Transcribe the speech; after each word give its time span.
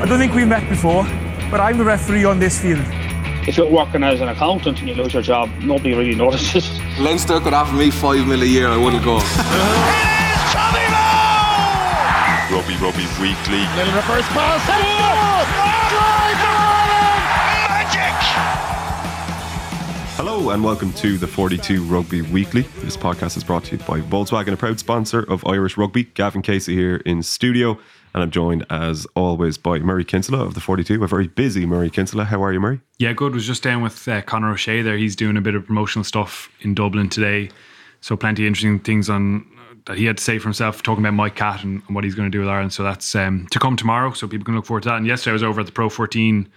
I 0.00 0.06
don't 0.06 0.18
think 0.18 0.32
we've 0.32 0.48
met 0.48 0.66
before, 0.70 1.04
but 1.50 1.60
I'm 1.60 1.76
the 1.76 1.84
referee 1.84 2.24
on 2.24 2.38
this 2.38 2.58
field. 2.58 2.80
If 3.46 3.58
you're 3.58 3.70
working 3.70 4.02
as 4.02 4.22
an 4.22 4.28
accountant 4.28 4.78
and 4.78 4.88
you 4.88 4.94
lose 4.94 5.12
your 5.12 5.22
job, 5.22 5.50
nobody 5.60 5.92
really 5.92 6.14
notices. 6.14 6.80
Leinster 6.98 7.38
could 7.38 7.52
offer 7.52 7.74
me 7.74 7.90
five 7.90 8.26
mil 8.26 8.40
a 8.40 8.46
year, 8.46 8.68
I 8.68 8.78
wouldn't 8.78 9.04
go. 9.04 9.18
Rugby 12.50 12.76
Rugby 12.76 13.04
Weekly. 13.20 13.60
Little 13.76 13.94
reverse 13.94 14.26
pass. 14.28 14.66
Magic. 17.68 18.14
Hello 20.16 20.50
and 20.50 20.64
welcome 20.64 20.94
to 20.94 21.18
the 21.18 21.26
42 21.26 21.84
Rugby 21.84 22.22
Weekly. 22.22 22.62
This 22.78 22.96
podcast 22.96 23.36
is 23.36 23.44
brought 23.44 23.64
to 23.64 23.76
you 23.76 23.82
by 23.84 24.00
Volkswagen, 24.00 24.54
a 24.54 24.56
proud 24.56 24.78
sponsor 24.78 25.20
of 25.30 25.46
Irish 25.46 25.76
Rugby. 25.76 26.04
Gavan 26.04 26.40
Casey 26.40 26.74
here 26.74 26.96
in 27.04 27.22
studio, 27.22 27.78
and 28.14 28.22
I'm 28.22 28.30
joined 28.30 28.66
as 28.70 29.06
always 29.14 29.58
by 29.58 29.78
Murray 29.78 30.04
Kinsella 30.04 30.44
of 30.44 30.54
the 30.54 30.60
42. 30.60 31.02
A 31.02 31.06
very 31.06 31.28
busy 31.28 31.66
Murray 31.66 31.90
Kinsella. 31.90 32.24
How 32.24 32.42
are 32.42 32.52
you, 32.52 32.60
Murray? 32.60 32.80
Yeah, 32.98 33.12
good. 33.12 33.34
Was 33.34 33.46
just 33.46 33.62
down 33.62 33.82
with 33.82 34.06
uh, 34.08 34.22
Conor 34.22 34.52
O'Shea 34.52 34.82
there. 34.82 34.96
He's 34.96 35.16
doing 35.16 35.36
a 35.36 35.40
bit 35.40 35.54
of 35.54 35.66
promotional 35.66 36.04
stuff 36.04 36.50
in 36.60 36.74
Dublin 36.74 37.08
today. 37.08 37.50
So 38.00 38.16
plenty 38.16 38.44
of 38.44 38.48
interesting 38.48 38.80
things 38.80 39.10
on 39.10 39.46
that 39.86 39.96
he 39.96 40.04
had 40.04 40.18
to 40.18 40.22
say 40.22 40.38
for 40.38 40.44
himself, 40.44 40.82
talking 40.82 41.04
about 41.04 41.14
Mike 41.14 41.36
Catt 41.36 41.64
and, 41.64 41.82
and 41.86 41.94
what 41.94 42.04
he's 42.04 42.14
going 42.14 42.30
to 42.30 42.36
do 42.36 42.40
with 42.40 42.48
Ireland. 42.48 42.72
So 42.72 42.82
that's 42.82 43.14
um, 43.14 43.46
to 43.50 43.58
come 43.58 43.76
tomorrow. 43.76 44.12
So 44.12 44.26
people 44.28 44.44
can 44.44 44.54
look 44.54 44.66
forward 44.66 44.82
to 44.84 44.90
that. 44.90 44.96
And 44.96 45.06
yesterday 45.06 45.32
I 45.32 45.34
was 45.34 45.42
over 45.42 45.60
at 45.60 45.66
the 45.66 45.72
Pro 45.72 45.88
14 45.88 46.48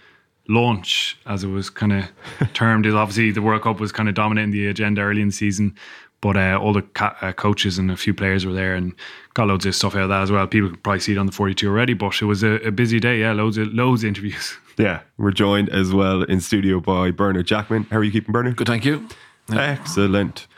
launch, 0.48 1.18
as 1.26 1.44
it 1.44 1.48
was 1.48 1.70
kind 1.70 1.92
of 1.92 2.04
termed. 2.54 2.86
Is 2.86 2.94
obviously 2.94 3.30
the 3.30 3.42
World 3.42 3.62
Cup 3.62 3.80
was 3.80 3.92
kind 3.92 4.08
of 4.08 4.14
dominating 4.14 4.50
the 4.50 4.66
agenda 4.66 5.00
early 5.02 5.22
in 5.22 5.28
the 5.28 5.34
season. 5.34 5.74
But 6.20 6.36
uh, 6.36 6.58
all 6.60 6.72
the 6.72 6.82
ca- 6.82 7.16
uh, 7.20 7.32
coaches 7.32 7.78
and 7.78 7.90
a 7.90 7.96
few 7.96 8.14
players 8.14 8.46
were 8.46 8.54
there 8.54 8.74
and 8.74 8.94
got 9.34 9.48
loads 9.48 9.66
of 9.66 9.74
stuff 9.74 9.94
out 9.96 10.04
of 10.04 10.08
that 10.08 10.22
as 10.22 10.30
well. 10.30 10.46
People 10.46 10.70
could 10.70 10.82
probably 10.82 11.00
see 11.00 11.12
it 11.12 11.18
on 11.18 11.26
the 11.26 11.32
42 11.32 11.68
already, 11.68 11.92
but 11.92 12.22
it 12.22 12.24
was 12.24 12.42
a, 12.42 12.54
a 12.66 12.70
busy 12.70 13.00
day. 13.00 13.20
Yeah, 13.20 13.32
loads 13.32 13.58
of 13.58 13.72
loads 13.74 14.04
of 14.04 14.08
interviews. 14.08 14.56
Yeah, 14.76 15.02
we're 15.18 15.30
joined 15.30 15.68
as 15.68 15.92
well 15.92 16.24
in 16.24 16.40
studio 16.40 16.80
by 16.80 17.12
Bernard 17.12 17.46
Jackman. 17.46 17.84
How 17.92 17.98
are 17.98 18.02
you 18.02 18.10
keeping, 18.10 18.32
Bernard? 18.32 18.56
Good, 18.56 18.66
thank 18.66 18.84
you. 18.84 19.08
Excellent. 19.52 20.48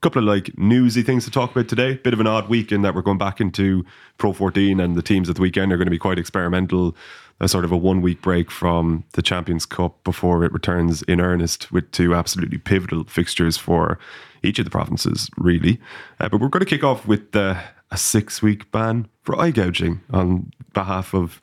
Couple 0.00 0.22
of 0.22 0.26
like 0.26 0.58
newsy 0.58 1.02
things 1.02 1.24
to 1.26 1.30
talk 1.30 1.52
about 1.52 1.68
today. 1.68 1.94
Bit 1.94 2.12
of 2.12 2.18
an 2.18 2.26
odd 2.26 2.48
week 2.48 2.72
in 2.72 2.82
that 2.82 2.96
we're 2.96 3.02
going 3.02 3.16
back 3.16 3.40
into 3.40 3.84
Pro 4.18 4.32
14 4.32 4.80
and 4.80 4.96
the 4.96 5.02
teams 5.02 5.30
at 5.30 5.36
the 5.36 5.40
weekend 5.42 5.72
are 5.72 5.76
going 5.76 5.86
to 5.86 5.92
be 5.92 6.00
quite 6.00 6.18
experimental. 6.18 6.96
A 7.38 7.46
sort 7.46 7.64
of 7.64 7.70
a 7.70 7.76
one 7.76 8.02
week 8.02 8.20
break 8.22 8.50
from 8.50 9.04
the 9.12 9.22
Champions 9.22 9.66
Cup 9.66 10.02
before 10.02 10.42
it 10.42 10.52
returns 10.52 11.02
in 11.02 11.20
earnest 11.20 11.70
with 11.70 11.88
two 11.92 12.12
absolutely 12.12 12.58
pivotal 12.58 13.04
fixtures 13.04 13.56
for 13.56 14.00
each 14.42 14.58
of 14.58 14.64
the 14.64 14.70
provinces, 14.70 15.30
really. 15.36 15.80
Uh, 16.18 16.28
but 16.28 16.40
we're 16.40 16.48
going 16.48 16.58
to 16.58 16.66
kick 16.66 16.82
off 16.82 17.06
with 17.06 17.36
uh, 17.36 17.60
a 17.90 17.96
six 17.96 18.42
week 18.42 18.70
ban 18.70 19.08
for 19.22 19.38
eye 19.40 19.50
gouging 19.50 20.00
on 20.10 20.50
behalf 20.72 21.14
of 21.14 21.40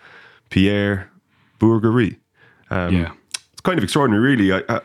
Pierre 0.50 1.10
Bourgarit. 1.60 2.18
Um, 2.70 2.94
Yeah. 2.94 3.12
It's 3.52 3.62
kind 3.62 3.78
of 3.78 3.84
extraordinary, 3.84 4.36
really. 4.36 4.54
I, 4.54 4.64
I, 4.70 4.82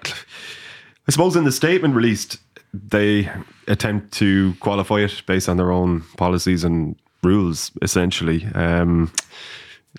I 1.07 1.11
suppose 1.11 1.37
in 1.37 1.45
the 1.45 1.53
statement 1.53 1.95
released, 1.95 2.39
they 2.73 3.31
attempt 3.69 4.13
to 4.15 4.55
qualify 4.61 5.01
it 5.01 5.23
based 5.27 5.49
on 5.49 5.57
their 5.57 5.71
own 5.71 6.01
policies 6.17 6.65
and 6.65 6.97
rules, 7.23 7.71
essentially. 7.83 8.47
Um, 8.55 9.13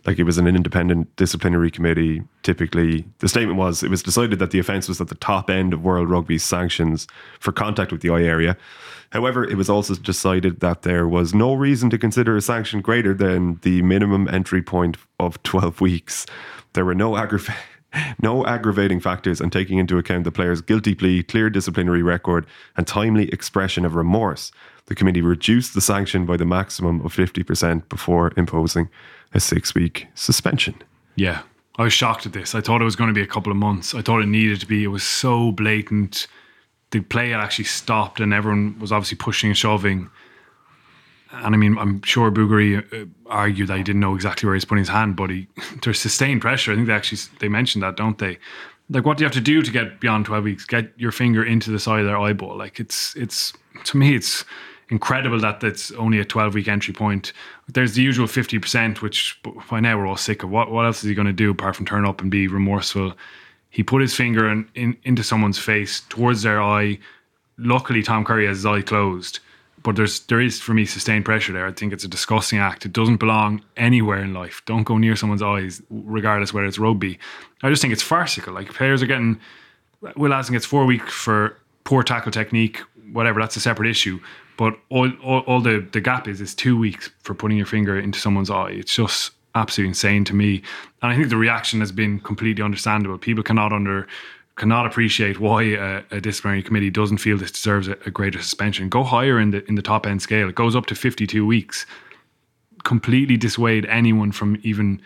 like 0.06 0.20
it 0.20 0.24
was 0.24 0.38
an 0.38 0.48
independent 0.48 1.16
disciplinary 1.16 1.70
committee. 1.70 2.24
Typically, 2.42 3.06
the 3.20 3.30
statement 3.30 3.58
was 3.58 3.84
it 3.84 3.90
was 3.90 4.04
decided 4.04 4.40
that 4.40 4.52
the 4.52 4.60
offence 4.60 4.88
was 4.88 5.00
at 5.00 5.08
the 5.08 5.16
top 5.16 5.50
end 5.50 5.74
of 5.74 5.84
World 5.84 6.10
Rugby's 6.10 6.44
sanctions 6.44 7.08
for 7.40 7.52
contact 7.52 7.92
with 7.92 8.02
the 8.02 8.10
eye 8.10 8.24
area. 8.24 8.58
However, 9.12 9.44
it 9.44 9.58
was 9.58 9.70
also 9.70 9.94
decided 9.94 10.60
that 10.62 10.82
there 10.82 11.08
was 11.08 11.36
no 11.36 11.54
reason 11.54 11.92
to 11.92 12.00
consider 12.00 12.36
a 12.36 12.42
sanction 12.42 12.82
greater 12.82 13.14
than 13.14 13.60
the 13.62 13.84
minimum 13.84 14.28
entry 14.28 14.64
point 14.64 14.98
of 15.20 15.42
12 15.44 15.82
weeks. 15.82 16.26
There 16.74 16.86
were 16.86 16.96
no 16.96 17.16
aggravating. 17.24 17.56
No 18.22 18.46
aggravating 18.46 19.00
factors 19.00 19.40
and 19.40 19.52
taking 19.52 19.78
into 19.78 19.98
account 19.98 20.24
the 20.24 20.32
player's 20.32 20.62
guilty 20.62 20.96
plea, 20.96 21.24
clear 21.24 21.50
disciplinary 21.50 22.02
record, 22.02 22.46
and 22.76 22.88
timely 22.88 23.30
expression 23.30 23.86
of 23.86 23.96
remorse, 23.96 24.52
the 24.86 24.96
committee 24.96 25.22
reduced 25.22 25.74
the 25.74 25.82
sanction 25.82 26.26
by 26.26 26.38
the 26.38 26.46
maximum 26.46 27.06
of 27.06 27.14
50% 27.14 27.88
before 27.90 28.32
imposing 28.36 28.90
a 29.34 29.40
six 29.40 29.74
week 29.74 30.08
suspension. 30.16 30.76
Yeah, 31.16 31.44
I 31.78 31.84
was 31.84 31.94
shocked 31.94 32.26
at 32.26 32.34
this. 32.34 32.54
I 32.54 32.62
thought 32.62 32.82
it 32.82 32.86
was 32.86 32.96
going 32.96 33.08
to 33.08 33.14
be 33.14 33.22
a 33.22 33.28
couple 33.28 33.52
of 33.52 33.58
months. 33.58 33.96
I 33.96 34.02
thought 34.02 34.22
it 34.22 34.28
needed 34.28 34.60
to 34.60 34.68
be. 34.68 34.84
It 34.84 34.88
was 34.88 35.04
so 35.04 35.52
blatant. 35.52 36.28
The 36.92 37.00
play 37.02 37.30
had 37.30 37.40
actually 37.40 37.66
stopped, 37.66 38.20
and 38.20 38.34
everyone 38.34 38.78
was 38.80 38.92
obviously 38.92 39.18
pushing 39.18 39.50
and 39.50 39.58
shoving. 39.58 40.10
And 41.34 41.56
I 41.56 41.58
mean, 41.58 41.78
I'm 41.78 42.02
sure 42.04 42.32
Bourgarit 42.32 42.94
uh, 42.94 43.06
argued 43.26 43.68
that 43.70 43.78
he 43.78 43.84
didn't 43.84 44.02
know 44.02 44.16
exactly 44.16 44.46
where 44.48 44.54
he's 44.54 44.66
putting 44.66 44.84
his 44.84 44.90
hand, 44.90 45.16
but 45.16 45.30
he 45.30 45.48
there's 45.84 46.00
sustained 46.00 46.42
pressure. 46.42 46.72
I 46.72 46.76
think 46.76 46.88
they 46.88 46.94
actually 46.94 47.22
they 47.40 47.50
mentioned 47.50 47.84
that, 47.84 47.98
don't 47.98 48.18
they? 48.18 48.38
Like, 48.90 49.06
what 49.06 49.18
do 49.18 49.24
you 49.24 49.26
have 49.26 49.34
to 49.34 49.42
do 49.42 49.62
to 49.62 49.72
get 49.72 50.00
beyond 50.00 50.26
12 50.26 50.44
weeks? 50.44 50.66
Get 50.66 50.92
your 50.98 51.12
finger 51.12 51.44
into 51.44 51.72
the 51.72 51.80
side 51.80 52.02
of 52.02 52.06
their 52.06 52.18
eyeball. 52.18 52.56
Like, 52.56 52.80
it's 52.80 53.16
it's 53.16 53.54
to 53.86 53.98
me, 53.98 54.16
it's 54.16 54.46
incredible 54.90 55.40
that 55.40 55.60
that's 55.60 55.92
only 55.92 56.20
a 56.20 56.26
12 56.26 56.54
week 56.54 56.68
entry 56.68 56.94
point. 56.94 57.34
There's 57.68 57.96
the 57.96 58.02
usual 58.02 58.28
50%, 58.28 59.02
which 59.02 59.42
by 59.70 59.80
now 59.80 59.98
we're 59.98 60.08
all 60.08 60.18
sick 60.18 60.44
of. 60.44 60.50
What 60.50 60.72
what 60.72 60.86
else 60.86 61.04
is 61.04 61.10
he 61.10 61.16
going 61.16 61.28
to 61.28 61.34
do 61.34 61.52
apart 61.52 61.76
from 61.76 61.86
turn 61.86 62.06
up 62.06 62.22
and 62.22 62.30
be 62.30 62.48
remorseful? 62.48 63.14
He 63.70 63.82
put 63.82 64.02
his 64.02 64.14
finger 64.14 64.52
in, 64.52 64.70
in, 64.76 64.96
into 65.04 65.24
someone's 65.24 65.58
face 65.58 66.02
towards 66.10 66.44
their 66.44 66.62
eye. 66.62 67.00
Luckily, 67.58 68.04
Tom 68.04 68.24
Curry 68.24 68.46
has 68.46 68.58
his 68.58 68.66
eye 68.68 68.82
closed, 68.82 69.40
but 69.84 69.96
there's 69.96 70.22
there 70.22 70.42
is 70.42 70.60
for 70.60 70.74
me 70.74 70.86
sustained 70.86 71.26
pressure 71.26 71.54
there. 71.54 71.68
I 71.68 71.72
think 71.72 71.94
it's 71.94 72.04
a 72.04 72.08
disgusting 72.08 72.60
act. 72.60 72.86
It 72.86 72.94
doesn't 72.94 73.18
belong 73.18 73.62
anywhere 73.78 74.20
in 74.24 74.34
life. 74.34 74.62
Don't 74.66 74.84
go 74.84 74.98
near 74.98 75.16
someone's 75.16 75.42
eyes, 75.42 75.82
regardless 75.90 76.54
whether 76.54 76.66
it's 76.66 76.80
rugby. 76.80 77.20
I 77.62 77.70
just 77.70 77.82
think 77.82 77.94
it's 77.94 78.02
farcical. 78.02 78.54
Like 78.54 78.74
players 78.74 79.04
are 79.04 79.08
getting. 79.08 79.40
Will 80.16 80.34
Addison 80.34 80.54
gets 80.54 80.66
four 80.66 80.86
weeks 80.86 81.14
for 81.14 81.58
poor 81.84 82.04
tackle 82.04 82.32
technique, 82.32 82.80
whatever. 83.12 83.40
That's 83.40 83.56
a 83.56 83.62
separate 83.62 83.90
issue. 83.90 84.20
But 84.58 84.78
all, 84.90 85.10
all, 85.24 85.40
all 85.42 85.62
the, 85.62 85.88
the 85.92 86.02
gap 86.02 86.28
is 86.28 86.40
is 86.40 86.54
two 86.54 86.78
weeks 86.78 87.10
for 87.20 87.34
putting 87.34 87.58
your 87.58 87.66
finger 87.66 87.98
into 87.98 88.20
someone's 88.20 88.50
eye. 88.50 88.72
It's 88.72 88.96
just 88.96 89.32
absolutely 89.56 89.90
insane 89.90 90.24
to 90.26 90.36
me. 90.36 90.62
And 91.02 91.12
I 91.12 91.16
think 91.16 91.30
the 91.30 91.38
reaction 91.38 91.80
has 91.80 91.92
been 91.92 92.20
completely 92.20 92.64
understandable. 92.64 93.18
People 93.18 93.44
cannot 93.44 93.74
under 93.74 94.08
cannot 94.56 94.86
appreciate 94.86 95.40
why 95.40 95.64
a, 95.64 96.04
a 96.12 96.22
disciplinary 96.22 96.62
committee 96.62 96.90
doesn't 96.90 97.18
feel 97.18 97.38
this 97.38 97.52
deserves 97.52 97.88
a, 97.88 97.98
a 98.06 98.12
greater 98.12 98.42
suspension. 98.42 98.90
Go 98.90 99.04
higher 99.04 99.40
in 99.40 99.52
the 99.52 99.66
in 99.66 99.76
the 99.76 99.82
top 99.82 100.06
end 100.06 100.22
scale. 100.22 100.50
It 100.50 100.56
goes 100.56 100.76
up 100.76 100.86
to 100.88 100.96
fifty 100.96 101.26
two 101.28 101.46
weeks. 101.46 101.86
Completely 102.84 103.38
dissuade 103.38 103.86
anyone 103.86 104.32
from 104.32 104.60
even 104.64 105.02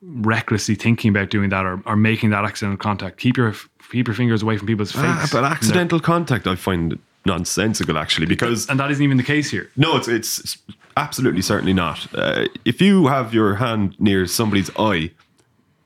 recklessly 0.00 0.76
thinking 0.76 1.10
about 1.10 1.30
doing 1.30 1.50
that 1.50 1.66
or, 1.66 1.82
or 1.84 1.96
making 1.96 2.30
that 2.30 2.44
accidental 2.44 2.78
contact. 2.78 3.18
Keep 3.18 3.36
your 3.36 3.54
keep 3.90 4.06
your 4.06 4.14
fingers 4.14 4.42
away 4.42 4.56
from 4.56 4.66
people's 4.66 4.92
face. 4.92 5.02
Ah, 5.04 5.28
but 5.32 5.44
accidental 5.44 6.00
contact, 6.00 6.46
I 6.46 6.54
find 6.54 6.98
nonsensical 7.26 7.98
actually, 7.98 8.26
because 8.26 8.68
and 8.68 8.78
that 8.80 8.90
isn't 8.90 9.04
even 9.04 9.16
the 9.16 9.22
case 9.22 9.50
here. 9.50 9.70
no, 9.76 9.96
it's 9.96 10.08
it's, 10.08 10.38
it's 10.38 10.58
absolutely 10.96 11.42
certainly 11.42 11.74
not. 11.74 12.06
Uh, 12.14 12.46
if 12.64 12.80
you 12.80 13.08
have 13.08 13.34
your 13.34 13.56
hand 13.56 13.96
near 13.98 14.26
somebody's 14.26 14.70
eye, 14.78 15.10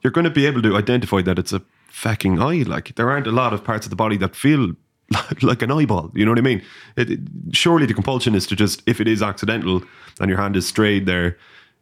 you're 0.02 0.12
going 0.12 0.24
to 0.24 0.30
be 0.30 0.46
able 0.46 0.62
to 0.62 0.76
identify 0.76 1.22
that 1.22 1.38
it's 1.38 1.52
a 1.52 1.62
fucking 1.92 2.41
eye. 2.41 2.62
Like 2.66 2.94
there 2.97 3.10
aren't 3.10 3.26
a 3.26 3.32
lot 3.32 3.53
of 3.53 3.62
parts 3.64 3.86
of 3.86 3.91
the 3.91 3.97
body 3.97 4.16
that 4.19 4.34
feel 4.34 4.72
like 5.42 5.62
an 5.62 5.70
eyeball. 5.70 6.10
You 6.14 6.25
know 6.25 6.30
what 6.32 6.38
I 6.38 6.42
mean? 6.42 6.62
It, 6.97 7.10
it- 7.10 7.20
surely 7.53 7.86
the 7.86 7.94
compulsion 7.94 8.34
is 8.34 8.47
to 8.48 8.56
just, 8.56 8.82
if 8.86 9.00
it 9.00 9.06
is 9.08 9.22
accidental 9.22 9.82
and 10.20 10.28
your 10.28 10.38
hand 10.38 10.56
is 10.56 10.66
strayed 10.66 11.06
there, 11.06 11.36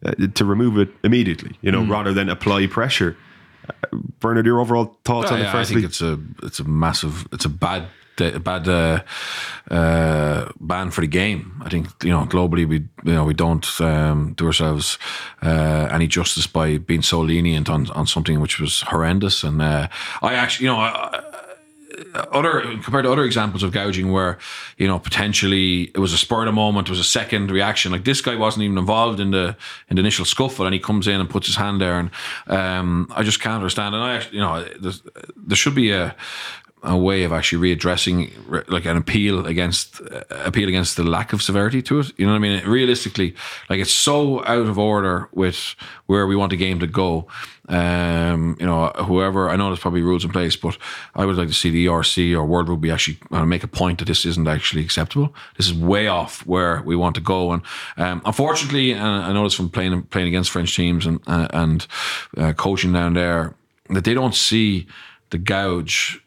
uh, 0.05 0.13
to 0.33 0.45
remove 0.45 0.77
it 0.79 0.89
immediately. 1.03 1.55
You 1.61 1.71
know, 1.71 1.83
rather 1.85 2.13
than 2.13 2.27
apply 2.29 2.67
pressure. 2.67 3.15
Uh, 3.69 3.97
Bernard, 4.19 4.45
your 4.47 4.59
overall 4.59 4.97
thoughts 5.05 5.29
Yeah, 5.29 5.35
on 5.35 5.39
it? 5.41 5.43
yeah, 5.43 5.49
I 5.49 5.53
Firstly, 5.53 5.75
think 5.81 5.85
it's 5.85 6.01
a 6.01 6.19
it's 6.43 6.59
a 6.59 6.63
massive 6.63 7.27
it's 7.31 7.45
a 7.45 7.49
bad 7.49 7.83
a 8.19 8.39
bad 8.39 8.67
uh, 8.67 9.01
uh, 9.69 10.51
ban 10.59 10.91
for 10.91 11.01
the 11.01 11.07
game. 11.07 11.61
I 11.63 11.69
think 11.69 11.87
you 12.03 12.09
know 12.09 12.25
globally 12.25 12.67
we 12.67 12.77
you 13.05 13.13
know 13.13 13.23
we 13.23 13.33
don't 13.33 13.67
um, 13.81 14.33
do 14.33 14.45
ourselves 14.45 14.97
uh, 15.41 15.87
any 15.91 16.07
justice 16.07 16.47
by 16.47 16.77
being 16.77 17.01
so 17.01 17.21
lenient 17.21 17.69
on 17.69 17.89
on 17.91 18.07
something 18.07 18.41
which 18.41 18.59
was 18.59 18.81
horrendous. 18.81 19.43
And 19.43 19.61
uh, 19.61 19.87
I 20.21 20.33
actually 20.35 20.65
you 20.65 20.71
know. 20.71 20.79
I, 20.79 21.23
other 22.31 22.61
compared 22.83 23.03
to 23.03 23.11
other 23.11 23.23
examples 23.23 23.63
of 23.63 23.71
gouging 23.71 24.11
where 24.11 24.37
you 24.77 24.87
know 24.87 24.99
potentially 24.99 25.91
it 25.93 25.97
was 25.97 26.13
a 26.13 26.17
spur 26.17 26.41
of 26.41 26.45
the 26.45 26.51
moment, 26.51 26.87
it 26.87 26.91
was 26.91 26.99
a 26.99 27.03
second 27.03 27.51
reaction. 27.51 27.91
Like 27.91 28.05
this 28.05 28.21
guy 28.21 28.35
wasn't 28.35 28.63
even 28.63 28.77
involved 28.77 29.19
in 29.19 29.31
the 29.31 29.55
in 29.89 29.95
the 29.95 29.99
initial 29.99 30.25
scuffle, 30.25 30.65
and 30.65 30.73
he 30.73 30.79
comes 30.79 31.07
in 31.07 31.19
and 31.19 31.29
puts 31.29 31.47
his 31.47 31.55
hand 31.55 31.81
there, 31.81 31.99
and 31.99 32.09
um, 32.47 33.07
I 33.15 33.23
just 33.23 33.41
can't 33.41 33.55
understand. 33.55 33.95
And 33.95 34.03
I 34.03 34.15
actually, 34.15 34.37
you 34.37 34.43
know, 34.43 34.65
there 35.35 35.55
should 35.55 35.75
be 35.75 35.91
a 35.91 36.15
a 36.83 36.97
way 36.97 37.23
of 37.23 37.31
actually 37.31 37.75
readdressing 37.75 38.69
like 38.69 38.85
an 38.85 38.97
appeal 38.97 39.45
against 39.45 40.01
uh, 40.01 40.23
appeal 40.29 40.67
against 40.67 40.97
the 40.97 41.03
lack 41.03 41.31
of 41.31 41.41
severity 41.41 41.81
to 41.83 41.99
it. 41.99 42.11
You 42.17 42.25
know 42.25 42.31
what 42.31 42.37
I 42.37 42.41
mean? 42.41 42.65
Realistically, 42.65 43.35
like 43.69 43.79
it's 43.79 43.91
so 43.91 44.43
out 44.45 44.65
of 44.67 44.79
order 44.79 45.29
with 45.31 45.75
where 46.07 46.25
we 46.25 46.35
want 46.35 46.49
the 46.49 46.57
game 46.57 46.79
to 46.79 46.87
go. 46.87 47.27
Um, 47.69 48.57
you 48.59 48.65
know, 48.65 48.87
whoever 48.87 49.49
I 49.49 49.55
know 49.55 49.67
there's 49.67 49.79
probably 49.79 50.01
rules 50.01 50.25
in 50.25 50.31
place, 50.31 50.55
but 50.55 50.77
I 51.15 51.25
would 51.25 51.37
like 51.37 51.47
to 51.47 51.53
see 51.53 51.69
the 51.69 51.85
ERC 51.85 52.35
or 52.35 52.45
World 52.45 52.67
Rugby 52.67 52.89
actually 52.89 53.19
uh, 53.31 53.45
make 53.45 53.63
a 53.63 53.67
point 53.67 53.99
that 53.99 54.05
this 54.05 54.25
isn't 54.25 54.47
actually 54.47 54.83
acceptable. 54.83 55.33
This 55.57 55.67
is 55.67 55.73
way 55.73 56.07
off 56.07 56.45
where 56.47 56.81
we 56.81 56.95
want 56.95 57.15
to 57.15 57.21
go, 57.21 57.51
and 57.51 57.61
um, 57.97 58.21
unfortunately, 58.25 58.91
and 58.91 59.03
I 59.03 59.31
noticed 59.31 59.55
from 59.55 59.69
playing 59.69 60.03
playing 60.03 60.27
against 60.27 60.49
French 60.49 60.75
teams 60.75 61.05
and 61.05 61.19
uh, 61.27 61.47
and 61.53 61.85
uh, 62.37 62.53
coaching 62.53 62.91
down 62.91 63.13
there 63.13 63.53
that 63.89 64.03
they 64.03 64.13
don't 64.13 64.35
see 64.35 64.87
the 65.29 65.37
gouge 65.37 66.20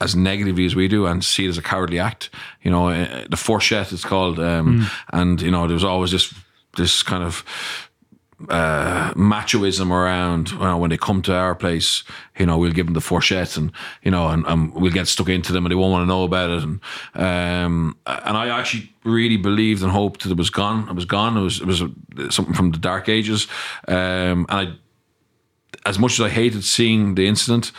as 0.00 0.14
negatively 0.14 0.66
as 0.66 0.74
we 0.74 0.88
do 0.88 1.06
and 1.06 1.24
see 1.24 1.46
it 1.46 1.48
as 1.48 1.58
a 1.58 1.62
cowardly 1.62 1.98
act. 1.98 2.30
You 2.62 2.70
know, 2.70 2.88
uh, 2.88 3.26
the 3.28 3.36
fourchette 3.36 3.92
it's 3.92 4.04
called, 4.04 4.38
um, 4.38 4.86
and 5.12 5.40
you 5.40 5.50
know, 5.50 5.66
there's 5.66 5.84
always 5.84 6.10
this 6.10 6.34
this 6.76 7.02
kind 7.02 7.24
of 7.24 7.44
uh, 8.50 9.14
machoism 9.14 9.90
around 9.90 10.50
you 10.50 10.58
know, 10.58 10.76
when 10.76 10.90
they 10.90 10.98
come 10.98 11.22
to 11.22 11.34
our 11.34 11.54
place. 11.54 12.04
You 12.38 12.44
know, 12.44 12.58
we'll 12.58 12.72
give 12.72 12.86
them 12.86 12.94
the 12.94 13.00
fourchette, 13.00 13.56
and 13.56 13.72
you 14.02 14.10
know, 14.10 14.28
and, 14.28 14.46
and 14.46 14.74
we'll 14.74 14.92
get 14.92 15.08
stuck 15.08 15.28
into 15.28 15.52
them, 15.52 15.64
and 15.64 15.70
they 15.70 15.76
won't 15.76 15.92
want 15.92 16.02
to 16.02 16.06
know 16.06 16.24
about 16.24 16.50
it. 16.50 16.62
And 16.62 16.80
um, 17.14 17.96
and 18.06 18.36
I 18.36 18.48
actually 18.58 18.92
really 19.04 19.38
believed 19.38 19.82
and 19.82 19.92
hoped 19.92 20.24
that 20.24 20.32
it 20.32 20.36
was 20.36 20.50
gone. 20.50 20.88
It 20.88 20.94
was 20.94 21.06
gone. 21.06 21.36
It 21.36 21.42
was 21.42 21.60
it 21.60 21.66
was 21.66 21.82
something 22.30 22.54
from 22.54 22.72
the 22.72 22.78
dark 22.78 23.08
ages. 23.08 23.46
Um, 23.88 24.46
and 24.48 24.50
I 24.50 24.74
as 25.86 25.98
much 25.98 26.14
as 26.14 26.20
I 26.20 26.28
hated 26.28 26.64
seeing 26.64 27.14
the 27.14 27.26
incident, 27.28 27.70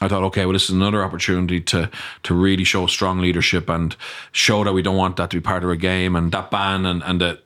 I 0.00 0.08
thought, 0.08 0.22
okay, 0.24 0.46
well, 0.46 0.54
this 0.54 0.64
is 0.64 0.70
another 0.70 1.04
opportunity 1.04 1.60
to 1.60 1.90
to 2.22 2.34
really 2.34 2.64
show 2.64 2.86
strong 2.86 3.20
leadership 3.20 3.68
and 3.68 3.94
show 4.32 4.64
that 4.64 4.72
we 4.72 4.82
don't 4.82 4.96
want 4.96 5.16
that 5.16 5.30
to 5.30 5.36
be 5.36 5.40
part 5.40 5.62
of 5.62 5.68
our 5.68 5.76
game 5.76 6.16
and 6.16 6.32
that 6.32 6.50
ban 6.50 6.86
and 6.86 7.02
and 7.02 7.38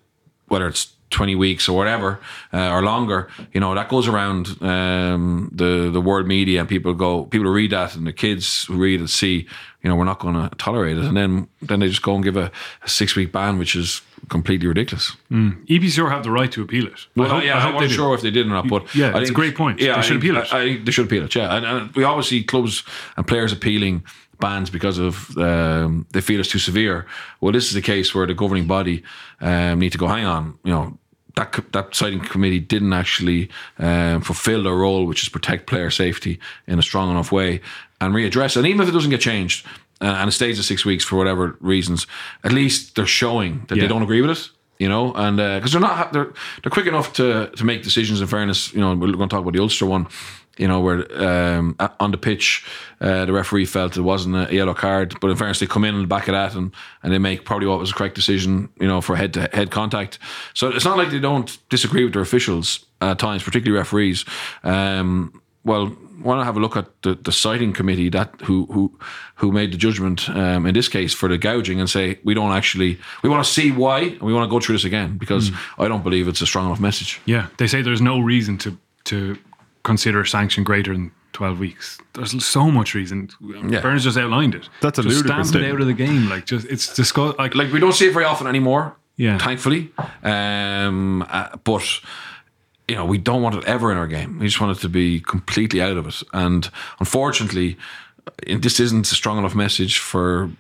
whether 0.49 0.69
it's 0.69 0.94
20 1.15 1.35
weeks 1.37 1.69
or 1.69 1.77
whatever 1.79 2.19
uh, 2.53 2.71
or 2.75 2.83
longer 2.83 3.29
you 3.55 3.61
know 3.61 3.75
that 3.75 3.89
goes 3.89 4.07
around 4.09 4.49
um, 4.63 5.49
the 5.55 5.91
the 5.91 6.01
world 6.01 6.27
media 6.27 6.61
and 6.61 6.69
people 6.69 6.93
go 6.95 7.25
people 7.27 7.51
read 7.51 7.71
that 7.71 7.95
and 7.97 8.07
the 8.07 8.13
kids 8.13 8.65
who 8.69 8.75
read 8.77 9.01
it 9.01 9.09
see 9.09 9.47
you 9.83 9.89
know 9.89 9.97
we're 9.97 10.05
not 10.13 10.19
going 10.19 10.35
to 10.35 10.49
tolerate 10.57 10.97
it 10.99 11.05
and 11.05 11.17
then 11.17 11.49
then 11.63 11.79
they 11.81 11.89
just 11.89 12.03
go 12.03 12.15
and 12.15 12.25
give 12.25 12.37
a, 12.37 12.51
a 12.83 12.89
six 12.89 13.15
week 13.17 13.31
ban 13.33 13.59
which 13.59 13.77
is 13.77 14.03
completely 14.29 14.67
ridiculous 14.69 15.17
EPCR 15.31 16.11
have 16.11 16.23
the 16.25 16.31
right 16.31 16.51
to 16.53 16.63
appeal 16.63 16.87
it. 16.87 17.07
well, 17.17 17.31
I 17.31 17.35
hope, 17.35 17.45
yeah, 17.45 17.59
I 17.59 17.69
I, 17.71 17.75
wasn't 17.75 17.91
do. 17.91 17.97
sure 17.97 18.15
if 18.15 18.21
they 18.23 18.31
did 18.31 18.47
or 18.47 18.51
not, 18.51 18.69
but 18.69 18.83
Yeah, 18.95 19.13
I 19.17 19.21
it's 19.21 19.31
a 19.31 19.35
great 19.35 19.55
point. 19.55 19.81
yeah, 19.81 19.97
They 19.97 20.03
should 20.03 20.21
think- 20.21 20.25
appeal 20.25 20.37
it. 20.43 20.53
I, 20.55 20.61
I 20.63 20.83
they 20.85 20.93
should 20.93 21.07
appeal 21.07 21.25
it. 21.25 21.35
Yeah, 21.35 21.55
and, 21.57 21.67
and 21.67 21.93
we 21.97 22.05
always 22.05 22.27
see 22.29 22.43
clubs 22.43 22.85
and 23.17 23.27
players 23.27 23.53
appealing 23.53 24.03
bans 24.41 24.71
because 24.71 24.99
of 24.99 25.37
um, 25.37 26.07
they 26.13 26.21
feel 26.23 26.41
it's 26.41 26.49
too 26.51 26.59
severe. 26.59 27.05
Well, 27.41 27.53
this 27.53 27.69
is 27.71 27.77
a 27.77 27.83
case 27.83 28.15
where 28.15 28.27
the 28.27 28.35
governing 28.35 28.67
body 28.67 29.03
um, 29.41 29.79
need 29.79 29.93
to 29.93 29.99
go. 29.99 30.07
Hang 30.09 30.25
on, 30.27 30.59
you 30.65 30.73
know. 30.73 30.99
That, 31.35 31.65
that 31.73 31.95
citing 31.95 32.21
committee 32.21 32.61
didn't 32.61 32.93
actually 32.93 33.51
um, 33.79 34.21
fulfill 34.21 34.63
their 34.63 34.75
role, 34.75 35.05
which 35.07 35.23
is 35.25 35.29
protect 35.29 35.67
player 35.67 35.91
safety 35.91 36.39
in 36.69 36.79
a 36.79 36.83
strong 36.83 37.11
enough 37.11 37.33
way 37.33 37.61
and 38.01 38.15
readdress. 38.15 38.57
And 38.57 38.67
even 38.67 38.81
if 38.83 38.89
it 38.89 38.93
doesn't 38.93 39.11
get 39.11 39.21
changed 39.21 39.67
uh, 40.01 40.05
and 40.05 40.29
it 40.29 40.33
stays 40.33 40.59
at 40.59 40.65
six 40.65 40.85
weeks 40.85 41.05
for 41.05 41.17
whatever 41.17 41.57
reasons, 41.61 42.07
at 42.45 42.53
least 42.53 42.95
they're 42.95 43.07
showing 43.07 43.65
that 43.67 43.77
Yeah. 43.77 43.83
they 43.83 43.89
don't 43.89 44.03
agree 44.03 44.21
with 44.21 44.31
it 44.31 44.51
you 44.79 44.89
know, 44.89 45.15
and 45.15 45.37
because 45.37 45.71
they're 45.73 45.81
not 45.81 46.13
they're 46.13 46.33
they're 46.63 46.71
quick 46.71 46.87
enough 46.87 47.13
to 47.13 47.49
to 47.57 47.65
make 47.65 47.83
decisions. 47.85 48.21
In 48.21 48.27
fairness, 48.27 48.73
you 48.75 48.81
know, 48.81 48.95
we're 48.95 49.13
going 49.13 49.29
to 49.29 49.35
talk 49.35 49.41
about 49.43 49.53
the 49.53 49.61
Ulster 49.61 49.87
one. 49.87 50.09
You 50.57 50.69
know, 50.69 50.81
where 50.81 51.21
um, 51.21 51.77
on 51.99 52.13
the 52.13 52.19
pitch, 52.19 52.65
uh, 53.01 53.25
the 53.25 53.33
referee 53.33 53.65
felt 53.65 53.97
it 53.97 54.03
wasn't 54.03 54.37
a 54.37 54.55
yellow 54.55 54.75
card, 54.75 55.15
but 55.21 55.31
in 55.31 55.37
fairness, 55.37 55.59
they 55.59 55.67
come 55.67 55.85
in 55.85 55.95
on 55.95 56.03
the 56.03 56.07
back 56.07 56.29
of 56.29 56.33
that 56.33 56.55
and, 56.55 56.73
and 57.03 57.13
they 57.13 57.19
make 57.19 57.45
probably 57.45 57.67
what 57.67 57.81
was 57.81 57.91
the 57.91 57.97
correct 57.97 58.15
decision, 58.15 58.69
you 58.81 58.87
know, 58.87 59.01
for 59.01 59.17
head 59.17 59.35
to 59.35 59.49
head 59.53 59.71
contact. 59.71 60.19
So 60.55 60.69
it's 60.69 60.85
not 60.85 60.97
like 60.97 61.11
they 61.11 61.19
don't 61.19 61.59
disagree 61.71 62.05
with 62.05 62.13
their 62.13 62.23
officials 62.23 62.85
at 63.01 63.19
times, 63.19 63.43
particularly 63.43 63.77
referees. 63.77 64.25
Um, 64.63 65.43
well, 65.65 65.97
why 66.23 66.37
not 66.37 66.45
have 66.45 66.57
a 66.57 66.61
look 66.61 66.77
at 66.77 66.87
the, 67.03 67.15
the 67.15 67.33
citing 67.33 67.73
committee 67.73 68.09
that 68.11 68.35
who 68.43 68.67
who 68.67 68.99
who 69.37 69.51
made 69.51 69.73
the 69.73 69.77
judgment 69.77 70.29
um, 70.31 70.67
in 70.67 70.75
this 70.75 70.89
case 70.89 71.13
for 71.13 71.29
the 71.29 71.39
gouging 71.39 71.81
and 71.81 71.91
say 71.91 72.19
we 72.25 72.35
don't 72.35 72.53
actually 72.53 72.99
we 73.23 73.29
want 73.29 73.45
to 73.45 73.51
see 73.51 73.71
why 73.71 74.01
and 74.01 74.23
we 74.23 74.33
want 74.33 74.49
to 74.49 74.51
go 74.51 74.61
through 74.61 74.77
this 74.77 74.85
again 74.85 75.19
because 75.19 75.51
I 75.79 75.89
don't 75.89 76.03
believe 76.03 76.29
it's 76.29 76.41
a 76.41 76.47
strong 76.47 76.67
enough 76.67 76.81
message. 76.81 77.21
Yeah, 77.25 77.49
they 77.59 77.67
say 77.67 77.83
there's 77.83 78.01
no 78.01 78.21
reason 78.21 78.59
to 78.59 78.79
to 79.05 79.37
consider 79.85 80.23
a 80.23 80.27
sanction 80.27 80.65
greater 80.65 80.93
than 80.93 81.13
12 81.35 81.59
weeks. 81.59 81.99
There's 82.15 82.45
so 82.45 82.71
much 82.71 82.95
reason. 82.95 83.29
Yeah. 83.69 83.81
Burns 83.81 84.03
just 84.05 84.17
outlined 84.17 84.55
it. 84.55 84.69
That's 84.81 84.99
a 84.99 85.03
just 85.03 85.17
ludicrous 85.17 85.49
stamp 85.51 85.65
it 85.65 85.71
out 85.73 85.81
of 85.81 85.87
the 85.87 85.93
game. 85.93 86.29
Like 86.29 86.47
just 86.47 86.67
it's 86.67 86.95
disgust. 86.95 87.39
Like, 87.39 87.55
Like 87.55 87.73
we 87.73 87.79
don't 87.81 87.93
see 87.93 88.07
it 88.07 88.13
very 88.13 88.25
often 88.25 88.47
anymore. 88.47 88.97
Yeah. 89.17 89.39
thankfully. 89.39 89.93
Um, 90.25 91.25
uh, 91.29 91.57
but 91.63 91.85
you 92.89 92.97
know 92.97 93.05
we 93.05 93.19
don't 93.19 93.43
want 93.43 93.55
it 93.55 93.65
ever 93.65 93.93
in 93.93 93.99
our 93.99 94.09
game. 94.09 94.39
We 94.39 94.47
just 94.47 94.61
want 94.61 94.77
it 94.77 94.81
to 94.81 94.89
be 94.89 95.21
completely 95.21 95.81
out 95.81 95.97
of 95.97 96.07
it. 96.09 96.23
And 96.33 96.69
unfortunately, 96.99 97.77
uh, 98.27 98.59
this 98.59 98.81
isn't 98.81 99.11
a 99.13 99.15
strong 99.15 99.39
enough 99.39 99.55
message 99.55 99.99
for 99.99 100.51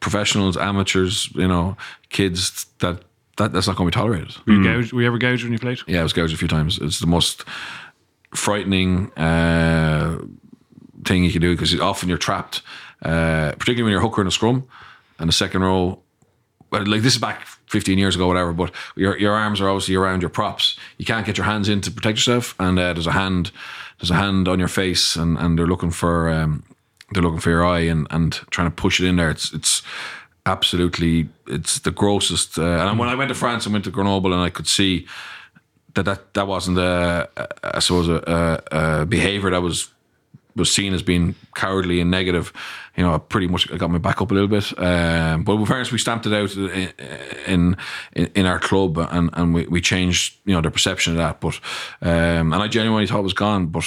professionals, 0.00 0.56
amateurs, 0.56 1.30
you 1.34 1.48
know, 1.48 1.76
kids 2.10 2.66
that. 2.80 3.02
That, 3.38 3.54
that's 3.54 3.66
not 3.66 3.76
going 3.76 3.90
to 3.90 3.96
be 3.96 4.00
tolerated. 4.00 4.36
were, 4.46 4.52
you 4.52 4.62
gouged, 4.62 4.92
were 4.92 5.00
you 5.00 5.06
ever 5.06 5.16
gouged 5.16 5.42
when 5.42 5.54
you 5.54 5.58
played? 5.58 5.78
Yeah, 5.86 6.00
I 6.00 6.02
was 6.02 6.12
gouged 6.12 6.34
a 6.34 6.36
few 6.36 6.48
times. 6.48 6.78
It's 6.82 7.00
the 7.00 7.06
most 7.06 7.46
frightening 8.34 9.12
uh, 9.12 10.18
thing 11.04 11.24
you 11.24 11.32
can 11.32 11.40
do 11.40 11.54
because 11.54 11.78
often 11.80 12.08
you're 12.08 12.18
trapped, 12.18 12.62
uh, 13.02 13.52
particularly 13.52 13.82
when 13.82 13.92
you're 13.92 14.00
hooker 14.00 14.20
in 14.20 14.26
a 14.26 14.30
scrum 14.30 14.66
and 15.18 15.28
the 15.28 15.32
second 15.32 15.62
row. 15.62 16.00
Like 16.70 17.02
this 17.02 17.14
is 17.14 17.20
back 17.20 17.46
15 17.66 17.98
years 17.98 18.14
ago, 18.14 18.26
whatever. 18.26 18.52
But 18.52 18.72
your 18.96 19.18
your 19.18 19.34
arms 19.34 19.60
are 19.60 19.68
obviously 19.68 19.94
around 19.94 20.22
your 20.22 20.30
props. 20.30 20.78
You 20.96 21.04
can't 21.04 21.26
get 21.26 21.36
your 21.36 21.44
hands 21.44 21.68
in 21.68 21.82
to 21.82 21.90
protect 21.90 22.16
yourself, 22.16 22.54
and 22.58 22.78
uh, 22.78 22.94
there's 22.94 23.06
a 23.06 23.12
hand 23.12 23.52
there's 24.00 24.10
a 24.10 24.14
hand 24.14 24.48
on 24.48 24.58
your 24.58 24.68
face, 24.68 25.14
and, 25.14 25.38
and 25.38 25.58
they're 25.58 25.66
looking 25.66 25.90
for 25.90 26.30
um, 26.30 26.64
they're 27.12 27.22
looking 27.22 27.40
for 27.40 27.50
your 27.50 27.64
eye 27.64 27.80
and, 27.80 28.06
and 28.10 28.32
trying 28.50 28.68
to 28.68 28.74
push 28.74 29.00
it 29.00 29.06
in 29.06 29.16
there. 29.16 29.30
It's 29.30 29.52
it's 29.52 29.82
absolutely 30.46 31.28
it's 31.46 31.78
the 31.78 31.90
grossest. 31.90 32.58
Uh, 32.58 32.88
and 32.88 32.98
when 32.98 33.08
I 33.08 33.14
went 33.14 33.28
to 33.28 33.34
France, 33.34 33.66
I 33.66 33.70
went 33.70 33.84
to 33.84 33.90
Grenoble, 33.90 34.32
and 34.32 34.42
I 34.42 34.50
could 34.50 34.66
see 34.66 35.06
that 35.94 36.04
that, 36.04 36.34
that 36.34 36.46
wasn't 36.46 36.78
a, 36.78 37.28
I 37.62 37.78
suppose 37.80 38.08
a, 38.08 38.62
a, 38.72 39.00
a 39.02 39.06
behavior 39.06 39.50
that 39.50 39.62
was 39.62 39.88
was 40.54 40.72
seen 40.72 40.92
as 40.92 41.02
being 41.02 41.34
cowardly 41.54 42.00
and 42.00 42.10
negative. 42.10 42.52
You 42.96 43.04
know, 43.04 43.14
I 43.14 43.18
pretty 43.18 43.46
much 43.46 43.74
got 43.78 43.90
my 43.90 43.98
back 43.98 44.20
up 44.20 44.30
a 44.30 44.34
little 44.34 44.48
bit. 44.48 44.78
Um, 44.78 45.44
but 45.44 45.54
in 45.54 45.66
fairness, 45.66 45.90
we 45.90 45.98
stamped 45.98 46.26
it 46.26 46.34
out 46.34 46.54
in 47.46 47.76
in, 48.12 48.26
in 48.34 48.46
our 48.46 48.58
club, 48.58 48.98
and, 48.98 49.30
and 49.32 49.54
we, 49.54 49.66
we 49.66 49.80
changed 49.80 50.36
you 50.44 50.54
know 50.54 50.60
the 50.60 50.70
perception 50.70 51.14
of 51.14 51.18
that. 51.18 51.40
But 51.40 51.58
um, 52.02 52.52
and 52.52 52.62
I 52.62 52.68
genuinely 52.68 53.06
thought 53.06 53.20
it 53.20 53.22
was 53.22 53.32
gone, 53.32 53.66
but 53.66 53.84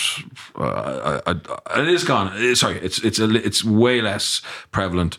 uh, 0.56 1.22
I, 1.26 1.32
I, 1.32 1.82
it 1.82 1.88
is 1.90 2.04
gone. 2.04 2.28
Uh, 2.30 2.56
Sorry, 2.56 2.80
it's 2.80 3.00
it's 3.00 3.20
a, 3.20 3.30
it's 3.36 3.64
way 3.64 4.02
less 4.02 4.42
prevalent. 4.72 5.18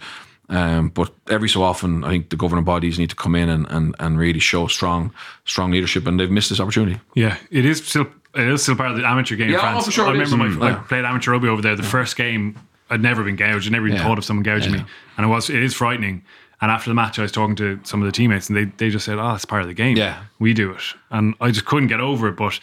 Um, 0.48 0.90
but 0.90 1.12
every 1.28 1.48
so 1.48 1.62
often, 1.64 2.04
I 2.04 2.10
think 2.10 2.28
the 2.30 2.36
governing 2.36 2.64
bodies 2.64 2.98
need 2.98 3.10
to 3.10 3.16
come 3.16 3.34
in 3.34 3.48
and, 3.48 3.66
and, 3.68 3.96
and 3.98 4.16
really 4.18 4.38
show 4.38 4.68
strong 4.68 5.12
strong 5.44 5.72
leadership, 5.72 6.06
and 6.06 6.20
they've 6.20 6.30
missed 6.30 6.50
this 6.50 6.60
opportunity. 6.60 7.00
Yeah, 7.14 7.36
it 7.50 7.64
is 7.64 7.84
still 7.84 8.06
it 8.34 8.46
is 8.46 8.62
still 8.62 8.76
part 8.76 8.90
of 8.92 8.96
the 8.96 9.04
amateur 9.06 9.34
game 9.34 9.48
Yeah, 9.50 9.56
in 9.56 9.60
France. 9.60 9.78
oh, 9.82 9.84
for 9.86 9.90
sure 9.90 10.06
I 10.06 10.12
remember 10.12 10.36
my, 10.36 10.46
Mm, 10.48 10.62
I 10.62 10.74
played 10.84 11.04
amateur 11.04 11.32
rugby 11.32 11.48
over 11.48 11.62
there. 11.62 11.74
The 11.74 11.82
first 11.82 12.16
game, 12.16 12.56
I'd 12.90 13.02
never 13.02 13.24
been 13.24 13.34
gouged. 13.36 13.66
I 13.66 13.70
never 13.72 13.86
even 13.88 13.98
Yeah. 13.98 14.04
thought 14.04 14.18
of 14.18 14.24
someone 14.24 14.44
gouging 14.44 14.72
Yeah. 14.74 14.80
me, 14.82 14.86
and 15.16 15.26
it 15.26 15.28
was 15.28 15.50
it 15.50 15.62
is 15.62 15.74
frightening. 15.74 16.22
And 16.60 16.70
after 16.70 16.88
the 16.90 16.94
match, 16.94 17.18
I 17.18 17.22
was 17.22 17.32
talking 17.32 17.56
to 17.56 17.80
some 17.82 18.00
of 18.00 18.06
the 18.06 18.12
teammates, 18.12 18.48
and 18.48 18.56
they 18.56 18.64
they 18.76 18.88
just 18.90 19.04
said, 19.04 19.18
"Oh, 19.18 19.34
it's 19.34 19.44
part 19.44 19.62
of 19.62 19.68
the 19.68 19.74
game. 19.74 19.96
Yeah. 19.96 20.18
we 20.38 20.54
do 20.54 20.70
it." 20.70 20.82
And 21.10 21.34
I 21.40 21.50
just 21.50 21.66
couldn't 21.66 21.88
get 21.88 22.00
over 22.00 22.28
it, 22.28 22.36
but. 22.36 22.60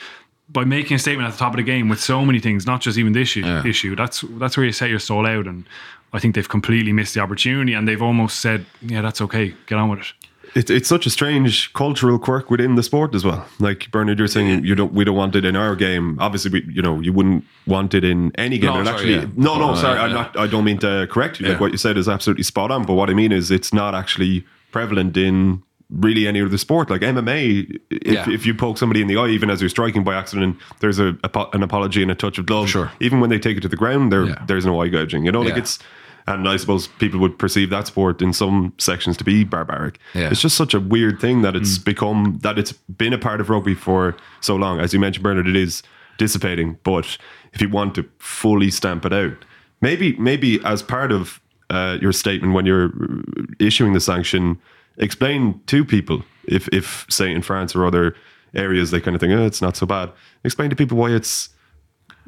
By 0.50 0.66
making 0.66 0.96
a 0.96 1.00
statement 1.00 1.26
at 1.28 1.32
the 1.32 1.40
top 1.40 1.54
of 1.54 1.58
the 1.58 1.64
game 1.64 1.88
with 1.90 2.00
so 2.02 2.24
many 2.26 2.38
things, 2.40 2.68
not 2.68 2.82
just 2.82 2.98
even 2.98 3.14
this 3.14 3.30
issue, 3.30 3.40
Yeah. 3.46 3.66
issue, 3.66 3.96
that's 3.96 4.24
that's 4.38 4.56
where 4.58 4.66
you 4.66 4.74
set 4.74 4.90
your 4.90 5.00
soul 5.00 5.26
out, 5.26 5.48
and 5.48 5.64
I 6.14 6.20
think 6.20 6.36
they've 6.36 6.48
completely 6.50 6.94
missed 6.94 7.14
the 7.16 7.20
opportunity, 7.22 7.74
and 7.74 7.88
they've 7.88 8.02
almost 8.02 8.40
said, 8.40 8.66
"Yeah, 8.82 9.02
that's 9.02 9.20
okay, 9.22 9.54
get 9.66 9.78
on 9.78 9.90
with 9.90 10.00
it." 10.00 10.14
It, 10.56 10.70
it's 10.70 10.88
such 10.88 11.08
a 11.08 11.10
strange 11.10 11.74
cultural 11.74 12.20
quirk 12.20 12.52
within 12.52 12.76
the 12.76 12.84
sport 12.84 13.16
as 13.16 13.26
well. 13.26 13.44
Like 13.60 13.90
Bernard, 13.90 14.20
you're 14.20 14.28
saying 14.28 14.64
you 14.64 14.76
don't, 14.76 14.94
we 14.94 15.04
don't 15.04 15.16
want 15.16 15.36
it 15.36 15.46
in 15.46 15.56
our 15.56 15.76
game. 15.76 16.16
Obviously, 16.20 16.52
we, 16.52 16.72
you 16.72 16.82
know, 16.84 17.00
you 17.00 17.12
wouldn't 17.12 17.44
want 17.66 17.96
it 17.96 18.04
in 18.04 18.32
any 18.36 18.60
game. 18.60 18.70
No, 18.70 18.78
And 18.78 18.86
sorry, 18.88 18.98
actually, 19.00 19.14
yeah. 19.16 19.26
no, 19.36 19.58
no, 19.58 19.72
Oh, 19.72 19.76
sorry, 19.76 19.98
yeah, 19.98 20.04
I'm 20.06 20.14
not. 20.14 20.38
I 20.38 20.46
don't 20.46 20.64
mean 20.64 20.78
to 20.80 21.08
correct 21.10 21.40
you. 21.40 21.48
Like 21.48 21.56
Yeah. 21.56 21.60
what 21.62 21.72
you 21.72 21.80
said 21.80 21.98
is 21.98 22.08
absolutely 22.08 22.44
spot 22.44 22.70
on. 22.70 22.86
But 22.86 22.94
what 22.94 23.10
I 23.10 23.16
mean 23.16 23.32
is, 23.32 23.50
it's 23.50 23.74
not 23.74 23.96
actually 23.96 24.46
prevalent 24.72 25.18
in 25.18 25.64
really 25.90 26.28
any 26.28 26.40
other 26.44 26.58
sport. 26.60 26.92
Like 26.92 27.02
MMA, 27.02 27.80
if, 27.90 28.14
Yeah. 28.14 28.30
if 28.30 28.46
you 28.46 28.54
poke 28.54 28.78
somebody 28.78 29.02
in 29.02 29.08
the 29.08 29.18
eye, 29.18 29.30
even 29.30 29.50
as 29.50 29.60
you're 29.60 29.70
striking 29.70 30.04
by 30.04 30.14
accident, 30.14 30.58
there's 30.82 31.00
a, 31.00 31.18
a 31.24 31.46
an 31.54 31.64
apology 31.64 32.04
and 32.04 32.12
a 32.12 32.16
touch 32.16 32.38
of 32.38 32.46
glove. 32.46 32.70
Sure. 32.70 32.92
Even 33.00 33.20
when 33.22 33.32
they 33.32 33.40
take 33.40 33.58
it 33.58 33.62
to 33.62 33.68
the 33.70 33.76
ground, 33.76 34.12
there 34.12 34.26
Yeah. 34.26 34.44
there's 34.46 34.68
no 34.68 34.80
eye 34.84 34.90
gouging. 34.90 35.26
You 35.26 35.32
know, 35.32 35.42
like 35.42 35.54
Yeah. 35.56 35.60
it's. 35.64 35.80
And 36.28 36.48
I 36.48 36.56
suppose 36.58 36.88
people 37.00 37.20
would 37.20 37.38
perceive 37.38 37.70
that 37.72 37.88
sport 37.88 38.22
in 38.22 38.32
some 38.34 38.74
sections 38.78 39.18
to 39.18 39.24
be 39.24 39.44
barbaric. 39.44 40.00
Yeah. 40.14 40.30
It's 40.30 40.42
just 40.42 40.56
such 40.56 40.74
a 40.74 40.80
weird 40.80 41.20
thing 41.20 41.42
that 41.42 41.56
it's 41.56 41.78
Mm. 41.78 41.84
become 41.86 42.40
that 42.44 42.58
it's 42.58 42.72
been 42.72 43.14
a 43.14 43.18
part 43.18 43.42
of 43.42 43.50
rugby 43.50 43.76
for 43.76 44.16
so 44.40 44.56
long. 44.56 44.80
As 44.80 44.94
you 44.94 45.00
mentioned, 45.00 45.24
Bernard, 45.24 45.48
it 45.48 45.56
is 45.56 45.84
dissipating. 46.18 46.78
But 46.84 47.18
if 47.54 47.62
you 47.62 47.70
want 47.70 47.94
to 47.96 48.06
fully 48.20 48.72
stamp 48.72 49.06
it 49.06 49.12
out, 49.14 49.34
maybe 49.82 50.16
maybe 50.18 50.60
as 50.64 50.82
part 50.82 51.12
of 51.12 51.42
uh, 51.70 51.98
your 52.02 52.14
statement 52.14 52.54
when 52.54 52.66
you're 52.66 52.92
issuing 53.60 53.94
the 53.94 54.00
sanction, 54.00 54.58
explain 54.98 55.60
to 55.68 55.84
people 55.84 56.24
if 56.46 56.68
if 56.70 57.06
say 57.10 57.32
in 57.34 57.42
France 57.42 57.76
or 57.76 57.86
other 57.86 58.16
areas 58.54 58.92
they 58.92 59.02
kind 59.02 59.16
of 59.16 59.20
think 59.22 59.34
oh, 59.34 59.46
it's 59.46 59.62
not 59.62 59.76
so 59.76 59.86
bad. 59.86 60.10
Explain 60.44 60.70
to 60.70 60.76
people 60.76 60.98
why 60.98 61.10
it's 61.10 61.50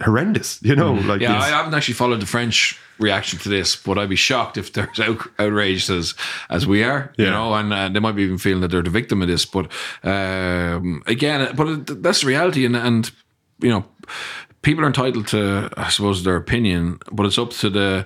horrendous. 0.02 0.60
You 0.62 0.76
know, 0.76 0.94
like 0.94 1.20
Mm. 1.20 1.22
Yeah, 1.22 1.40
I 1.40 1.48
haven't 1.50 1.74
actually 1.74 1.94
followed 1.96 2.22
the 2.22 2.26
French 2.26 2.80
reaction 3.00 3.40
to 3.40 3.50
this, 3.50 3.76
but 3.76 3.98
I'd 3.98 4.10
be 4.10 4.16
shocked 4.16 4.58
if 4.58 4.72
they're 4.74 4.90
as 4.92 5.00
out, 5.00 5.28
outraged 5.40 5.90
as 5.90 6.14
as 6.50 6.66
we 6.66 6.84
are. 6.84 7.14
You 7.18 7.30
know, 7.32 7.54
and 7.54 7.74
uh, 7.74 7.90
they 7.90 8.00
might 8.00 8.16
be 8.16 8.24
even 8.24 8.38
feeling 8.38 8.62
that 8.62 8.70
they're 8.72 8.82
the 8.82 8.90
victim 8.90 9.22
of 9.22 9.28
this. 9.28 9.46
But 9.46 9.72
um, 10.04 11.04
again, 11.08 11.56
but 11.56 11.88
that's 12.02 12.22
the 12.22 12.28
reality, 12.28 12.66
and 12.66 12.76
and 12.76 13.12
you 13.60 13.70
know, 13.70 13.86
people 14.62 14.84
are 14.84 14.88
entitled 14.88 15.28
to, 15.28 15.70
I 15.78 15.90
suppose, 15.90 16.24
their 16.24 16.36
opinion, 16.36 17.00
but 17.12 17.26
it's 17.26 17.38
up 17.38 17.52
to 17.52 17.70
the. 17.70 18.06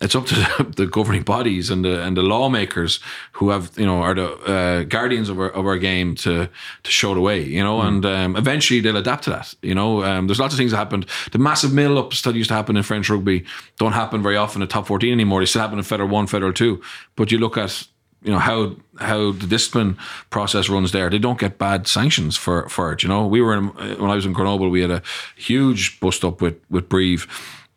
It's 0.00 0.14
up 0.14 0.26
to 0.26 0.34
the, 0.34 0.72
the 0.76 0.86
governing 0.86 1.22
bodies 1.22 1.70
and 1.70 1.84
the 1.84 2.02
and 2.02 2.16
the 2.16 2.22
lawmakers 2.22 3.00
who 3.32 3.50
have 3.50 3.70
you 3.76 3.86
know 3.86 4.02
are 4.02 4.14
the 4.14 4.28
uh, 4.44 4.82
guardians 4.84 5.28
of 5.28 5.38
our 5.38 5.50
of 5.50 5.66
our 5.66 5.78
game 5.78 6.14
to 6.16 6.48
to 6.82 6.90
show 6.90 7.14
the 7.14 7.20
way 7.20 7.42
you 7.42 7.62
know 7.62 7.80
and 7.80 8.04
um, 8.04 8.36
eventually 8.36 8.80
they'll 8.80 8.96
adapt 8.96 9.24
to 9.24 9.30
that 9.30 9.54
you 9.62 9.74
know 9.74 10.02
um, 10.04 10.26
there's 10.26 10.40
lots 10.40 10.52
of 10.54 10.58
things 10.58 10.70
that 10.72 10.76
happened 10.76 11.06
the 11.32 11.38
massive 11.38 11.72
mill 11.72 11.98
ups 11.98 12.22
that 12.22 12.34
used 12.34 12.48
to 12.48 12.54
happen 12.54 12.76
in 12.76 12.82
French 12.82 13.08
rugby 13.08 13.44
don't 13.78 13.92
happen 13.92 14.22
very 14.22 14.36
often 14.36 14.62
in 14.62 14.68
top 14.68 14.86
14 14.86 15.12
anymore 15.12 15.40
they 15.40 15.46
still 15.46 15.62
happen 15.62 15.78
in 15.78 15.84
Federal 15.84 16.08
1 16.08 16.26
Federal 16.26 16.52
2 16.52 16.82
but 17.16 17.30
you 17.30 17.38
look 17.38 17.56
at 17.56 17.86
you 18.24 18.32
know 18.32 18.38
how 18.38 18.74
how 18.98 19.32
the 19.32 19.46
discipline 19.46 19.98
process 20.30 20.68
runs 20.68 20.92
there. 20.92 21.10
They 21.10 21.18
don't 21.18 21.38
get 21.38 21.58
bad 21.58 21.86
sanctions 21.86 22.36
for 22.36 22.68
for 22.70 22.92
it. 22.92 23.02
You 23.02 23.08
know, 23.08 23.26
we 23.26 23.40
were 23.42 23.54
in, 23.54 23.68
when 23.68 24.10
I 24.10 24.14
was 24.14 24.26
in 24.26 24.32
Grenoble, 24.32 24.70
we 24.70 24.80
had 24.80 24.90
a 24.90 25.02
huge 25.36 26.00
bust 26.00 26.24
up 26.24 26.40
with 26.40 26.58
with 26.70 26.88
Brive. 26.88 27.28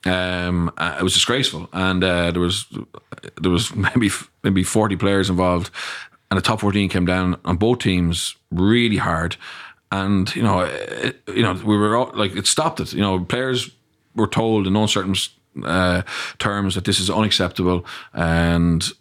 Um, 0.08 0.72
uh, 0.78 0.98
it 1.00 1.04
was 1.04 1.14
disgraceful, 1.14 1.70
and 1.74 2.04
uh, 2.04 2.32
there 2.32 2.42
was 2.42 2.66
there 3.42 3.52
was 3.52 3.76
maybe 3.96 4.10
maybe 4.44 4.64
forty 4.64 4.96
players 4.96 5.30
involved, 5.30 5.72
and 6.30 6.38
the 6.38 6.42
top 6.42 6.60
fourteen 6.60 6.90
came 6.90 7.06
down 7.06 7.40
on 7.46 7.58
both 7.58 7.80
teams 7.80 8.36
really 8.52 8.98
hard, 8.98 9.38
and 9.92 10.34
you 10.36 10.44
know 10.44 10.62
it, 10.62 11.22
you 11.28 11.44
know 11.44 11.54
we 11.54 11.78
were 11.78 11.96
all, 11.96 12.12
like 12.14 12.36
it 12.36 12.48
stopped 12.48 12.80
it. 12.80 12.94
You 12.94 13.02
know, 13.02 13.20
players 13.20 13.70
were 14.16 14.28
told 14.28 14.68
in 14.68 14.76
uncertain 14.76 15.16
uh, 15.64 16.04
terms 16.40 16.76
that 16.76 16.86
this 16.86 17.00
is 17.00 17.10
unacceptable, 17.10 17.86
and 18.14 18.92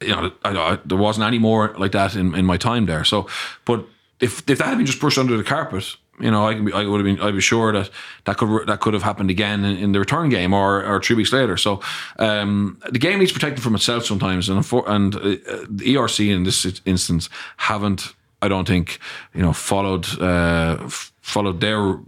you 0.00 0.08
know, 0.08 0.32
I, 0.44 0.50
I, 0.50 0.78
there 0.84 0.98
wasn't 0.98 1.26
any 1.26 1.38
more 1.38 1.74
like 1.76 1.92
that 1.92 2.14
in, 2.14 2.34
in 2.34 2.44
my 2.44 2.56
time 2.56 2.86
there. 2.86 3.04
So, 3.04 3.26
but 3.64 3.86
if 4.20 4.48
if 4.48 4.58
that 4.58 4.66
had 4.66 4.76
been 4.76 4.86
just 4.86 5.00
pushed 5.00 5.18
under 5.18 5.36
the 5.36 5.44
carpet, 5.44 5.96
you 6.20 6.30
know, 6.30 6.46
I, 6.46 6.54
can 6.54 6.64
be, 6.64 6.72
I 6.72 6.84
would 6.84 7.04
have 7.04 7.16
been, 7.16 7.20
I'd 7.24 7.34
be 7.34 7.40
sure 7.40 7.72
that 7.72 7.90
that 8.24 8.36
could 8.36 8.66
that 8.66 8.80
could 8.80 8.94
have 8.94 9.02
happened 9.02 9.30
again 9.30 9.64
in, 9.64 9.76
in 9.76 9.92
the 9.92 9.98
return 9.98 10.28
game 10.28 10.52
or 10.52 10.84
or 10.84 11.00
three 11.00 11.16
weeks 11.16 11.32
later. 11.32 11.56
So, 11.56 11.80
um, 12.18 12.78
the 12.90 12.98
game 12.98 13.18
needs 13.18 13.32
protecting 13.32 13.62
from 13.62 13.74
itself 13.74 14.04
sometimes, 14.04 14.48
and 14.48 14.58
and 14.86 15.14
uh, 15.16 15.20
the 15.68 15.94
ERC 15.94 16.34
in 16.34 16.44
this 16.44 16.80
instance 16.84 17.28
haven't, 17.56 18.14
I 18.42 18.48
don't 18.48 18.66
think, 18.66 18.98
you 19.34 19.42
know, 19.42 19.52
followed 19.52 20.06
uh, 20.20 20.88
followed 21.20 21.60
their 21.60 21.98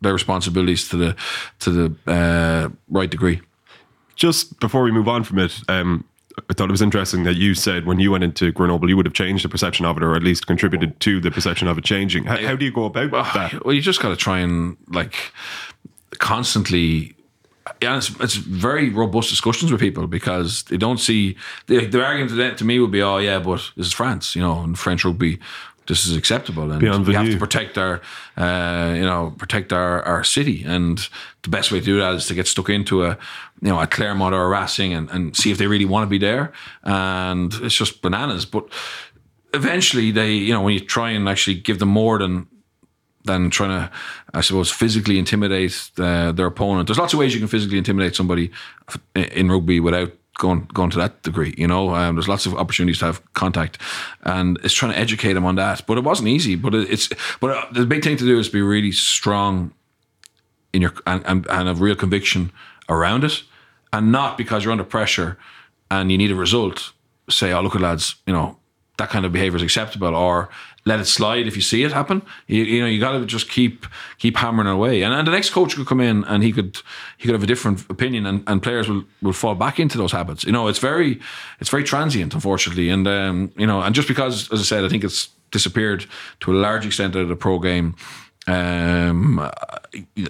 their 0.00 0.12
responsibilities 0.12 0.88
to 0.88 0.96
the 0.96 1.16
to 1.60 1.70
the 1.70 2.12
uh, 2.12 2.68
right 2.88 3.10
degree. 3.10 3.40
just 4.18 4.58
before 4.58 4.82
we 4.82 4.90
move 4.90 5.08
on 5.08 5.22
from 5.24 5.38
it, 5.38 5.60
um, 5.68 6.04
I 6.50 6.54
thought 6.54 6.68
it 6.68 6.72
was 6.72 6.82
interesting 6.82 7.24
that 7.24 7.36
you 7.36 7.54
said 7.54 7.86
when 7.86 7.98
you 8.00 8.10
went 8.10 8.24
into 8.24 8.52
Grenoble, 8.52 8.88
you 8.88 8.96
would 8.96 9.06
have 9.06 9.14
changed 9.14 9.44
the 9.44 9.48
perception 9.48 9.84
of 9.86 9.96
it, 9.96 10.02
or 10.02 10.14
at 10.14 10.22
least 10.22 10.46
contributed 10.46 10.98
to 11.00 11.20
the 11.20 11.30
perception 11.30 11.68
of 11.68 11.78
it 11.78 11.84
changing. 11.84 12.24
How, 12.24 12.36
how 12.36 12.56
do 12.56 12.64
you 12.64 12.72
go 12.72 12.84
about 12.84 13.10
that? 13.34 13.64
Well, 13.64 13.74
you 13.74 13.80
just 13.80 14.00
got 14.00 14.10
to 14.10 14.16
try 14.16 14.38
and 14.38 14.76
like 14.88 15.32
constantly. 16.18 17.14
Yeah, 17.82 17.98
it's, 17.98 18.08
it's 18.18 18.34
very 18.34 18.88
robust 18.88 19.28
discussions 19.28 19.70
with 19.70 19.80
people 19.80 20.06
because 20.06 20.62
they 20.64 20.78
don't 20.78 20.98
see 20.98 21.36
the, 21.66 21.84
the 21.84 22.02
argument 22.02 22.30
to, 22.30 22.36
them- 22.36 22.56
to 22.56 22.64
me 22.64 22.78
would 22.78 22.90
be, 22.90 23.02
oh 23.02 23.18
yeah, 23.18 23.38
but 23.38 23.70
this 23.76 23.88
is 23.88 23.92
France, 23.92 24.34
you 24.34 24.40
know, 24.40 24.60
and 24.60 24.78
French 24.78 25.04
rugby, 25.04 25.38
this 25.88 26.06
is 26.06 26.16
acceptable, 26.16 26.70
and 26.70 26.80
Beyond 26.80 27.06
we 27.06 27.14
have 27.14 27.30
to 27.30 27.38
protect 27.38 27.76
our, 27.78 28.00
uh, 28.36 28.92
you 28.94 29.02
know, 29.02 29.34
protect 29.38 29.72
our, 29.72 30.02
our 30.02 30.22
city, 30.22 30.62
and 30.64 31.08
the 31.42 31.48
best 31.48 31.72
way 31.72 31.80
to 31.80 31.84
do 31.84 31.98
that 31.98 32.14
is 32.14 32.26
to 32.26 32.34
get 32.34 32.46
stuck 32.46 32.68
into 32.68 33.04
a, 33.04 33.18
you 33.60 33.68
know, 33.68 33.80
a 33.80 33.86
Clermont 33.86 34.34
or 34.34 34.42
a 34.44 34.48
Racing 34.48 34.92
and, 34.92 35.10
and 35.10 35.36
see 35.36 35.50
if 35.50 35.58
they 35.58 35.66
really 35.66 35.86
want 35.86 36.04
to 36.04 36.10
be 36.10 36.18
there, 36.18 36.52
and 36.84 37.52
it's 37.54 37.74
just 37.74 38.02
bananas, 38.02 38.44
but 38.44 38.64
eventually 39.54 40.12
they, 40.12 40.32
you 40.32 40.52
know, 40.52 40.62
when 40.62 40.74
you 40.74 40.80
try 40.80 41.10
and 41.10 41.28
actually 41.28 41.56
give 41.56 41.78
them 41.78 41.88
more 41.88 42.18
than 42.18 42.46
than 43.24 43.50
trying 43.50 43.70
to, 43.70 43.90
I 44.32 44.40
suppose, 44.40 44.70
physically 44.70 45.18
intimidate 45.18 45.90
uh, 45.98 46.32
their 46.32 46.46
opponent. 46.46 46.88
There's 46.88 46.98
lots 46.98 47.12
of 47.12 47.18
ways 47.18 47.34
you 47.34 47.40
can 47.40 47.48
physically 47.48 47.76
intimidate 47.76 48.14
somebody 48.16 48.50
in 49.14 49.50
rugby 49.50 49.80
without 49.80 50.12
going 50.38 50.66
going 50.72 50.90
to 50.90 50.98
that 50.98 51.22
degree. 51.22 51.54
You 51.58 51.66
know, 51.66 51.94
um, 51.94 52.14
there's 52.14 52.28
lots 52.28 52.46
of 52.46 52.54
opportunities 52.54 52.98
to 53.00 53.06
have 53.06 53.34
contact, 53.34 53.78
and 54.22 54.58
it's 54.64 54.72
trying 54.72 54.92
to 54.92 54.98
educate 54.98 55.34
them 55.34 55.44
on 55.44 55.56
that. 55.56 55.86
But 55.86 55.98
it 55.98 56.04
wasn't 56.04 56.28
easy. 56.28 56.54
But 56.56 56.74
it, 56.74 56.90
it's 56.90 57.10
but 57.40 57.50
uh, 57.50 57.66
the 57.72 57.84
big 57.84 58.02
thing 58.02 58.16
to 58.16 58.24
do 58.24 58.38
is 58.38 58.48
be 58.48 58.62
really 58.62 58.92
strong 58.92 59.72
in 60.72 60.82
your 60.82 60.94
and, 61.06 61.22
and, 61.26 61.46
and 61.50 61.68
have 61.68 61.80
real 61.82 61.96
conviction 61.96 62.50
around 62.88 63.24
it, 63.24 63.42
and 63.92 64.10
not 64.10 64.38
because 64.38 64.64
you're 64.64 64.72
under 64.72 64.84
pressure 64.84 65.36
and 65.90 66.10
you 66.10 66.16
need 66.16 66.30
a 66.30 66.36
result. 66.36 66.92
Say, 67.28 67.52
oh 67.52 67.60
look 67.60 67.74
at 67.74 67.82
lads, 67.82 68.14
you 68.26 68.32
know 68.32 68.56
that 68.96 69.10
kind 69.10 69.24
of 69.24 69.32
behavior 69.32 69.56
is 69.56 69.62
acceptable, 69.62 70.14
or 70.14 70.48
let 70.84 71.00
it 71.00 71.06
slide 71.06 71.46
if 71.46 71.56
you 71.56 71.62
see 71.62 71.84
it 71.84 71.92
happen. 71.92 72.22
You, 72.46 72.64
you 72.64 72.80
know 72.80 72.86
you 72.86 73.00
got 73.00 73.12
to 73.12 73.26
just 73.26 73.50
keep 73.50 73.86
keep 74.18 74.36
hammering 74.36 74.68
away, 74.68 75.02
and, 75.02 75.14
and 75.14 75.26
the 75.26 75.32
next 75.32 75.50
coach 75.50 75.76
could 75.76 75.86
come 75.86 76.00
in 76.00 76.24
and 76.24 76.42
he 76.42 76.52
could 76.52 76.78
he 77.16 77.26
could 77.26 77.34
have 77.34 77.42
a 77.42 77.46
different 77.46 77.88
opinion, 77.90 78.26
and, 78.26 78.42
and 78.46 78.62
players 78.62 78.88
will, 78.88 79.04
will 79.22 79.32
fall 79.32 79.54
back 79.54 79.78
into 79.78 79.98
those 79.98 80.12
habits. 80.12 80.44
You 80.44 80.52
know 80.52 80.68
it's 80.68 80.78
very 80.78 81.20
it's 81.60 81.70
very 81.70 81.84
transient, 81.84 82.34
unfortunately, 82.34 82.88
and 82.88 83.06
um, 83.06 83.52
you 83.56 83.66
know 83.66 83.82
and 83.82 83.94
just 83.94 84.08
because, 84.08 84.50
as 84.52 84.60
I 84.60 84.64
said, 84.64 84.84
I 84.84 84.88
think 84.88 85.04
it's 85.04 85.28
disappeared 85.50 86.06
to 86.40 86.52
a 86.52 86.56
large 86.56 86.84
extent 86.86 87.16
out 87.16 87.22
of 87.22 87.28
the 87.28 87.36
pro 87.36 87.58
game. 87.58 87.94
Um, 88.48 89.50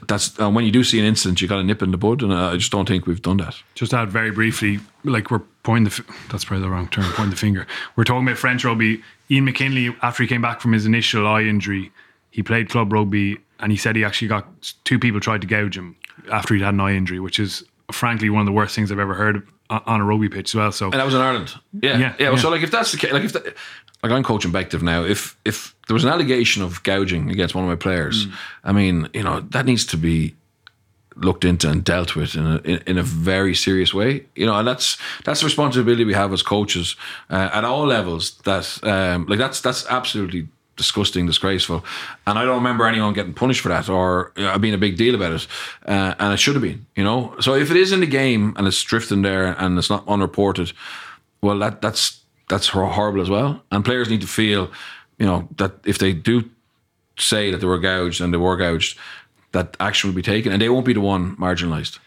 that's 0.07 0.39
uh, 0.41 0.51
when 0.51 0.65
you 0.65 0.73
do 0.73 0.83
see 0.85 0.99
an 0.99 1.05
incident, 1.05 1.41
you 1.41 1.49
got 1.49 1.57
to 1.57 1.65
nip 1.65 1.83
in 1.83 1.91
the 1.91 1.97
bud, 1.97 2.23
and 2.23 2.33
I 2.35 2.57
just 2.57 2.73
don't 2.73 2.87
think 2.89 3.07
we've 3.07 3.23
done 3.23 3.37
that. 3.39 3.57
Just 3.75 3.95
add 3.95 4.11
very 4.11 4.31
briefly, 4.31 4.81
like 5.05 5.31
we're 5.31 5.43
pointing 5.63 5.85
the, 5.85 5.91
fi- 5.91 6.15
that's 6.31 6.45
probably 6.45 6.63
the 6.65 6.71
wrong 6.71 6.89
term, 6.89 7.05
pointing 7.13 7.31
the 7.31 7.37
finger. 7.37 7.67
We're 7.97 8.05
talking 8.05 8.27
about 8.27 8.39
French 8.39 8.65
rugby. 8.65 9.03
Ian 9.31 9.45
McKinley, 9.45 9.95
after 10.03 10.23
he 10.23 10.29
came 10.29 10.43
back 10.43 10.61
from 10.61 10.73
his 10.73 10.87
initial 10.87 11.27
eye 11.27 11.43
injury, 11.43 11.93
he 12.31 12.43
played 12.43 12.69
club 12.71 12.93
rugby 12.93 13.39
and 13.61 13.71
he 13.73 13.77
said 13.79 13.95
he 13.97 14.05
actually 14.05 14.29
got 14.29 14.47
two 14.85 14.99
people 14.99 15.21
tried 15.21 15.41
to 15.43 15.47
gouge 15.47 15.77
him 15.77 15.97
after 16.33 16.55
he'd 16.55 16.63
had 16.63 16.75
an 16.75 16.81
eye 16.81 16.95
injury, 16.95 17.21
which 17.21 17.39
is 17.39 17.63
frankly 17.93 18.31
one 18.31 18.41
of 18.41 18.47
the 18.47 18.53
worst 18.53 18.75
things 18.75 18.91
I've 18.93 18.99
ever 18.99 19.15
heard 19.15 19.47
on 19.71 19.83
on 19.87 20.01
a 20.01 20.05
rugby 20.05 20.29
pitch 20.31 20.51
as 20.51 20.55
well. 20.55 20.73
So 20.73 20.87
And 20.87 20.95
that 20.95 21.05
was 21.05 21.15
in 21.15 21.21
Ireland. 21.21 21.55
Yeah, 21.83 21.99
Yeah, 21.99 22.15
yeah. 22.19 22.29
well, 22.31 22.39
So 22.39 22.49
like, 22.51 22.63
if 22.63 22.71
that's 22.71 22.91
the 22.93 22.99
case, 22.99 23.13
like 23.13 23.25
if 23.25 23.33
that, 23.35 23.55
like 24.03 24.13
I'm 24.13 24.23
coaching 24.23 24.53
Bective 24.53 24.83
now, 24.83 25.05
if 25.05 25.37
if 25.45 25.75
there 25.87 25.95
was 25.95 26.05
an 26.05 26.11
allegation 26.11 26.63
of 26.63 26.83
gouging 26.83 27.31
against 27.31 27.55
one 27.55 27.65
of 27.65 27.71
my 27.71 27.77
players, 27.77 28.27
I 28.65 28.73
mean, 28.73 29.09
you 29.13 29.23
know, 29.23 29.41
that 29.41 29.67
needs 29.67 29.85
to 29.87 29.97
be 29.97 30.35
looked 31.17 31.45
into 31.45 31.69
and 31.69 31.83
dealt 31.83 32.15
with 32.15 32.37
in 32.37 32.47
a 32.47 32.57
in, 32.59 32.83
in 32.87 32.99
a 32.99 33.03
very 33.03 33.55
serious 33.55 33.93
way. 33.93 34.27
You 34.35 34.47
know, 34.47 34.55
and 34.57 34.67
that's 34.67 34.99
that's 35.25 35.41
the 35.41 35.47
responsibility 35.47 36.05
we 36.05 36.15
have 36.15 36.33
as 36.33 36.43
coaches 36.43 36.97
uh, 37.31 37.51
at 37.53 37.65
all 37.65 37.87
levels. 37.87 38.39
That 38.45 38.79
um, 38.85 39.27
like 39.27 39.39
that's 39.39 39.61
that's 39.61 39.87
absolutely 39.87 40.49
disgusting, 40.77 41.27
disgraceful, 41.27 41.85
and 42.27 42.39
I 42.39 42.45
don't 42.45 42.57
remember 42.57 42.87
anyone 42.87 43.13
getting 43.13 43.35
punished 43.35 43.63
for 43.63 43.69
that 43.69 43.89
or 43.89 44.33
you 44.37 44.45
know, 44.45 44.59
being 44.59 44.75
a 44.75 44.79
big 44.79 44.97
deal 44.97 45.17
about 45.17 45.33
it, 45.33 45.47
uh, 45.87 46.15
and 46.21 46.33
it 46.33 46.37
should 46.37 46.55
have 46.55 46.63
been. 46.63 46.87
You 46.95 47.05
know, 47.05 47.35
so 47.41 47.55
if 47.55 47.71
it 47.71 47.77
is 47.77 47.91
in 47.91 48.01
the 48.01 48.07
game 48.07 48.55
and 48.57 48.67
it's 48.67 48.83
drifting 48.83 49.23
there 49.23 49.57
and 49.59 49.77
it's 49.77 49.91
not 49.91 50.07
unreported, 50.07 50.73
well, 51.43 51.59
that 51.59 51.83
that's 51.83 52.21
that's 52.49 52.69
horrible 52.69 53.21
as 53.21 53.31
well. 53.31 53.63
And 53.71 53.85
players 53.85 54.09
need 54.09 54.21
to 54.23 54.27
feel, 54.27 54.71
you 55.19 55.27
know, 55.27 55.49
that 55.57 55.73
if 55.85 55.99
they 55.99 56.13
do 56.13 56.49
say 57.19 57.51
that 57.51 57.59
they 57.59 57.67
were 57.67 57.79
gouged 57.79 58.21
and 58.21 58.33
they 58.33 58.39
were 58.39 58.57
gouged, 58.57 58.99
that 59.53 59.77
action 59.81 60.09
will 60.09 60.15
be 60.15 60.23
taken, 60.23 60.53
and 60.53 60.61
they 60.61 60.69
won't 60.69 60.87
be 60.87 60.93
the 60.93 61.01
one 61.01 61.37
marginalised. 61.37 61.99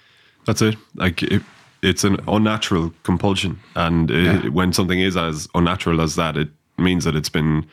That's 0.46 0.62
it. 0.62 0.76
Like 0.96 1.24
it, 1.24 1.42
it's 1.82 2.04
an 2.04 2.18
unnatural 2.28 2.94
compulsion, 3.04 3.60
and 3.76 4.12
it, 4.12 4.54
when 4.54 4.74
something 4.74 5.00
is 5.00 5.18
as 5.18 5.48
unnatural 5.56 6.02
as 6.02 6.16
that, 6.16 6.38
it 6.38 6.50
means 6.78 7.04
that 7.06 7.16
it's 7.16 7.30
been 7.30 7.66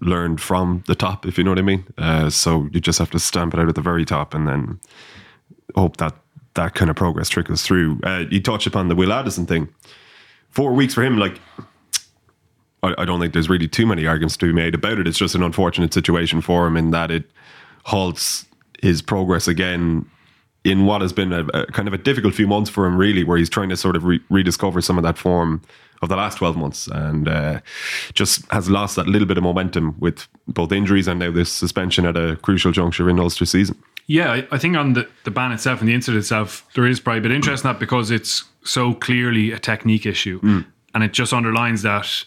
learned 0.00 0.40
from 0.40 0.84
the 0.86 0.94
top. 0.94 1.26
If 1.26 1.38
you 1.38 1.44
know 1.44 1.50
what 1.50 1.58
I 1.58 1.62
mean. 1.62 1.84
Uh, 1.98 2.30
so 2.30 2.68
you 2.72 2.80
just 2.80 2.98
have 2.98 3.10
to 3.10 3.18
stamp 3.18 3.54
it 3.54 3.60
out 3.60 3.68
at 3.68 3.74
the 3.74 3.80
very 3.80 4.04
top, 4.04 4.34
and 4.34 4.46
then 4.46 4.80
hope 5.74 5.96
that 5.96 6.14
that 6.54 6.74
kind 6.74 6.90
of 6.90 6.96
progress 6.96 7.28
trickles 7.28 7.62
through. 7.62 8.00
Uh, 8.02 8.24
you 8.30 8.40
touched 8.40 8.66
upon 8.66 8.88
the 8.88 8.94
Will 8.94 9.12
Addison 9.12 9.46
thing. 9.46 9.68
Four 10.50 10.72
weeks 10.72 10.94
for 10.94 11.02
him, 11.02 11.18
like. 11.18 11.40
I 12.86 13.02
I 13.02 13.04
don't 13.04 13.20
think 13.20 13.32
there's 13.32 13.48
really 13.48 13.68
too 13.68 13.86
many 13.86 14.06
arguments 14.06 14.36
to 14.38 14.46
be 14.46 14.52
made 14.52 14.74
about 14.74 14.98
it. 14.98 15.06
It's 15.06 15.18
just 15.18 15.34
an 15.34 15.42
unfortunate 15.42 15.92
situation 15.92 16.40
for 16.40 16.66
him 16.66 16.76
in 16.76 16.90
that 16.90 17.10
it 17.10 17.30
halts 17.84 18.46
his 18.82 19.02
progress 19.02 19.48
again 19.48 20.06
in 20.64 20.84
what 20.84 21.00
has 21.00 21.12
been 21.12 21.32
a, 21.32 21.46
a 21.54 21.66
kind 21.66 21.86
of 21.86 21.94
a 21.94 21.98
difficult 21.98 22.34
few 22.34 22.46
months 22.48 22.68
for 22.68 22.86
him, 22.86 22.96
really, 22.96 23.22
where 23.22 23.38
he's 23.38 23.48
trying 23.48 23.68
to 23.68 23.76
sort 23.76 23.94
of 23.94 24.04
re- 24.04 24.20
rediscover 24.30 24.80
some 24.80 24.98
of 24.98 25.04
that 25.04 25.16
form 25.16 25.62
of 26.02 26.08
the 26.08 26.16
last 26.16 26.38
12 26.38 26.56
months 26.56 26.88
and 26.88 27.28
uh, 27.28 27.60
just 28.14 28.44
has 28.50 28.68
lost 28.68 28.96
that 28.96 29.06
little 29.06 29.28
bit 29.28 29.38
of 29.38 29.44
momentum 29.44 29.94
with 30.00 30.26
both 30.48 30.72
injuries 30.72 31.06
and 31.08 31.20
now 31.20 31.30
this 31.30 31.50
suspension 31.50 32.04
at 32.04 32.16
a 32.16 32.36
crucial 32.42 32.72
juncture 32.72 33.08
in 33.08 33.18
Ulster 33.18 33.46
season. 33.46 33.80
Yeah, 34.08 34.32
I, 34.32 34.48
I 34.50 34.58
think 34.58 34.76
on 34.76 34.92
the, 34.92 35.08
the 35.24 35.30
ban 35.30 35.52
itself 35.52 35.80
and 35.80 35.88
the 35.88 35.94
incident 35.94 36.20
itself, 36.20 36.66
there 36.74 36.86
is 36.86 37.00
probably 37.00 37.20
a 37.20 37.22
bit 37.22 37.30
of 37.30 37.36
interest 37.36 37.64
in 37.64 37.68
that 37.68 37.78
because 37.78 38.10
it's 38.10 38.44
so 38.64 38.92
clearly 38.92 39.52
a 39.52 39.58
technique 39.58 40.04
issue. 40.04 40.40
And 40.94 41.04
it 41.04 41.12
just 41.12 41.32
underlines 41.32 41.82
that 41.82 42.24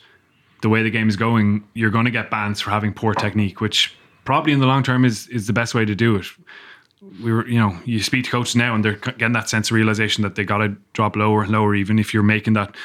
the 0.62 0.70
way 0.70 0.84
the 0.84 0.90
game 0.90 1.10
is 1.10 1.16
going, 1.16 1.64
you're 1.74 1.90
going 1.90 2.06
to 2.06 2.12
get 2.12 2.30
bans 2.30 2.62
for 2.62 2.70
having 2.70 2.94
poor 2.94 3.14
technique, 3.14 3.62
which 3.62 3.96
probably 4.26 4.54
in 4.54 4.60
the 4.60 4.68
long 4.68 4.84
term 4.84 5.06
is 5.06 5.28
is 5.28 5.48
the 5.48 5.54
best 5.54 5.74
way 5.74 5.86
to 5.86 5.96
do 5.96 6.16
it. 6.16 6.26
We 7.24 7.32
were, 7.32 7.48
you 7.48 7.58
know, 7.58 7.80
you 7.86 8.02
speak 8.04 8.26
to 8.26 8.32
coaches 8.32 8.56
now 8.56 8.76
and 8.76 8.84
they're 8.84 8.96
getting 8.96 9.34
that 9.34 9.50
sense 9.50 9.72
of 9.72 9.76
realization 9.76 10.22
that 10.24 10.36
they 10.36 10.44
got 10.44 10.58
to 10.58 10.76
drop 10.94 11.16
lower 11.16 11.44
and 11.44 11.52
lower, 11.52 11.76
even 11.76 11.98
if 11.98 12.14
you're 12.14 12.24
making 12.24 12.54
that. 12.54 12.76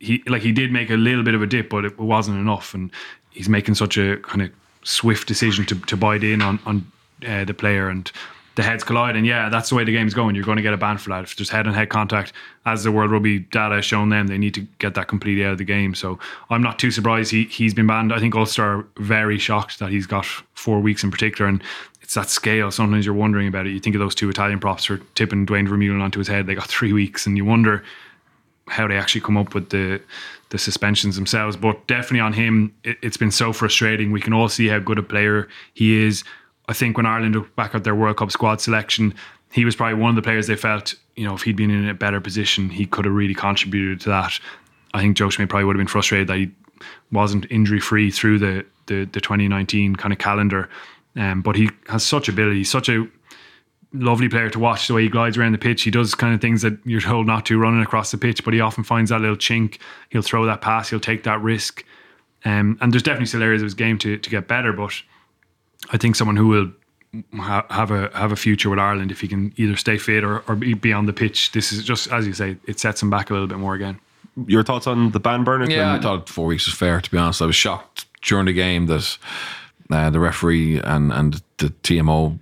He 0.00 0.22
like 0.26 0.42
he 0.42 0.52
did 0.52 0.72
make 0.72 0.90
a 0.90 0.96
little 0.96 1.24
bit 1.24 1.34
of 1.34 1.42
a 1.42 1.46
dip, 1.46 1.70
but 1.70 1.84
it 1.84 1.98
wasn't 1.98 2.38
enough, 2.38 2.72
and 2.72 2.90
he's 3.30 3.48
making 3.48 3.74
such 3.74 3.98
a 3.98 4.16
kind 4.18 4.42
of 4.42 4.50
swift 4.84 5.26
decision 5.26 5.66
to 5.66 5.74
to 5.74 5.96
bite 5.96 6.24
in 6.24 6.40
on 6.40 6.60
on 6.66 6.90
uh, 7.26 7.44
the 7.44 7.54
player 7.54 7.88
and 7.88 8.12
the 8.58 8.64
heads 8.64 8.82
collide. 8.82 9.14
And 9.14 9.24
yeah, 9.24 9.48
that's 9.48 9.68
the 9.68 9.76
way 9.76 9.84
the 9.84 9.92
game's 9.92 10.14
going. 10.14 10.34
You're 10.34 10.44
going 10.44 10.56
to 10.56 10.62
get 10.62 10.74
a 10.74 10.76
ban 10.76 10.98
for 10.98 11.10
that. 11.10 11.22
If 11.22 11.36
there's 11.36 11.48
head 11.48 11.68
on 11.68 11.74
head 11.74 11.90
contact, 11.90 12.32
as 12.66 12.82
the 12.82 12.90
World 12.90 13.12
Rugby 13.12 13.38
data 13.38 13.76
has 13.76 13.84
shown 13.84 14.08
them, 14.08 14.26
they 14.26 14.36
need 14.36 14.52
to 14.54 14.62
get 14.80 14.94
that 14.94 15.06
completely 15.06 15.44
out 15.44 15.52
of 15.52 15.58
the 15.58 15.64
game. 15.64 15.94
So 15.94 16.18
I'm 16.50 16.60
not 16.60 16.76
too 16.76 16.90
surprised 16.90 17.30
he, 17.30 17.44
he's 17.44 17.72
been 17.72 17.86
banned. 17.86 18.12
I 18.12 18.18
think 18.18 18.34
Ulster 18.34 18.64
are 18.64 18.86
very 18.96 19.38
shocked 19.38 19.78
that 19.78 19.90
he's 19.92 20.08
got 20.08 20.26
four 20.54 20.80
weeks 20.80 21.04
in 21.04 21.12
particular. 21.12 21.48
And 21.48 21.62
it's 22.02 22.14
that 22.14 22.30
scale. 22.30 22.72
Sometimes 22.72 23.06
you're 23.06 23.14
wondering 23.14 23.46
about 23.46 23.68
it. 23.68 23.70
You 23.70 23.78
think 23.78 23.94
of 23.94 24.00
those 24.00 24.16
two 24.16 24.28
Italian 24.28 24.58
props 24.58 24.86
for 24.86 24.96
tipping 25.14 25.44
Duane 25.46 25.68
Vermeulen 25.68 26.02
onto 26.02 26.18
his 26.18 26.26
head. 26.26 26.48
They 26.48 26.56
got 26.56 26.66
three 26.68 26.92
weeks, 26.92 27.26
and 27.26 27.36
you 27.36 27.44
wonder 27.44 27.84
how 28.66 28.88
they 28.88 28.96
actually 28.96 29.20
come 29.20 29.36
up 29.36 29.54
with 29.54 29.70
the 29.70 30.00
the 30.48 30.58
suspensions 30.58 31.14
themselves. 31.14 31.56
But 31.56 31.86
definitely 31.86 32.20
on 32.20 32.32
him, 32.32 32.74
it, 32.82 32.98
it's 33.02 33.18
been 33.18 33.30
so 33.30 33.52
frustrating. 33.52 34.10
We 34.10 34.20
can 34.20 34.32
all 34.32 34.48
see 34.48 34.66
how 34.66 34.80
good 34.80 34.98
a 34.98 35.02
player 35.02 35.46
he 35.74 36.04
is. 36.04 36.24
I 36.68 36.74
think 36.74 36.96
when 36.96 37.06
Ireland 37.06 37.34
look 37.34 37.54
back 37.56 37.74
at 37.74 37.84
their 37.84 37.94
World 37.94 38.18
Cup 38.18 38.30
squad 38.30 38.60
selection, 38.60 39.14
he 39.52 39.64
was 39.64 39.74
probably 39.74 39.94
one 39.94 40.10
of 40.10 40.16
the 40.16 40.22
players 40.22 40.46
they 40.46 40.56
felt, 40.56 40.94
you 41.16 41.26
know, 41.26 41.34
if 41.34 41.42
he'd 41.42 41.56
been 41.56 41.70
in 41.70 41.88
a 41.88 41.94
better 41.94 42.20
position, 42.20 42.68
he 42.68 42.84
could 42.84 43.06
have 43.06 43.14
really 43.14 43.34
contributed 43.34 44.00
to 44.02 44.10
that. 44.10 44.38
I 44.94 45.00
think 45.00 45.16
Joe 45.16 45.30
Schmidt 45.30 45.48
probably 45.48 45.64
would 45.64 45.76
have 45.76 45.80
been 45.80 45.86
frustrated 45.86 46.28
that 46.28 46.36
he 46.36 46.50
wasn't 47.10 47.50
injury 47.50 47.80
free 47.80 48.10
through 48.10 48.38
the, 48.38 48.64
the 48.86 49.04
the 49.06 49.20
2019 49.20 49.96
kind 49.96 50.12
of 50.12 50.18
calendar. 50.18 50.68
Um, 51.16 51.42
but 51.42 51.56
he 51.56 51.70
has 51.88 52.04
such 52.04 52.28
ability, 52.28 52.64
such 52.64 52.88
a 52.88 53.06
lovely 53.92 54.28
player 54.28 54.50
to 54.50 54.58
watch 54.58 54.86
the 54.86 54.94
way 54.94 55.02
he 55.02 55.08
glides 55.08 55.36
around 55.36 55.52
the 55.52 55.58
pitch. 55.58 55.82
He 55.82 55.90
does 55.90 56.14
kind 56.14 56.34
of 56.34 56.40
things 56.40 56.62
that 56.62 56.78
you're 56.84 57.00
told 57.00 57.26
not 57.26 57.46
to 57.46 57.58
running 57.58 57.82
across 57.82 58.10
the 58.10 58.18
pitch, 58.18 58.44
but 58.44 58.54
he 58.54 58.60
often 58.60 58.84
finds 58.84 59.10
that 59.10 59.20
little 59.20 59.36
chink. 59.36 59.78
He'll 60.10 60.22
throw 60.22 60.44
that 60.46 60.60
pass, 60.60 60.90
he'll 60.90 61.00
take 61.00 61.24
that 61.24 61.40
risk. 61.40 61.84
Um, 62.44 62.78
and 62.80 62.92
there's 62.92 63.02
definitely 63.02 63.26
still 63.26 63.42
areas 63.42 63.62
of 63.62 63.66
his 63.66 63.74
game 63.74 63.98
to, 63.98 64.16
to 64.16 64.30
get 64.30 64.46
better, 64.46 64.72
but 64.72 64.92
I 65.90 65.96
think 65.96 66.16
someone 66.16 66.36
who 66.36 66.48
will 66.48 66.70
ha- 67.36 67.66
have 67.70 67.90
a 67.90 68.10
have 68.14 68.32
a 68.32 68.36
future 68.36 68.70
with 68.70 68.78
Ireland 68.78 69.10
if 69.10 69.20
he 69.20 69.28
can 69.28 69.52
either 69.56 69.76
stay 69.76 69.98
fit 69.98 70.24
or, 70.24 70.40
or 70.48 70.56
be 70.56 70.74
be 70.74 70.92
on 70.92 71.06
the 71.06 71.12
pitch. 71.12 71.52
This 71.52 71.72
is 71.72 71.84
just 71.84 72.10
as 72.12 72.26
you 72.26 72.32
say, 72.32 72.56
it 72.66 72.78
sets 72.80 73.02
him 73.02 73.10
back 73.10 73.30
a 73.30 73.32
little 73.32 73.48
bit 73.48 73.58
more 73.58 73.74
again. 73.74 73.98
Your 74.46 74.62
thoughts 74.62 74.86
on 74.86 75.10
the 75.10 75.20
ban, 75.20 75.42
Bernard? 75.42 75.70
Yeah, 75.70 75.94
I 75.94 76.00
thought 76.00 76.28
four 76.28 76.46
weeks 76.46 76.66
was 76.66 76.74
fair. 76.74 77.00
To 77.00 77.10
be 77.10 77.18
honest, 77.18 77.42
I 77.42 77.46
was 77.46 77.56
shocked 77.56 78.06
during 78.22 78.46
the 78.46 78.52
game 78.52 78.86
that 78.86 79.18
uh, 79.90 80.10
the 80.10 80.20
referee 80.20 80.78
and 80.78 81.12
and 81.12 81.42
the 81.58 81.68
TMO 81.68 82.38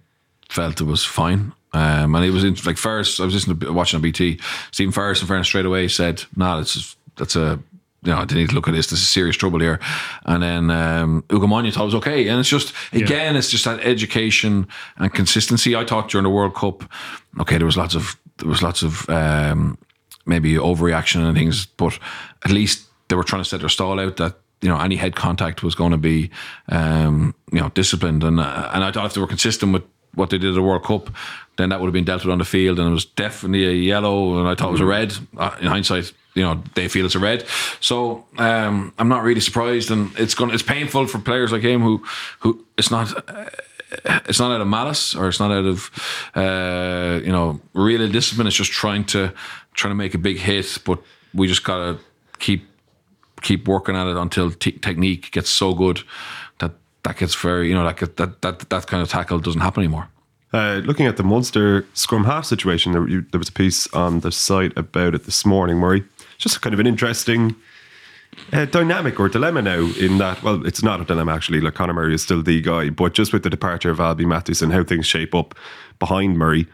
felt 0.49 0.81
it 0.81 0.85
was 0.85 1.05
fine. 1.05 1.53
Um, 1.73 2.15
and 2.15 2.25
it 2.25 2.31
was 2.31 2.45
in, 2.45 2.57
like 2.65 2.79
Ferris. 2.79 3.21
I 3.21 3.25
was 3.25 3.35
listening 3.35 3.59
to 3.61 3.73
watching 3.73 3.99
on 3.99 4.03
BT. 4.03 4.41
Stephen 4.71 4.93
Ferris, 4.93 5.21
in 5.21 5.27
fairness, 5.27 5.47
straight 5.47 5.67
away 5.67 5.89
said, 5.89 6.25
"Nah, 6.35 6.57
that's 6.57 6.75
just, 6.75 6.99
that's 7.17 7.37
a." 7.37 7.59
You 8.07 8.13
know, 8.13 8.19
I 8.19 8.25
need 8.25 8.49
to 8.49 8.55
look 8.55 8.69
at 8.69 8.75
this. 8.75 8.87
This 8.87 9.01
is 9.01 9.09
serious 9.09 9.37
trouble 9.37 9.61
here. 9.61 9.81
And 10.25 10.43
then 10.43 10.71
um, 10.71 11.25
Ugo 11.33 11.47
Monye 11.47 11.73
thought 11.73 11.83
it 11.83 11.87
was 11.87 11.95
okay. 11.97 12.29
And 12.29 12.41
it's 12.41 12.49
just, 12.49 12.73
again, 12.93 13.37
it's 13.37 13.51
just 13.51 13.65
that 13.65 13.81
education 13.81 14.69
and 14.97 15.13
consistency. 15.13 15.75
I 15.75 15.85
thought 15.85 16.09
during 16.09 16.25
the 16.25 16.31
World 16.31 16.55
Cup, 16.55 16.85
okay, 17.41 17.59
there 17.59 17.67
was 17.67 17.77
lots 17.77 17.95
of 17.95 18.17
there 18.39 18.49
was 18.49 18.63
lots 18.63 18.83
of 18.83 19.09
um, 19.09 19.79
maybe 20.27 20.55
overreaction 20.55 21.27
and 21.27 21.37
things, 21.37 21.67
but 21.67 21.99
at 22.45 22.51
least 22.51 22.87
they 23.09 23.17
were 23.17 23.25
trying 23.25 23.43
to 23.43 23.49
set 23.49 23.61
their 23.61 23.69
stall 23.69 23.99
out 23.99 24.17
that 24.17 24.37
you 24.63 24.69
know 24.69 24.79
any 24.79 24.97
head 24.97 25.15
contact 25.15 25.63
was 25.63 25.75
going 25.75 25.93
to 25.93 25.99
be 25.99 26.31
um, 26.69 27.35
you 27.53 27.61
know 27.61 27.71
disciplined, 27.71 28.25
and 28.25 28.41
uh, 28.41 28.71
and 28.73 28.85
I 28.85 28.93
thought 28.93 29.07
if 29.07 29.15
they 29.15 29.21
were 29.21 29.27
consistent 29.27 29.73
with 29.73 29.85
what 30.17 30.31
they 30.31 30.39
did 30.39 30.49
at 30.49 30.55
the 30.55 30.63
World 30.63 30.83
Cup, 30.83 31.11
then 31.57 31.69
that 31.69 31.81
would 31.81 31.87
have 31.87 31.93
been 31.93 32.05
dealt 32.05 32.25
with 32.25 32.33
on 32.33 32.39
the 32.39 32.45
field, 32.45 32.79
and 32.79 32.89
it 32.89 32.93
was 32.93 33.05
definitely 33.05 33.67
a 33.67 33.73
yellow, 33.73 34.39
and 34.39 34.49
I 34.49 34.55
thought 34.55 34.69
it 34.69 34.73
was 34.73 34.81
a 34.81 34.87
red. 34.87 35.15
Uh, 35.37 35.55
in 35.61 35.69
hindsight, 35.69 36.13
you 36.35 36.43
know 36.43 36.63
they 36.75 36.89
feel 36.89 37.07
it's 37.07 37.15
a 37.15 37.21
red, 37.21 37.47
so 37.81 38.25
um, 38.39 38.93
I'm 38.99 39.09
not 39.09 39.23
really 39.23 39.41
surprised, 39.41 39.91
and 39.91 40.11
it's 40.19 40.35
going 40.35 40.51
it's 40.51 40.63
painful 40.63 41.07
for 41.07 41.19
players 41.19 41.53
like 41.53 41.63
him 41.63 41.83
who 41.83 42.05
who 42.41 42.65
it's 42.77 42.91
not 42.91 43.13
it's 44.05 44.41
not 44.41 44.51
out 44.51 44.61
of 44.61 44.67
malice 44.67 45.15
or 45.15 45.29
it's 45.29 45.41
not 45.41 45.51
out 45.51 45.65
of 45.65 45.91
uh, 46.35 47.21
you 47.25 47.33
know 47.33 47.61
real 47.73 48.09
discipline. 48.11 48.47
It's 48.47 48.57
just 48.57 48.73
trying 48.73 49.05
to 49.07 49.33
trying 49.75 49.93
to 49.93 49.97
make 49.97 50.15
a 50.15 50.19
big 50.19 50.39
hit, 50.39 50.79
but 50.85 50.99
we 51.35 51.47
just 51.47 51.65
gotta 51.65 51.99
keep 52.39 52.67
keep 53.43 53.69
working 53.69 53.95
at 53.95 54.07
it 54.07 54.17
until 54.17 54.51
t- 54.51 54.73
technique 54.73 55.31
gets 55.31 55.51
so 55.51 55.75
good 55.75 56.03
that 57.07 57.17
gets 57.17 57.35
very 57.37 57.69
you 57.69 57.75
know 57.75 57.85
like 57.85 58.01
that 58.01 58.43
that 58.43 58.69
that 58.69 58.87
kind 58.87 59.03
of 59.03 59.09
tackle 59.09 59.39
doesn't 59.39 59.61
happen 59.61 59.83
anymore. 59.83 60.09
Uh, 60.53 60.81
looking 60.85 61.07
at 61.07 61.17
the 61.17 61.23
Munster 61.23 61.85
scrum 61.93 62.25
half 62.25 62.45
situation, 62.45 62.93
there, 62.93 63.07
you, 63.09 63.27
there 63.31 63.39
was 63.39 63.49
a 63.49 63.53
piece 63.53 63.87
on 63.93 64.21
the 64.21 64.33
site 64.33 64.77
about 64.77 65.15
it 65.15 65.25
this 65.25 65.45
morning, 65.45 65.77
Murray. 65.77 66.05
Just 66.39 66.63
kind 66.63 66.73
of 66.73 66.81
an 66.81 66.87
interesting 66.87 67.55
uh, 68.53 68.65
dynamic 68.65 69.19
or 69.21 69.29
dilemma 69.29 69.61
now. 69.63 69.91
In 69.99 70.19
that, 70.19 70.43
well, 70.43 70.65
it's 70.67 70.83
not 70.83 71.01
a 71.01 71.05
dilemma 71.05 71.35
actually. 71.35 71.61
Like 71.61 71.75
Conor 71.75 71.93
Murray 71.93 72.15
is 72.15 72.23
still 72.23 72.43
the 72.43 72.61
guy, 72.61 72.91
but 72.91 73.13
just 73.13 73.33
with 73.33 73.43
the 73.43 73.51
departure 73.51 73.91
of 73.91 74.01
Alby 74.01 74.25
Mathewson, 74.25 74.71
how 74.71 74.83
things 74.83 75.07
shape 75.07 75.35
up 75.35 75.55
behind 75.99 76.39
Murray, 76.39 76.67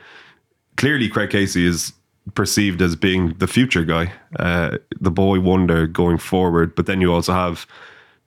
clearly 0.77 1.09
Craig 1.09 1.31
Casey 1.31 1.67
is 1.67 1.93
perceived 2.35 2.81
as 2.81 2.95
being 2.95 3.35
the 3.39 3.49
future 3.49 3.85
guy, 3.85 4.13
uh, 4.39 4.79
the 5.01 5.11
boy 5.11 5.41
wonder 5.41 5.87
going 5.87 6.19
forward. 6.19 6.75
But 6.75 6.87
then 6.87 7.01
you 7.01 7.13
also 7.13 7.33
have 7.33 7.67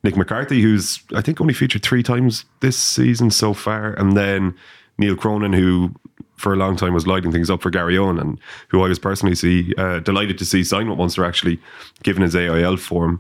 Nick 0.06 0.15
McCarthy, 0.15 0.62
who's 0.62 1.00
I 1.15 1.22
think 1.22 1.41
only 1.41 1.54
featured 1.54 1.82
three 1.82 2.04
times 2.04 2.46
this 2.60 2.78
season 2.78 3.32
so 3.32 3.54
far, 3.54 3.94
and 3.94 4.15
then 4.15 4.56
Neil 5.00 5.15
Cronin, 5.15 5.52
who 5.52 5.94
for 6.38 6.54
a 6.54 6.56
long 6.56 6.76
time 6.76 6.94
was 6.94 7.08
lighting 7.08 7.32
things 7.32 7.50
up 7.50 7.62
for 7.62 7.72
Garryowen, 7.72 8.22
and 8.22 8.39
who 8.68 8.84
I 8.84 8.88
was 8.88 9.00
personally 9.00 9.34
see 9.34 9.74
uh, 9.80 10.00
delighted 10.00 10.38
to 10.38 10.46
see 10.46 10.63
sign 10.63 10.88
with 10.88 11.00
Munster 11.00 11.26
actually, 11.26 11.60
given 12.04 12.22
his 12.22 12.36
AIL 12.36 12.78
form. 12.78 13.20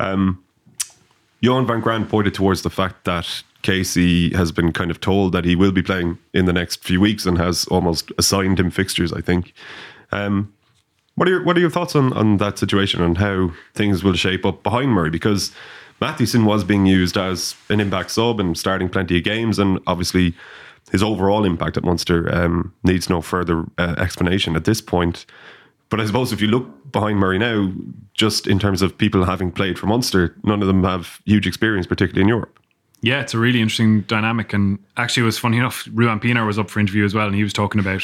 Um, 0.00 0.42
Johan 1.40 1.68
van 1.68 1.80
Graan 1.80 2.04
pointed 2.04 2.34
towards 2.34 2.62
the 2.62 2.70
fact 2.70 3.04
that 3.04 3.44
Casey 3.62 4.34
has 4.34 4.50
been 4.50 4.72
kind 4.72 4.90
of 4.90 5.00
told 5.00 5.32
that 5.32 5.44
he 5.44 5.54
will 5.54 5.72
be 5.72 5.82
playing 5.82 6.18
in 6.32 6.46
the 6.46 6.52
next 6.52 6.82
few 6.82 7.00
weeks 7.00 7.26
and 7.26 7.38
has 7.38 7.64
almost 7.66 8.10
assigned 8.18 8.58
him 8.58 8.70
fixtures. 8.70 9.12
I 9.12 9.20
think. 9.20 9.54
Um, 10.10 10.52
what 11.14 11.28
are 11.28 11.30
your 11.30 11.44
What 11.44 11.56
are 11.56 11.60
your 11.60 11.70
thoughts 11.70 11.94
on 11.94 12.12
on 12.14 12.38
that 12.38 12.58
situation 12.58 13.04
and 13.04 13.18
how 13.18 13.52
things 13.72 14.02
will 14.02 14.14
shape 14.14 14.44
up 14.44 14.64
behind 14.64 14.90
Murray? 14.90 15.10
Because 15.10 15.52
Mathewson 16.00 16.44
was 16.44 16.64
being 16.64 16.86
used 16.86 17.16
as 17.16 17.54
an 17.68 17.80
impact 17.80 18.10
sub 18.10 18.40
and 18.40 18.58
starting 18.58 18.88
plenty 18.88 19.18
of 19.18 19.24
games, 19.24 19.58
and 19.58 19.78
obviously 19.86 20.34
his 20.92 21.02
overall 21.02 21.44
impact 21.44 21.76
at 21.76 21.84
Munster 21.84 22.32
um, 22.34 22.72
needs 22.82 23.08
no 23.08 23.20
further 23.20 23.64
uh, 23.78 23.94
explanation 23.98 24.56
at 24.56 24.64
this 24.64 24.80
point. 24.80 25.26
But 25.88 26.00
I 26.00 26.06
suppose 26.06 26.32
if 26.32 26.40
you 26.40 26.48
look 26.48 26.92
behind 26.92 27.18
Murray 27.18 27.38
now, 27.38 27.72
just 28.14 28.46
in 28.46 28.58
terms 28.58 28.82
of 28.82 28.96
people 28.96 29.24
having 29.24 29.50
played 29.50 29.78
for 29.78 29.86
Munster, 29.86 30.34
none 30.42 30.60
of 30.60 30.66
them 30.66 30.82
have 30.84 31.20
huge 31.24 31.46
experience, 31.46 31.86
particularly 31.86 32.22
in 32.22 32.28
Europe. 32.28 32.58
Yeah, 33.00 33.20
it's 33.20 33.34
a 33.34 33.38
really 33.38 33.60
interesting 33.60 34.00
dynamic. 34.02 34.52
And 34.52 34.78
actually, 34.96 35.24
it 35.24 35.26
was 35.26 35.38
funny 35.38 35.58
enough, 35.58 35.86
Ruan 35.92 36.20
Pienaar 36.20 36.46
was 36.46 36.58
up 36.58 36.70
for 36.70 36.80
interview 36.80 37.04
as 37.04 37.14
well, 37.14 37.26
and 37.26 37.34
he 37.34 37.42
was 37.42 37.52
talking 37.52 37.80
about 37.80 38.02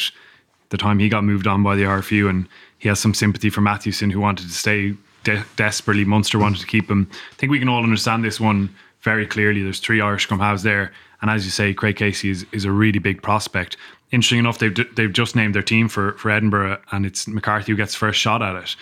the 0.68 0.76
time 0.76 0.98
he 0.98 1.08
got 1.08 1.24
moved 1.24 1.46
on 1.46 1.62
by 1.62 1.74
the 1.74 1.82
RFU, 1.82 2.28
and 2.28 2.46
he 2.78 2.88
has 2.88 3.00
some 3.00 3.14
sympathy 3.14 3.50
for 3.50 3.60
Mathewson, 3.60 4.10
who 4.10 4.20
wanted 4.20 4.46
to 4.46 4.54
stay 4.54 4.94
de- 5.24 5.44
desperately. 5.56 6.04
Munster 6.04 6.38
wanted 6.38 6.60
to 6.60 6.66
keep 6.66 6.90
him. 6.90 7.08
I 7.12 7.34
think 7.36 7.50
we 7.50 7.58
can 7.58 7.68
all 7.68 7.82
understand 7.82 8.24
this 8.24 8.40
one 8.40 8.74
very 9.02 9.26
clearly. 9.26 9.62
There's 9.62 9.80
three 9.80 10.00
Irish 10.00 10.24
scrum 10.24 10.40
halves 10.40 10.62
there, 10.62 10.92
and 11.22 11.30
as 11.30 11.44
you 11.44 11.50
say, 11.50 11.72
Craig 11.74 11.96
Casey 11.96 12.30
is, 12.30 12.46
is 12.52 12.64
a 12.64 12.72
really 12.72 12.98
big 12.98 13.22
prospect. 13.22 13.76
Interesting 14.10 14.40
enough, 14.40 14.58
they've 14.58 14.76
they've 14.96 15.12
just 15.12 15.36
named 15.36 15.54
their 15.54 15.62
team 15.62 15.88
for 15.88 16.12
for 16.12 16.30
Edinburgh, 16.30 16.80
and 16.92 17.06
it's 17.06 17.28
McCarthy 17.28 17.72
who 17.72 17.76
gets 17.76 17.94
first 17.94 18.18
shot 18.18 18.42
at 18.42 18.56
it 18.56 18.76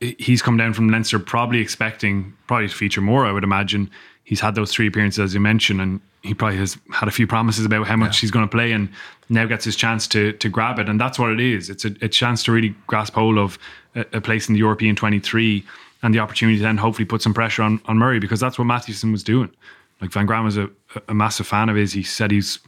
he's 0.00 0.42
come 0.42 0.56
down 0.56 0.74
from 0.74 0.88
Leinster 0.88 1.18
probably 1.18 1.60
expecting 1.60 2.34
probably 2.46 2.68
to 2.68 2.74
feature 2.74 3.00
more, 3.00 3.26
I 3.26 3.32
would 3.32 3.44
imagine. 3.44 3.90
He's 4.24 4.40
had 4.40 4.54
those 4.54 4.72
three 4.72 4.86
appearances, 4.86 5.20
as 5.20 5.34
you 5.34 5.40
mentioned, 5.40 5.80
and 5.80 6.00
he 6.22 6.32
probably 6.32 6.56
has 6.56 6.78
had 6.92 7.08
a 7.08 7.12
few 7.12 7.26
promises 7.26 7.66
about 7.66 7.86
how 7.86 7.96
much 7.96 8.20
he's 8.20 8.30
going 8.30 8.46
to 8.46 8.50
play 8.50 8.72
and 8.72 8.88
now 9.28 9.44
gets 9.44 9.64
his 9.64 9.76
chance 9.76 10.08
to 10.08 10.32
to 10.32 10.48
grab 10.48 10.78
it. 10.78 10.88
And 10.88 10.98
that's 10.98 11.18
what 11.18 11.30
it 11.30 11.40
is. 11.40 11.68
It's 11.68 11.84
a, 11.84 11.94
a 12.00 12.08
chance 12.08 12.42
to 12.44 12.52
really 12.52 12.74
grasp 12.86 13.14
hold 13.14 13.36
of 13.36 13.58
a, 13.94 14.06
a 14.14 14.20
place 14.20 14.48
in 14.48 14.54
the 14.54 14.60
European 14.60 14.96
23 14.96 15.64
and 16.02 16.14
the 16.14 16.18
opportunity 16.18 16.58
to 16.58 16.62
then 16.62 16.76
hopefully 16.76 17.04
put 17.04 17.22
some 17.22 17.34
pressure 17.34 17.62
on, 17.62 17.80
on 17.86 17.98
Murray 17.98 18.18
because 18.18 18.40
that's 18.40 18.58
what 18.58 18.64
Mathewson 18.64 19.12
was 19.12 19.22
doing. 19.22 19.50
Like 20.00 20.10
Van 20.10 20.26
Graan 20.26 20.44
was 20.44 20.56
a, 20.56 20.68
a 21.08 21.14
massive 21.14 21.46
fan 21.46 21.68
of 21.68 21.76
his. 21.76 21.92
He 21.92 22.02
said 22.02 22.30
he's 22.30 22.58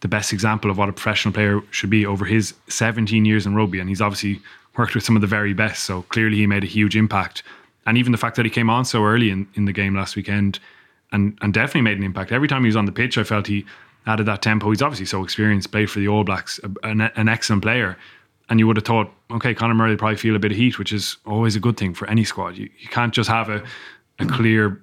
the 0.00 0.08
best 0.08 0.32
example 0.32 0.70
of 0.70 0.78
what 0.78 0.88
a 0.88 0.92
professional 0.92 1.32
player 1.32 1.60
should 1.70 1.90
be 1.90 2.04
over 2.06 2.24
his 2.24 2.54
17 2.68 3.24
years 3.24 3.46
in 3.46 3.54
rugby. 3.54 3.80
And 3.80 3.88
he's 3.88 4.00
obviously 4.00 4.40
worked 4.76 4.94
with 4.94 5.04
some 5.04 5.16
of 5.16 5.22
the 5.22 5.28
very 5.28 5.54
best. 5.54 5.84
So 5.84 6.02
clearly 6.02 6.36
he 6.36 6.46
made 6.46 6.62
a 6.62 6.68
huge 6.68 6.96
impact. 6.96 7.42
And 7.86 7.98
even 7.98 8.12
the 8.12 8.18
fact 8.18 8.36
that 8.36 8.44
he 8.44 8.50
came 8.50 8.70
on 8.70 8.84
so 8.84 9.04
early 9.04 9.30
in, 9.30 9.46
in 9.54 9.64
the 9.64 9.72
game 9.72 9.94
last 9.94 10.14
weekend 10.16 10.58
and, 11.14 11.38
and 11.40 11.54
definitely 11.54 11.82
made 11.82 11.96
an 11.96 12.04
impact. 12.04 12.32
Every 12.32 12.48
time 12.48 12.62
he 12.62 12.66
was 12.66 12.76
on 12.76 12.84
the 12.84 12.92
pitch, 12.92 13.16
I 13.16 13.24
felt 13.24 13.46
he 13.46 13.64
added 14.06 14.26
that 14.26 14.42
tempo. 14.42 14.68
He's 14.68 14.82
obviously 14.82 15.06
so 15.06 15.22
experienced, 15.22 15.70
played 15.70 15.90
for 15.90 16.00
the 16.00 16.08
All 16.08 16.24
Blacks, 16.24 16.60
an, 16.82 17.00
an 17.00 17.28
excellent 17.28 17.62
player. 17.62 17.96
And 18.50 18.60
you 18.60 18.66
would 18.66 18.76
have 18.76 18.84
thought, 18.84 19.10
okay, 19.30 19.54
Conor 19.54 19.74
Murray 19.74 19.90
will 19.90 19.96
probably 19.96 20.18
feel 20.18 20.36
a 20.36 20.38
bit 20.38 20.50
of 20.50 20.58
heat, 20.58 20.78
which 20.78 20.92
is 20.92 21.16
always 21.24 21.56
a 21.56 21.60
good 21.60 21.78
thing 21.78 21.94
for 21.94 22.06
any 22.10 22.24
squad. 22.24 22.58
You, 22.58 22.68
you 22.78 22.88
can't 22.88 23.14
just 23.14 23.30
have 23.30 23.48
a, 23.48 23.64
a 24.18 24.26
clear 24.26 24.82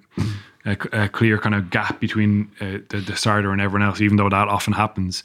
a, 0.66 0.78
a 0.94 1.10
clear 1.10 1.38
kind 1.38 1.54
of 1.54 1.70
gap 1.70 2.00
between 2.00 2.50
uh, 2.62 2.80
the, 2.90 3.04
the 3.06 3.16
starter 3.16 3.52
and 3.52 3.62
everyone 3.62 3.88
else, 3.88 4.02
even 4.02 4.18
though 4.18 4.30
that 4.30 4.48
often 4.48 4.74
happens. 4.74 5.24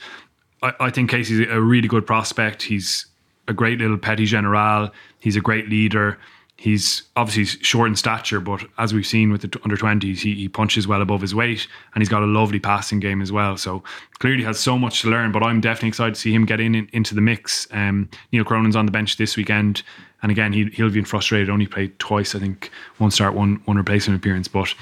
I, 0.62 0.74
I 0.80 0.90
think 0.90 1.10
Casey's 1.10 1.48
a 1.48 1.60
really 1.60 1.88
good 1.88 2.06
prospect. 2.06 2.62
He's 2.62 3.06
a 3.48 3.52
great 3.52 3.78
little 3.78 3.96
petit 3.96 4.26
general. 4.26 4.90
He's 5.20 5.36
a 5.36 5.40
great 5.40 5.68
leader. 5.68 6.18
He's 6.58 7.02
obviously 7.16 7.44
short 7.62 7.88
in 7.88 7.96
stature, 7.96 8.40
but 8.40 8.64
as 8.78 8.94
we've 8.94 9.06
seen 9.06 9.30
with 9.30 9.42
the 9.42 9.60
under 9.62 9.76
20s, 9.76 10.18
he, 10.20 10.34
he 10.34 10.48
punches 10.48 10.88
well 10.88 11.02
above 11.02 11.20
his 11.20 11.34
weight 11.34 11.68
and 11.94 12.00
he's 12.00 12.08
got 12.08 12.22
a 12.22 12.26
lovely 12.26 12.58
passing 12.58 12.98
game 12.98 13.20
as 13.20 13.30
well. 13.30 13.58
So 13.58 13.84
clearly 14.20 14.42
has 14.44 14.58
so 14.58 14.78
much 14.78 15.02
to 15.02 15.10
learn, 15.10 15.32
but 15.32 15.42
I'm 15.42 15.60
definitely 15.60 15.90
excited 15.90 16.14
to 16.14 16.20
see 16.20 16.32
him 16.32 16.46
get 16.46 16.58
in, 16.58 16.74
in 16.74 16.88
into 16.94 17.14
the 17.14 17.20
mix. 17.20 17.68
Um, 17.72 18.08
Neil 18.32 18.42
Cronin's 18.42 18.74
on 18.74 18.86
the 18.86 18.92
bench 18.92 19.18
this 19.18 19.36
weekend. 19.36 19.82
And 20.22 20.32
again, 20.32 20.52
he, 20.52 20.64
he'll 20.72 20.90
be 20.90 21.02
frustrated. 21.04 21.50
Only 21.50 21.66
played 21.66 21.98
twice, 21.98 22.34
I 22.34 22.38
think, 22.38 22.70
one 22.98 23.10
start, 23.10 23.34
one 23.34 23.60
one 23.66 23.76
replacement 23.76 24.18
appearance. 24.18 24.48
But 24.48 24.74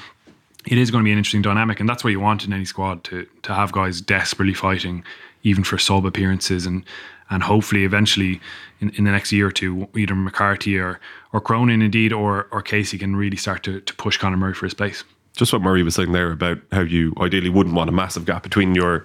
it 0.67 0.79
is 0.79 0.91
going 0.91 1.03
to 1.03 1.05
be 1.05 1.13
an 1.13 1.19
interesting 1.19 1.43
dynamic, 1.43 1.81
and 1.81 1.89
that's 1.89 2.05
what 2.05 2.11
you 2.11 2.21
want 2.21 2.45
in 2.45 2.53
any 2.53 2.65
squad 2.65 3.05
to 3.05 3.27
to 3.43 3.55
have 3.55 3.73
guys 3.73 4.01
desperately 4.01 4.55
fighting, 4.55 5.05
even 5.43 5.65
for 5.65 5.77
sub 5.77 6.07
appearances, 6.07 6.67
and 6.67 6.85
and 7.31 7.43
hopefully 7.43 7.85
eventually 7.85 8.41
in, 8.81 8.91
in 8.91 9.05
the 9.05 9.11
next 9.11 9.33
year 9.33 9.49
or 9.49 9.53
two, 9.53 9.89
either 9.97 10.15
McCarthy 10.15 10.79
or 10.79 11.01
or 11.35 11.41
Cronin 11.41 11.83
indeed 11.83 12.13
or 12.13 12.49
or 12.53 12.63
Casey 12.63 12.97
can 12.97 13.17
really 13.17 13.37
start 13.37 13.63
to 13.65 13.81
to 13.81 13.95
push 13.97 14.17
Conor 14.17 14.39
Murray 14.39 14.55
for 14.55 14.65
his 14.65 14.73
place. 14.73 15.05
Just 15.37 15.53
what 15.53 15.61
Murray 15.61 15.83
was 15.83 15.97
saying 15.97 16.13
there 16.13 16.31
about 16.31 16.59
how 16.73 16.83
you 16.83 17.13
ideally 17.21 17.51
wouldn't 17.51 17.75
want 17.75 17.91
a 17.91 17.93
massive 17.93 18.25
gap 18.25 18.45
between 18.45 18.75
your 18.75 19.05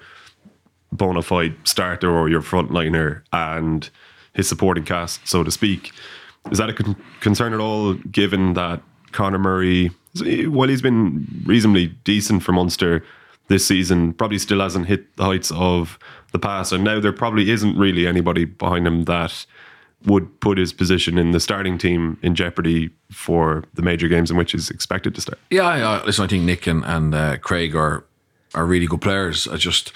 bona 0.91 1.23
fide 1.23 1.55
starter 1.63 2.09
or 2.09 2.29
your 2.29 2.41
frontliner 2.41 3.23
and 3.33 3.89
his 4.33 4.47
supporting 4.47 4.85
cast, 4.85 5.27
so 5.27 5.43
to 5.43 5.49
speak. 5.49 5.91
Is 6.51 6.59
that 6.59 6.69
a 6.69 6.73
con- 6.73 6.95
concern 7.19 7.53
at 7.53 7.59
all, 7.59 7.95
given 7.95 8.53
that 8.53 8.81
Conor 9.11 9.39
Murray, 9.39 9.91
while 10.47 10.69
he's 10.69 10.83
been 10.83 11.27
reasonably 11.45 11.87
decent 12.03 12.43
for 12.43 12.51
Munster 12.51 13.03
this 13.47 13.65
season, 13.65 14.13
probably 14.13 14.37
still 14.37 14.59
hasn't 14.59 14.85
hit 14.85 15.15
the 15.17 15.25
heights 15.25 15.51
of 15.51 15.97
the 16.31 16.39
past, 16.39 16.71
and 16.71 16.83
now 16.83 16.99
there 16.99 17.11
probably 17.11 17.49
isn't 17.49 17.75
really 17.75 18.05
anybody 18.05 18.45
behind 18.45 18.85
him 18.85 19.05
that 19.05 19.47
would 20.05 20.39
put 20.39 20.57
his 20.57 20.71
position 20.71 21.17
in 21.17 21.31
the 21.31 21.39
starting 21.39 21.77
team 21.77 22.17
in 22.21 22.33
jeopardy 22.35 22.89
for 23.11 23.63
the 23.73 23.81
major 23.81 24.07
games 24.07 24.31
in 24.31 24.37
which 24.37 24.53
he's 24.53 24.69
expected 24.69 25.13
to 25.15 25.21
start. 25.21 25.39
Yeah, 25.49 25.75
yeah. 25.75 26.03
Listen, 26.05 26.23
I 26.23 26.27
think 26.27 26.43
Nick 26.43 26.67
and, 26.67 26.85
and 26.85 27.13
uh, 27.13 27.37
Craig 27.37 27.75
are 27.75 28.05
are 28.55 28.65
really 28.65 28.87
good 28.87 29.01
players. 29.01 29.47
I 29.47 29.57
just 29.57 29.91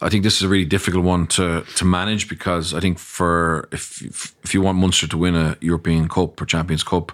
I 0.00 0.08
think 0.08 0.24
this 0.24 0.36
is 0.36 0.42
a 0.42 0.48
really 0.48 0.64
difficult 0.64 1.04
one 1.04 1.26
to 1.28 1.64
to 1.76 1.84
manage 1.84 2.28
because 2.28 2.74
I 2.74 2.80
think 2.80 2.98
for 2.98 3.68
if 3.72 4.02
if 4.42 4.54
you 4.54 4.62
want 4.62 4.78
Munster 4.78 5.06
to 5.08 5.18
win 5.18 5.36
a 5.36 5.56
European 5.60 6.08
Cup 6.08 6.40
or 6.40 6.46
Champions 6.46 6.82
Cup 6.82 7.12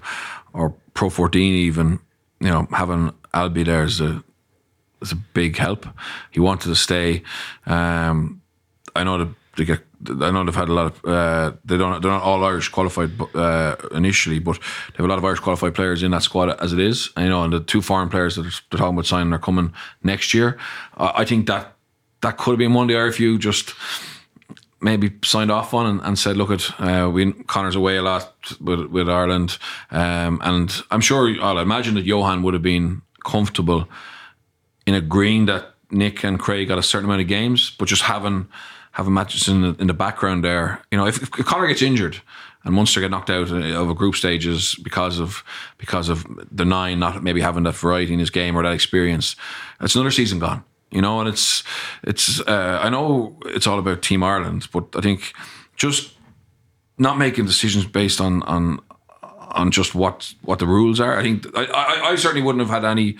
or 0.53 0.75
Pro 0.95 1.11
14 1.11 1.55
even, 1.55 1.99
you 2.41 2.49
know, 2.49 2.67
having 2.73 3.13
Alby 3.35 3.65
there 3.65 3.85
is 3.85 4.01
a 4.01 4.23
is 5.03 5.13
a 5.13 5.17
big 5.17 5.57
help. 5.57 5.87
He 6.31 6.41
wanted 6.41 6.69
to 6.69 6.75
stay. 6.75 7.23
Um, 7.67 8.41
I 8.97 9.05
know 9.05 9.19
that 9.19 9.29
they 9.59 9.65
get. 9.65 9.81
I 10.09 10.31
know 10.31 10.45
they've 10.45 10.55
had 10.55 10.69
a 10.69 10.73
lot 10.73 10.87
of. 10.87 11.05
Uh, 11.05 11.53
they 11.65 11.77
don't. 11.77 12.01
They're 12.01 12.11
not 12.11 12.23
all 12.23 12.45
Irish 12.45 12.69
qualified 12.69 13.11
uh, 13.35 13.77
initially, 13.93 14.39
but 14.39 14.59
they 14.59 14.97
have 14.97 15.07
a 15.07 15.09
lot 15.09 15.19
of 15.19 15.25
Irish 15.25 15.41
qualified 15.41 15.75
players 15.75 16.03
in 16.03 16.13
that 16.13 16.23
squad 16.23 16.49
as 16.61 16.73
it 16.73 16.79
is. 16.79 17.11
And, 17.17 17.25
you 17.27 17.31
know, 17.31 17.43
and 17.45 17.53
the 17.53 17.61
two 17.61 17.83
foreign 17.83 18.09
players 18.09 18.37
that 18.37 18.43
they're 18.43 18.79
talking 18.79 18.95
about 18.95 19.07
signing 19.07 19.33
are 19.33 19.39
coming 19.39 19.75
next 20.03 20.33
year. 20.33 20.57
Uh, 20.97 21.13
I 21.15 21.25
think 21.25 21.47
that 21.49 21.75
that 22.21 22.39
could 22.39 22.53
have 22.53 22.59
been 22.59 22.73
one 22.73 22.89
if 22.89 23.21
you 23.21 23.39
just 23.39 23.75
maybe 24.81 25.13
signed 25.25 25.51
off 25.51 25.75
on 25.75 25.87
and, 25.87 26.01
and 26.03 26.19
said, 26.19 26.37
"Look, 26.37 26.51
at 26.51 26.81
uh, 26.81 27.11
we 27.11 27.33
Conor's 27.33 27.77
away 27.77 27.97
a 27.97 28.03
lot 28.03 28.33
with 28.61 28.87
with 28.87 29.09
Ireland," 29.09 29.59
um, 29.91 30.41
and 30.43 30.83
I'm 30.91 31.01
sure 31.01 31.35
I'll 31.43 31.59
imagine 31.59 31.95
that 31.97 32.05
Johan 32.05 32.43
would 32.43 32.55
have 32.55 32.63
been 32.63 33.03
comfortable 33.25 33.89
in 34.87 34.95
agreeing 34.95 35.47
that 35.47 35.75
Nick 35.91 36.25
and 36.25 36.39
Craig 36.39 36.69
got 36.69 36.79
a 36.79 36.83
certain 36.83 37.07
amount 37.07 37.23
of 37.23 37.29
games, 37.29 37.71
but 37.79 37.89
just 37.89 38.03
having 38.03 38.49
having 38.93 39.15
matches 39.15 39.47
in 39.49 39.63
the, 39.63 39.77
in 39.79 39.87
the 39.87 39.95
background 39.95 40.43
there. 40.43 40.83
You 40.91 40.99
know, 40.99 41.07
if, 41.07 41.23
if 41.23 41.31
Conor 41.31 41.69
gets 41.69 41.83
injured 41.83 42.21
and 42.65 42.75
Munster 42.75 43.01
get 43.01 43.11
knocked 43.11 43.31
out 43.31 43.51
of 43.51 43.91
a 43.91 43.95
group 43.95 44.17
stages 44.17 44.75
because 44.75 45.19
of 45.19 45.45
because 45.79 46.09
of 46.09 46.27
the 46.51 46.65
nine 46.65 46.99
not 46.99 47.23
maybe 47.23 47.41
having 47.41 47.63
that 47.65 47.77
variety 47.77 48.13
in 48.13 48.19
his 48.19 48.31
game 48.31 48.57
or 48.57 48.63
that 48.63 48.73
experience, 48.73 49.37
it's 49.81 49.95
another 49.95 50.11
season 50.11 50.39
gone. 50.39 50.65
You 50.91 51.03
know, 51.03 51.21
and 51.21 51.29
it's 51.29 51.63
it's 52.03 52.41
uh, 52.41 52.81
I 52.83 52.89
know 52.89 53.37
it's 53.47 53.67
all 53.67 53.79
about 53.79 54.03
Team 54.03 54.23
Ireland, 54.23 54.69
but 54.73 54.89
I 54.97 55.01
think 55.01 55.33
just 55.77 56.15
not 56.97 57.19
making 57.19 57.47
decisions 57.47 57.87
based 57.87 58.21
on 58.21 58.43
on 58.45 58.81
on 59.23 59.71
just 59.71 59.95
what 59.95 60.35
what 60.43 60.59
the 60.59 60.67
rules 60.67 60.99
are. 60.99 61.19
I 61.19 61.23
think 61.23 61.47
I, 61.57 61.65
I, 61.65 62.11
I 62.11 62.15
certainly 62.17 62.43
wouldn't 62.43 62.67
have 62.67 62.71
had 62.71 62.85
any 62.85 63.17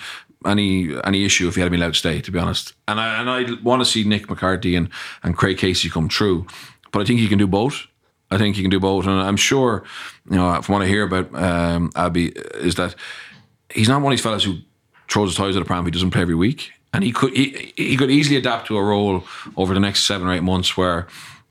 any 0.47 0.95
any 1.05 1.25
issue 1.25 1.49
if 1.49 1.55
he 1.55 1.61
had 1.61 1.71
been 1.71 1.81
allowed 1.81 1.95
to 1.95 1.99
stay, 1.99 2.21
to 2.21 2.31
be 2.31 2.39
honest. 2.39 2.75
And 2.87 3.01
I 3.01 3.21
and 3.21 3.31
I 3.31 3.63
want 3.63 3.81
to 3.83 3.87
see 3.87 4.05
Nick 4.05 4.29
McCarthy 4.29 4.77
and 4.77 4.89
and 5.23 5.37
Craig 5.37 5.59
Casey 5.59 5.89
come 5.89 6.09
true, 6.09 6.47
but 6.93 7.01
I 7.01 7.05
think 7.05 7.21
he 7.21 7.29
can 7.29 7.39
do 7.39 7.47
both. 7.47 7.87
I 8.31 8.37
think 8.37 8.57
he 8.57 8.63
can 8.63 8.71
do 8.71 8.81
both, 8.81 9.07
and 9.07 9.21
I'm 9.21 9.39
sure, 9.39 9.85
you 10.29 10.37
know, 10.37 10.61
from 10.61 10.75
what 10.75 10.83
I 10.83 10.87
hear 10.87 11.05
about 11.05 11.35
um, 11.35 11.91
Alby, 11.97 12.33
is 12.57 12.75
that 12.75 12.95
he's 13.73 13.89
not 13.89 14.03
one 14.03 14.13
of 14.13 14.19
these 14.19 14.23
fellas 14.23 14.45
who 14.45 14.59
throws 15.09 15.31
his 15.31 15.37
toys 15.37 15.57
at 15.57 15.63
a 15.63 15.65
pram. 15.65 15.87
He 15.87 15.91
doesn't 15.91 16.11
play 16.11 16.21
every 16.21 16.35
week 16.35 16.73
and 16.93 17.05
he 17.05 17.13
could 17.13 17.35
he, 17.35 17.73
he 17.77 17.97
could 17.97 18.11
easily 18.11 18.37
adapt 18.37 18.67
to 18.69 18.77
a 18.77 18.83
role 18.83 19.25
over 19.57 19.75
the 19.75 19.81
next 19.81 20.05
seven 20.05 20.27
or 20.27 20.33
eight 20.33 20.43
months 20.43 20.77
where 20.77 21.07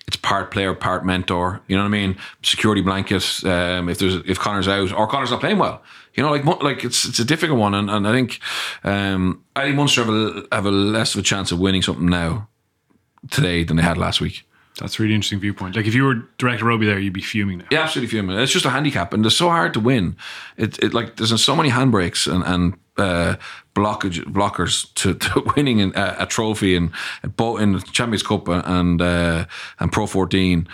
it's 0.08 0.17
part 0.17 0.52
player, 0.52 0.73
part 0.73 1.06
mentor. 1.06 1.62
You 1.67 1.76
know 1.76 1.84
what 1.84 1.89
I 1.89 1.91
mean? 1.91 2.17
Security 2.41 2.82
blanket. 2.82 3.23
Um, 3.43 3.89
if 3.89 4.00
there's 4.00 4.15
if 4.26 4.39
Conor's 4.39 4.67
out 4.67 4.91
or 4.93 5.08
Conor's 5.08 5.32
not 5.32 5.41
playing 5.41 5.58
well, 5.58 5.84
you 6.17 6.23
know, 6.23 6.32
like 6.32 6.43
like 6.63 6.84
it's 6.84 7.06
it's 7.06 7.19
a 7.19 7.25
difficult 7.25 7.60
one, 7.60 7.75
and, 7.75 7.89
and 7.89 8.08
I 8.08 8.12
think 8.12 8.39
um, 8.84 9.43
I 9.56 9.65
think 9.65 9.75
Munster 9.75 10.03
have 10.03 10.13
a 10.13 10.47
have 10.51 10.65
a 10.65 10.71
less 10.71 11.13
of 11.13 11.19
a 11.19 11.23
chance 11.23 11.51
of 11.51 11.60
winning 11.60 11.84
something 11.84 12.08
now 12.08 12.49
today 13.30 13.63
than 13.63 13.77
they 13.77 13.84
had 13.84 13.97
last 13.97 14.19
week. 14.19 14.43
That's 14.80 14.99
a 14.99 15.03
really 15.03 15.15
interesting 15.15 15.39
viewpoint. 15.39 15.75
Like 15.75 15.86
if 15.86 15.95
you 15.95 16.03
were 16.03 16.15
director 16.38 16.65
rugby 16.65 16.86
there, 16.86 16.99
you'd 16.99 17.13
be 17.13 17.21
fuming 17.21 17.60
now. 17.60 17.65
Yeah, 17.71 17.82
absolutely 17.82 18.10
fuming. 18.10 18.38
It's 18.38 18.51
just 18.51 18.65
a 18.65 18.71
handicap, 18.71 19.13
and 19.13 19.25
it's 19.25 19.36
so 19.36 19.49
hard 19.49 19.73
to 19.75 19.80
win. 19.80 20.15
It, 20.58 20.77
it 20.84 20.93
like 20.93 21.17
there's 21.17 21.43
so 21.43 21.56
many 21.56 21.69
handbrakes 21.69 22.32
and 22.32 22.43
and 22.43 22.80
uh, 22.97 23.36
blockage 23.75 24.23
blockers 24.25 24.91
to, 24.95 25.13
to 25.15 25.53
winning 25.56 25.80
in, 25.80 25.95
uh, 25.95 26.15
a 26.19 26.25
trophy 26.25 26.75
and 26.75 26.91
both 27.36 27.62
in 27.62 27.73
the 27.73 27.80
Champions 27.80 28.23
Cup 28.23 28.47
and 28.47 29.01
uh, 29.01 29.45
and 29.80 29.91
Pro 29.91 30.08
14. 30.08 30.67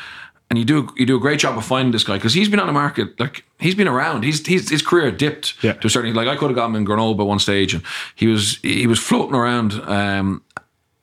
And 0.54 0.60
you 0.60 0.66
do 0.66 0.88
you 0.96 1.08
do 1.08 1.16
a 1.16 1.20
great 1.20 1.40
job 1.40 1.58
of 1.58 1.66
finding 1.66 1.92
this 1.92 2.04
guy 2.04 2.14
because 2.14 2.36
he's 2.36 2.48
been 2.48 2.60
on 2.60 2.68
the 2.68 2.74
market 2.74 3.20
like 3.20 3.44
he's 3.58 3.74
been 3.74 3.88
around. 3.88 4.24
He's, 4.24 4.46
he's 4.46 4.70
his 4.70 4.84
career 4.84 5.10
dipped 5.10 5.56
yeah. 5.64 5.74
to 5.74 5.88
a 5.88 5.90
certain 5.90 6.14
like 6.14 6.28
I 6.28 6.36
could 6.36 6.52
have 6.52 6.56
got 6.56 6.68
him 6.68 6.76
in 6.76 6.84
Grenoble 6.84 7.26
at 7.26 7.28
one 7.28 7.40
stage 7.40 7.74
and 7.74 7.82
he 8.14 8.28
was 8.28 8.60
he 8.62 8.86
was 8.86 9.00
floating 9.00 9.34
around 9.34 9.74
um, 9.74 10.44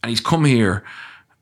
and 0.05 0.11
he's 0.11 0.21
come 0.21 0.45
here 0.45 0.85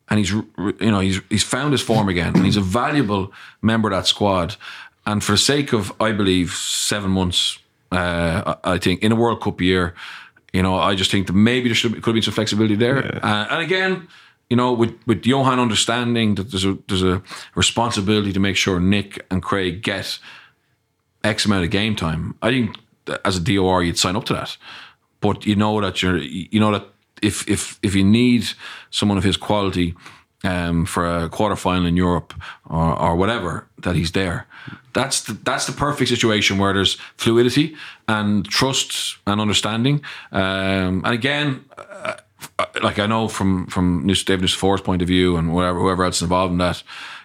and 0.09 0.19
he's 0.19 0.31
you 0.31 0.75
know 0.81 1.01
he's 1.01 1.21
he's 1.29 1.43
found 1.43 1.73
his 1.73 1.83
form 1.83 2.09
again 2.09 2.35
and 2.35 2.47
he's 2.47 2.57
a 2.57 2.63
valuable 2.63 3.31
member 3.61 3.91
of 3.91 3.95
that 3.95 4.07
squad. 4.07 4.57
And 5.05 5.23
for 5.23 5.33
the 5.33 5.39
sake 5.39 5.75
of 5.75 5.93
I 6.01 6.13
believe 6.13 6.53
seven 6.53 7.11
months, 7.11 7.59
uh, 7.93 8.55
I 8.65 8.79
think 8.79 9.03
in 9.03 9.13
a 9.13 9.17
World 9.17 9.43
Cup 9.43 9.61
year, 9.61 9.95
you 10.55 10.63
know, 10.63 10.77
I 10.77 10.95
just 10.95 11.11
think 11.11 11.27
that 11.27 11.35
maybe 11.35 11.69
there 11.69 11.75
should 11.75 11.93
could 11.93 12.07
have 12.07 12.15
been 12.15 12.23
some 12.23 12.33
flexibility 12.33 12.75
there. 12.75 13.05
Yeah. 13.05 13.21
Uh, 13.23 13.49
and 13.51 13.63
again, 13.63 14.09
you 14.51 14.57
know, 14.57 14.73
with 14.73 14.95
with 15.07 15.27
Johan 15.27 15.59
understanding 15.59 16.37
that 16.37 16.51
there's 16.51 16.65
a 16.65 16.79
there's 16.89 17.03
a 17.03 17.23
responsibility 17.55 18.33
to 18.33 18.41
make 18.41 18.57
sure 18.57 18.81
Nick 18.81 19.25
and 19.31 19.43
Craig 19.43 19.83
get 19.83 20.19
X 21.25 21.45
amount 21.45 21.65
of 21.65 21.71
game 21.71 21.95
time. 21.95 22.35
I 22.43 22.51
think 22.51 22.77
as 23.25 23.37
a 23.37 23.41
DOR 23.41 23.83
you'd 23.83 23.99
sign 23.99 24.17
up 24.17 24.25
to 24.25 24.35
that, 24.35 24.57
but 25.21 25.47
you 25.47 25.57
know 25.57 25.81
that 25.81 26.03
you're 26.03 26.19
you 26.19 26.61
know 26.61 26.73
that 26.73 26.87
if 27.23 27.49
if 27.49 27.79
if 27.83 27.95
you 27.95 28.05
need 28.05 28.45
someone 28.91 29.19
of 29.19 29.25
his 29.25 29.37
quality 29.37 29.95
um, 30.45 30.87
for 30.87 31.07
a 31.07 31.29
quarter 31.29 31.57
final 31.57 31.87
in 31.87 31.97
Europe 31.97 32.33
or, 32.69 32.99
or 32.99 33.17
whatever, 33.17 33.67
that 33.79 33.97
he's 33.97 34.13
there. 34.13 34.47
That's 34.93 35.23
the, 35.23 35.33
that's 35.33 35.67
the 35.67 35.73
perfect 35.73 36.09
situation 36.09 36.59
where 36.59 36.73
there's 36.73 36.95
fluidity 37.17 37.77
and 38.07 38.49
trust 38.49 39.19
and 39.27 39.41
understanding. 39.41 40.03
Um, 40.33 41.03
and 41.05 41.15
again, 41.15 41.65
uh, 41.77 42.15
like 42.83 42.99
I 42.99 43.07
know 43.07 43.29
from 43.29 43.67
from 43.67 44.07
David 44.07 44.45
Nucifora's 44.45 44.81
point 44.81 45.03
of 45.03 45.09
view 45.09 45.37
and 45.37 45.55
whatever 45.55 45.79
whoever 45.79 46.05
else 46.05 46.17
is 46.17 46.23
involved 46.23 46.53
in 46.53 46.59
that, 46.59 46.83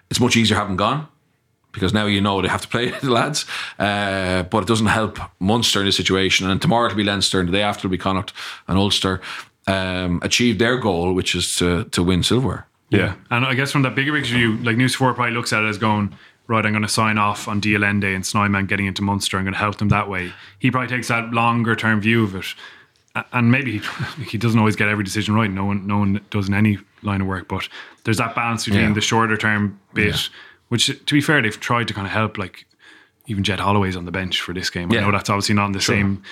it's 0.09 0.19
much 0.19 0.35
easier 0.35 0.57
having 0.57 0.75
gone 0.75 1.07
because 1.71 1.93
now 1.93 2.05
you 2.05 2.21
know 2.21 2.41
they 2.41 2.47
have 2.47 2.61
to 2.61 2.67
play 2.67 2.89
the 3.01 3.09
lads. 3.09 3.45
Uh, 3.77 4.43
but 4.43 4.63
it 4.63 4.67
doesn't 4.67 4.87
help 4.87 5.19
Munster 5.39 5.79
in 5.79 5.85
this 5.85 5.97
situation. 5.97 6.49
And 6.49 6.61
tomorrow 6.61 6.85
it'll 6.85 6.97
be 6.97 7.03
Leinster, 7.03 7.39
and 7.39 7.49
the 7.49 7.53
day 7.53 7.61
after 7.61 7.81
it'll 7.87 7.91
be 7.91 7.97
Connacht 7.97 8.33
and 8.67 8.77
Ulster. 8.77 9.21
Um, 9.65 10.19
achieve 10.21 10.59
their 10.59 10.77
goal, 10.77 11.13
which 11.13 11.35
is 11.35 11.55
to 11.57 11.85
to 11.85 12.03
win 12.03 12.23
silver. 12.23 12.65
Yeah. 12.89 13.15
And 13.31 13.45
I 13.45 13.55
guess 13.55 13.71
from 13.71 13.81
that 13.83 13.95
bigger 13.95 14.13
picture 14.13 14.35
view, 14.35 14.57
like 14.57 14.77
Nucifor 14.77 15.15
probably 15.15 15.33
looks 15.33 15.51
at 15.51 15.63
it 15.63 15.67
as 15.67 15.79
going, 15.79 16.15
right, 16.47 16.63
I'm 16.63 16.71
going 16.71 16.83
to 16.83 16.89
sign 16.89 17.17
off 17.17 17.47
on 17.47 17.59
de 17.59 17.75
Allende 17.75 18.13
and 18.13 18.25
Snyman 18.25 18.67
getting 18.67 18.85
into 18.85 19.01
Munster. 19.01 19.37
I'm 19.37 19.45
going 19.45 19.53
to 19.53 19.59
help 19.59 19.77
them 19.77 19.89
that 19.89 20.09
way. 20.09 20.31
He 20.59 20.69
probably 20.69 20.89
takes 20.89 21.07
that 21.07 21.31
longer 21.31 21.75
term 21.75 22.01
view 22.01 22.23
of 22.23 22.35
it. 22.35 22.45
And 23.31 23.51
maybe 23.51 23.79
he, 24.27 24.37
doesn't 24.37 24.59
always 24.59 24.75
get 24.75 24.87
every 24.89 25.03
decision 25.03 25.35
right. 25.35 25.49
No 25.49 25.65
one, 25.65 25.85
no 25.87 25.99
one 25.99 26.21
does 26.29 26.47
in 26.47 26.53
any 26.53 26.77
line 27.03 27.21
of 27.21 27.27
work. 27.27 27.47
But 27.47 27.67
there's 28.03 28.17
that 28.17 28.35
balance 28.35 28.65
between 28.65 28.83
Yeah. 28.83 28.93
the 28.93 29.01
shorter 29.01 29.37
term 29.37 29.79
bit, 29.93 30.29
which 30.69 30.87
to 30.87 31.13
be 31.13 31.21
fair, 31.21 31.41
they've 31.41 31.59
tried 31.59 31.87
to 31.89 31.93
kind 31.93 32.07
of 32.07 32.13
help. 32.13 32.37
Like 32.37 32.65
even 33.27 33.43
Jed 33.43 33.59
Holloway's 33.59 33.95
on 33.95 34.05
the 34.05 34.11
bench 34.11 34.41
for 34.41 34.53
this 34.53 34.69
game. 34.69 34.91
I 34.91 34.95
know 35.01 35.11
that's 35.11 35.29
obviously 35.29 35.55
not 35.55 35.67
in 35.67 35.71
the 35.73 35.81
same 35.81 36.23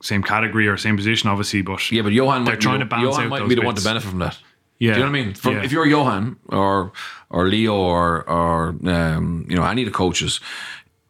same 0.00 0.22
category 0.22 0.68
or 0.68 0.76
same 0.76 0.96
position, 0.96 1.28
obviously, 1.28 1.62
but 1.62 1.90
Yeah, 1.90 2.02
but 2.02 2.12
Johan 2.12 2.44
they're 2.44 2.54
might 2.54 2.60
trying 2.60 2.78
be, 2.78 2.84
to 2.84 2.88
balance 2.88 3.16
Johan 3.16 3.24
out 3.24 3.30
might 3.30 3.38
those 3.40 3.48
be 3.48 3.54
the 3.56 3.62
one 3.62 3.74
to 3.74 3.82
benefit 3.82 4.08
from 4.08 4.20
that. 4.20 4.38
Yeah, 4.78 4.92
Do 4.94 5.00
you 5.00 5.06
know 5.06 5.10
what 5.10 5.18
I 5.18 5.24
mean? 5.24 5.34
From, 5.34 5.54
yeah. 5.54 5.64
If 5.64 5.72
you're 5.72 5.86
Johan 5.86 6.36
or 6.50 6.92
or 7.30 7.48
Leo 7.48 7.74
or 7.74 8.22
or 8.30 8.68
um, 8.86 9.44
you 9.48 9.56
know 9.56 9.64
any 9.64 9.82
of 9.82 9.86
the 9.86 9.92
coaches, 9.92 10.38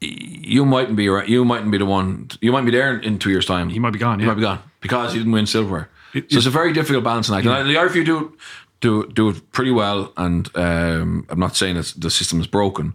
you 0.01 0.65
mightn't 0.65 0.97
be 0.97 1.05
you 1.05 1.45
mightn't 1.45 1.71
be 1.71 1.79
the 1.79 1.85
one. 1.87 2.29
You 2.41 2.53
might 2.53 2.65
be 2.65 2.71
there 2.71 2.99
in, 2.99 3.19
two 3.19 3.31
years' 3.31 3.47
time. 3.47 3.69
He 3.69 3.79
might 3.79 3.93
be 3.93 3.99
gone, 3.99 4.19
You 4.21 4.27
yeah. 4.27 4.31
might 4.33 4.37
be 4.37 4.43
gone 4.43 4.61
because 4.81 5.15
you 5.15 5.21
didn't 5.21 5.33
win 5.33 5.47
silver. 5.47 5.89
It- 6.15 6.31
so 6.31 6.39
it's 6.39 6.47
a 6.47 6.51
very 6.51 6.73
difficult 6.73 7.05
balancing 7.05 7.35
act. 7.35 7.47
And 7.47 7.69
the 7.69 7.75
RFU 7.75 8.05
do 8.05 8.37
do 8.81 9.07
do 9.09 9.29
it 9.31 9.53
pretty 9.53 9.71
well. 9.73 10.13
And 10.17 10.49
um, 10.57 11.27
I'm 11.29 11.41
not 11.41 11.57
saying 11.57 11.77
that 11.77 11.93
the 11.97 12.11
system 12.11 12.41
is 12.41 12.47
broken. 12.47 12.95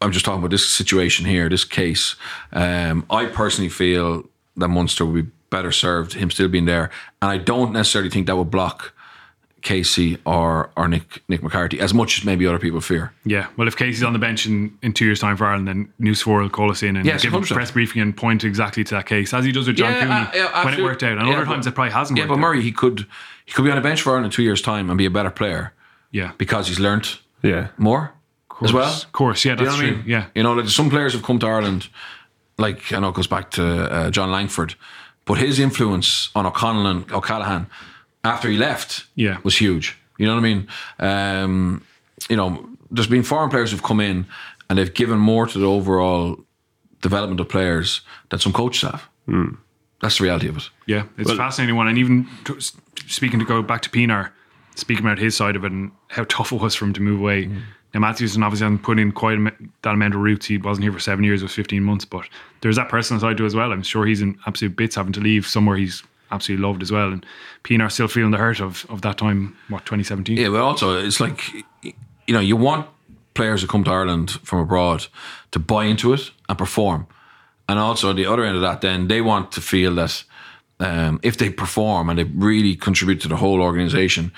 I'm 0.00 0.10
just 0.10 0.24
talking 0.24 0.40
about 0.40 0.50
this 0.50 0.68
situation 0.68 1.24
here, 1.26 1.48
this 1.48 1.64
case. 1.64 2.16
Um, 2.52 3.06
I 3.08 3.26
personally 3.26 3.68
feel 3.70 4.24
that 4.56 4.68
Munster 4.68 5.06
would 5.06 5.24
be 5.24 5.30
better 5.50 5.70
served 5.70 6.14
him 6.14 6.30
still 6.30 6.48
being 6.48 6.64
there, 6.66 6.90
and 7.20 7.30
I 7.30 7.38
don't 7.38 7.72
necessarily 7.72 8.10
think 8.10 8.26
that 8.26 8.36
would 8.36 8.50
block 8.50 8.92
Casey 9.62 10.18
or 10.26 10.70
or 10.76 10.88
Nick 10.88 11.22
Nick 11.28 11.42
McCarthy 11.42 11.80
as 11.80 11.94
much 11.94 12.18
as 12.18 12.24
maybe 12.24 12.46
other 12.46 12.58
people 12.58 12.80
fear. 12.80 13.12
Yeah, 13.24 13.46
well, 13.56 13.68
if 13.68 13.76
Casey's 13.76 14.02
on 14.02 14.12
the 14.12 14.18
bench 14.18 14.46
in, 14.46 14.76
in 14.82 14.92
two 14.92 15.04
years' 15.04 15.20
time 15.20 15.36
for 15.36 15.46
Ireland, 15.46 15.68
then 15.68 15.92
Nucifora 16.00 16.42
will 16.42 16.50
call 16.50 16.70
us 16.70 16.82
in 16.82 16.96
and 16.96 17.06
Yes, 17.06 17.22
give 17.22 17.32
a 17.32 17.38
100%. 17.38 17.52
press 17.54 17.70
briefing 17.70 18.02
and 18.02 18.16
point 18.16 18.44
exactly 18.44 18.84
to 18.84 18.94
that 18.96 19.06
case, 19.06 19.32
as 19.32 19.44
he 19.44 19.52
does 19.52 19.66
with 19.66 19.76
John 19.76 19.92
Cooney 19.94 20.10
uh, 20.12 20.26
yeah, 20.34 20.64
when 20.64 20.74
it 20.74 20.82
worked 20.82 21.02
out. 21.02 21.16
And 21.18 21.26
Yeah, 21.28 21.34
other 21.34 21.44
but- 21.46 21.52
times 21.52 21.66
it 21.66 21.74
probably 21.74 21.92
hasn't 21.92 22.18
Yeah, 22.18 22.24
worked 22.24 22.28
but 22.30 22.34
out. 22.34 22.40
Murray, 22.40 22.62
he 22.62 22.72
could 22.72 23.06
he 23.44 23.52
could 23.52 23.64
be 23.64 23.70
on 23.70 23.78
a 23.78 23.82
bench 23.82 24.02
for 24.02 24.10
Ireland 24.10 24.26
in 24.26 24.30
two 24.32 24.42
years' 24.42 24.60
time 24.62 24.88
and 24.90 24.98
be 24.98 25.06
a 25.06 25.10
better 25.10 25.30
player 25.30 25.72
Yeah, 26.10 26.32
because 26.38 26.68
he's 26.68 26.78
learnt 26.80 27.20
Yeah. 27.42 27.68
more 27.78 28.12
as 28.62 28.72
well. 28.72 28.92
Of 28.92 29.12
course, 29.12 29.44
yeah, 29.44 29.54
Do 29.54 29.64
you 29.64 29.70
that's 29.70 29.78
know 29.80 29.84
what 29.84 29.90
I 29.90 29.94
true. 29.94 30.02
mean? 30.02 30.10
Yeah. 30.10 30.24
You 30.34 30.42
know, 30.44 30.52
like 30.54 30.68
some 30.68 30.90
players 30.90 31.12
have 31.14 31.22
come 31.22 31.38
to 31.40 31.46
Ireland, 31.46 31.88
like 32.58 32.92
I 32.92 32.98
know 33.00 33.08
it 33.08 33.14
goes 33.14 33.26
back 33.28 33.50
to 33.52 33.64
uh, 33.64 34.10
John 34.10 34.30
Langford, 34.30 34.74
but 35.24 35.38
his 35.38 35.58
influence 35.58 36.30
on 36.34 36.46
O'Connell 36.46 36.86
and 36.86 37.10
O'Callaghan 37.12 37.66
after 38.24 38.48
he 38.48 38.56
left 38.56 39.04
Yeah. 39.14 39.38
was 39.42 39.56
huge. 39.56 39.98
You 40.18 40.26
know 40.26 40.34
what 40.34 40.40
I 40.40 40.42
mean? 40.42 40.68
Um, 40.98 41.82
you 42.28 42.36
know, 42.36 42.68
there's 42.90 43.08
been 43.08 43.22
foreign 43.22 43.50
players 43.50 43.70
who've 43.70 43.82
come 43.82 44.00
in 44.00 44.26
and 44.68 44.78
they've 44.78 44.92
given 44.94 45.18
more 45.18 45.46
to 45.46 45.58
the 45.58 45.66
overall 45.66 46.38
development 47.00 47.40
of 47.40 47.48
players 47.48 48.02
than 48.30 48.38
some 48.38 48.52
coaches 48.52 48.82
have. 48.90 49.08
That's 50.00 50.18
the 50.18 50.24
reality 50.24 50.48
of 50.48 50.56
it. 50.56 50.68
Yeah, 50.86 51.04
it's 51.16 51.30
a 51.30 51.36
fascinating 51.36 51.76
one. 51.76 51.88
And 51.88 51.96
even 51.98 52.28
t- 52.44 52.54
s- 52.56 52.72
speaking 53.06 53.38
to 53.38 53.44
go 53.44 53.62
back 53.62 53.82
to 53.82 53.90
Pienaar, 53.90 54.30
speaking 54.74 55.04
about 55.04 55.18
his 55.18 55.36
side 55.36 55.54
of 55.56 55.64
it 55.64 55.72
and 55.72 55.90
how 56.08 56.24
tough 56.24 56.52
it 56.52 56.60
was 56.60 56.74
for 56.74 56.84
him 56.86 56.92
to 56.94 57.00
move 57.00 57.20
away. 57.20 57.48
Now, 57.94 58.00
Mathewson 58.00 58.42
obviously 58.42 58.64
hasn't 58.64 58.82
put 58.82 58.98
in 58.98 59.12
quite 59.12 59.34
a, 59.34 59.40
m- 59.40 59.72
that 59.82 59.94
amount 59.94 60.14
of 60.14 60.20
roots. 60.20 60.46
He 60.46 60.58
wasn't 60.58 60.84
here 60.84 60.92
for 60.92 60.98
seven 60.98 61.24
years, 61.24 61.42
it 61.42 61.44
was 61.44 61.54
15 61.54 61.82
months. 61.84 62.04
But 62.04 62.26
there's 62.62 62.76
that 62.76 62.88
personal 62.88 63.20
side 63.20 63.36
to 63.36 63.44
it 63.44 63.46
as 63.46 63.54
well. 63.54 63.70
I'm 63.72 63.82
sure 63.82 64.06
he's 64.06 64.22
in 64.22 64.36
absolute 64.46 64.74
bits 64.76 64.96
having 64.96 65.12
to 65.12 65.20
leave 65.20 65.46
somewhere 65.46 65.76
he's 65.76 66.02
absolutely 66.32 66.66
loved 66.66 66.82
as 66.82 66.90
well. 66.90 67.12
And 67.12 67.24
Pienaar 67.62 67.90
still 67.90 68.08
feeling 68.08 68.32
the 68.32 68.38
hurt 68.38 68.60
of, 68.60 68.86
of 68.88 69.02
that 69.02 69.18
time, 69.18 69.56
what, 69.68 69.80
2017? 69.86 70.36
Yeah, 70.36 70.48
but 70.48 70.60
also 70.60 70.98
it's 70.98 71.20
like 71.20 71.52
you 71.82 72.34
know 72.34 72.40
you 72.40 72.56
want 72.56 72.88
players 73.34 73.62
who 73.62 73.68
come 73.68 73.84
to 73.84 73.90
Ireland 73.90 74.30
from 74.30 74.58
abroad 74.58 75.06
to 75.52 75.58
buy 75.58 75.84
into 75.84 76.12
it 76.12 76.30
and 76.48 76.58
perform, 76.58 77.06
and 77.68 77.78
also 77.78 78.12
the 78.12 78.26
other 78.26 78.44
end 78.44 78.56
of 78.56 78.62
that, 78.62 78.80
then 78.80 79.08
they 79.08 79.20
want 79.20 79.52
to 79.52 79.60
feel 79.60 79.94
that 79.94 80.24
um, 80.80 81.20
if 81.22 81.36
they 81.36 81.50
perform 81.50 82.08
and 82.08 82.18
they 82.18 82.24
really 82.24 82.74
contribute 82.74 83.20
to 83.20 83.28
the 83.28 83.36
whole 83.36 83.62
organisation, 83.62 84.32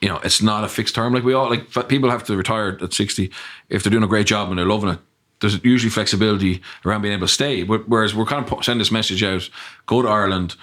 you 0.00 0.08
know, 0.08 0.18
it's 0.18 0.42
not 0.42 0.64
a 0.64 0.68
fixed 0.68 0.94
term. 0.94 1.12
Like 1.12 1.24
we 1.24 1.32
all 1.32 1.50
like 1.50 1.88
people 1.88 2.10
have 2.10 2.24
to 2.24 2.36
retire 2.36 2.78
at 2.80 2.92
sixty 2.92 3.30
if 3.68 3.82
they're 3.82 3.90
doing 3.90 4.04
a 4.04 4.08
great 4.08 4.26
job 4.26 4.48
and 4.48 4.58
they're 4.58 4.66
loving 4.66 4.90
it. 4.90 4.98
There's 5.40 5.62
usually 5.64 5.90
flexibility 5.90 6.62
around 6.84 7.02
being 7.02 7.14
able 7.14 7.26
to 7.26 7.32
stay. 7.32 7.64
Whereas 7.64 8.14
we're 8.14 8.26
kind 8.26 8.48
of 8.48 8.64
sending 8.64 8.78
this 8.78 8.92
message 8.92 9.22
out: 9.24 9.48
go 9.86 10.02
to 10.02 10.08
Ireland, 10.08 10.56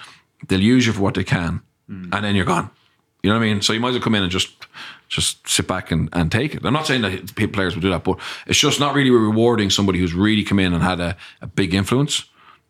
they'll 0.48 0.60
use 0.60 0.86
you 0.86 0.92
for 0.92 1.00
what 1.00 1.14
they 1.14 1.24
can, 1.24 1.62
and 1.88 2.24
then 2.24 2.34
you're 2.34 2.44
gone. 2.44 2.70
You 3.22 3.30
know 3.30 3.38
what 3.38 3.44
I 3.44 3.52
mean? 3.52 3.62
So 3.62 3.72
you 3.72 3.80
might 3.80 3.88
as 3.88 3.94
well 3.94 4.02
come 4.02 4.14
in 4.14 4.22
and 4.22 4.32
just 4.32 4.50
just 5.08 5.46
sit 5.48 5.66
back 5.66 5.90
and, 5.90 6.08
and 6.12 6.30
take 6.30 6.54
it. 6.54 6.64
I'm 6.64 6.72
not 6.72 6.86
saying 6.86 7.02
that 7.02 7.34
pe- 7.34 7.48
players 7.48 7.74
will 7.74 7.82
do 7.82 7.90
that, 7.90 8.04
but 8.04 8.18
it's 8.46 8.58
just 8.58 8.78
not 8.78 8.94
really 8.94 9.10
rewarding 9.10 9.68
somebody 9.68 9.98
who's 9.98 10.14
really 10.14 10.44
come 10.44 10.60
in 10.60 10.72
and 10.72 10.82
had 10.82 11.00
a, 11.00 11.16
a 11.42 11.48
big 11.48 11.74
influence. 11.74 12.24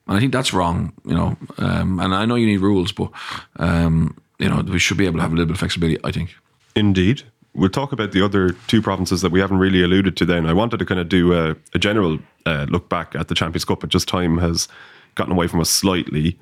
And 0.09 0.17
I 0.17 0.21
think 0.21 0.33
that's 0.33 0.55
wrong, 0.55 0.95
you 1.05 1.15
know. 1.15 1.37
Um, 1.59 2.01
and 2.01 2.15
I 2.15 2.25
know 2.25 2.37
you 2.37 2.47
need 2.47 2.61
rules, 2.61 2.93
but 2.93 3.11
um, 3.57 4.17
you 4.39 4.49
know 4.49 4.63
we 4.63 4.79
should 4.79 4.97
be 4.97 5.07
able 5.07 5.19
to 5.19 5.23
have 5.23 5.33
a 5.33 5.35
little 5.35 5.47
bit 5.47 5.55
of 5.55 5.61
flexibility. 5.61 5.99
I 6.03 6.11
think. 6.11 6.35
Indeed. 6.75 7.23
We'll 7.53 7.69
talk 7.69 7.91
about 7.91 8.13
the 8.13 8.25
other 8.25 8.51
two 8.69 8.81
provinces 8.81 9.23
that 9.23 9.33
we 9.33 9.41
haven't 9.41 9.59
really 9.59 9.83
alluded 9.83 10.17
to 10.19 10.25
then. 10.25 10.47
I 10.47 10.53
wanted 10.53 10.79
to 10.79 10.87
kind 10.87 11.01
of 11.01 11.09
do 11.09 11.35
a, 11.35 11.57
a 11.75 11.81
general 11.81 12.21
uh, 12.47 12.67
look 12.69 12.89
back 12.89 13.17
at 13.17 13.27
the 13.27 13.35
Champions 13.35 13.65
Cup, 13.65 13.81
but 13.81 13.91
just 13.91 14.07
time 14.07 14.39
has 14.39 14.69
gotten 15.17 15.33
away 15.33 15.49
from 15.49 15.61
us 15.61 15.69
slightly. 15.69 16.39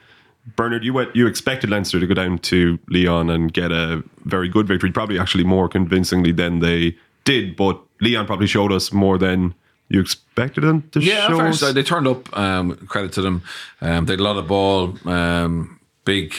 Bernard, 0.56 0.84
you 0.84 0.92
went, 0.92 1.14
you 1.14 1.26
expected 1.26 1.70
Leinster 1.70 2.00
to 2.00 2.06
go 2.06 2.14
down 2.14 2.38
to 2.38 2.78
Lyon 2.88 3.30
and 3.30 3.52
get 3.52 3.70
a 3.70 4.02
very 4.24 4.48
good 4.48 4.66
victory, 4.66 4.90
probably 4.92 5.18
actually 5.18 5.44
more 5.44 5.68
convincingly 5.68 6.32
than 6.32 6.60
they 6.60 6.96
did, 7.24 7.56
but 7.56 7.80
Lyon 8.00 8.26
probably 8.26 8.46
showed 8.46 8.72
us 8.72 8.92
more 8.92 9.18
than 9.18 9.54
you 9.88 10.00
expected 10.00 10.62
them 10.62 10.82
to 10.92 11.00
Yeah, 11.00 11.28
show. 11.28 11.52
So 11.52 11.72
they 11.72 11.82
turned 11.82 12.06
up. 12.06 12.36
Um, 12.36 12.76
credit 12.86 13.12
to 13.12 13.22
them. 13.22 13.42
Um, 13.80 14.06
they 14.06 14.12
had 14.12 14.20
a 14.20 14.22
lot 14.22 14.36
of 14.36 14.46
ball. 14.46 14.96
Um, 15.08 15.80
big, 16.04 16.34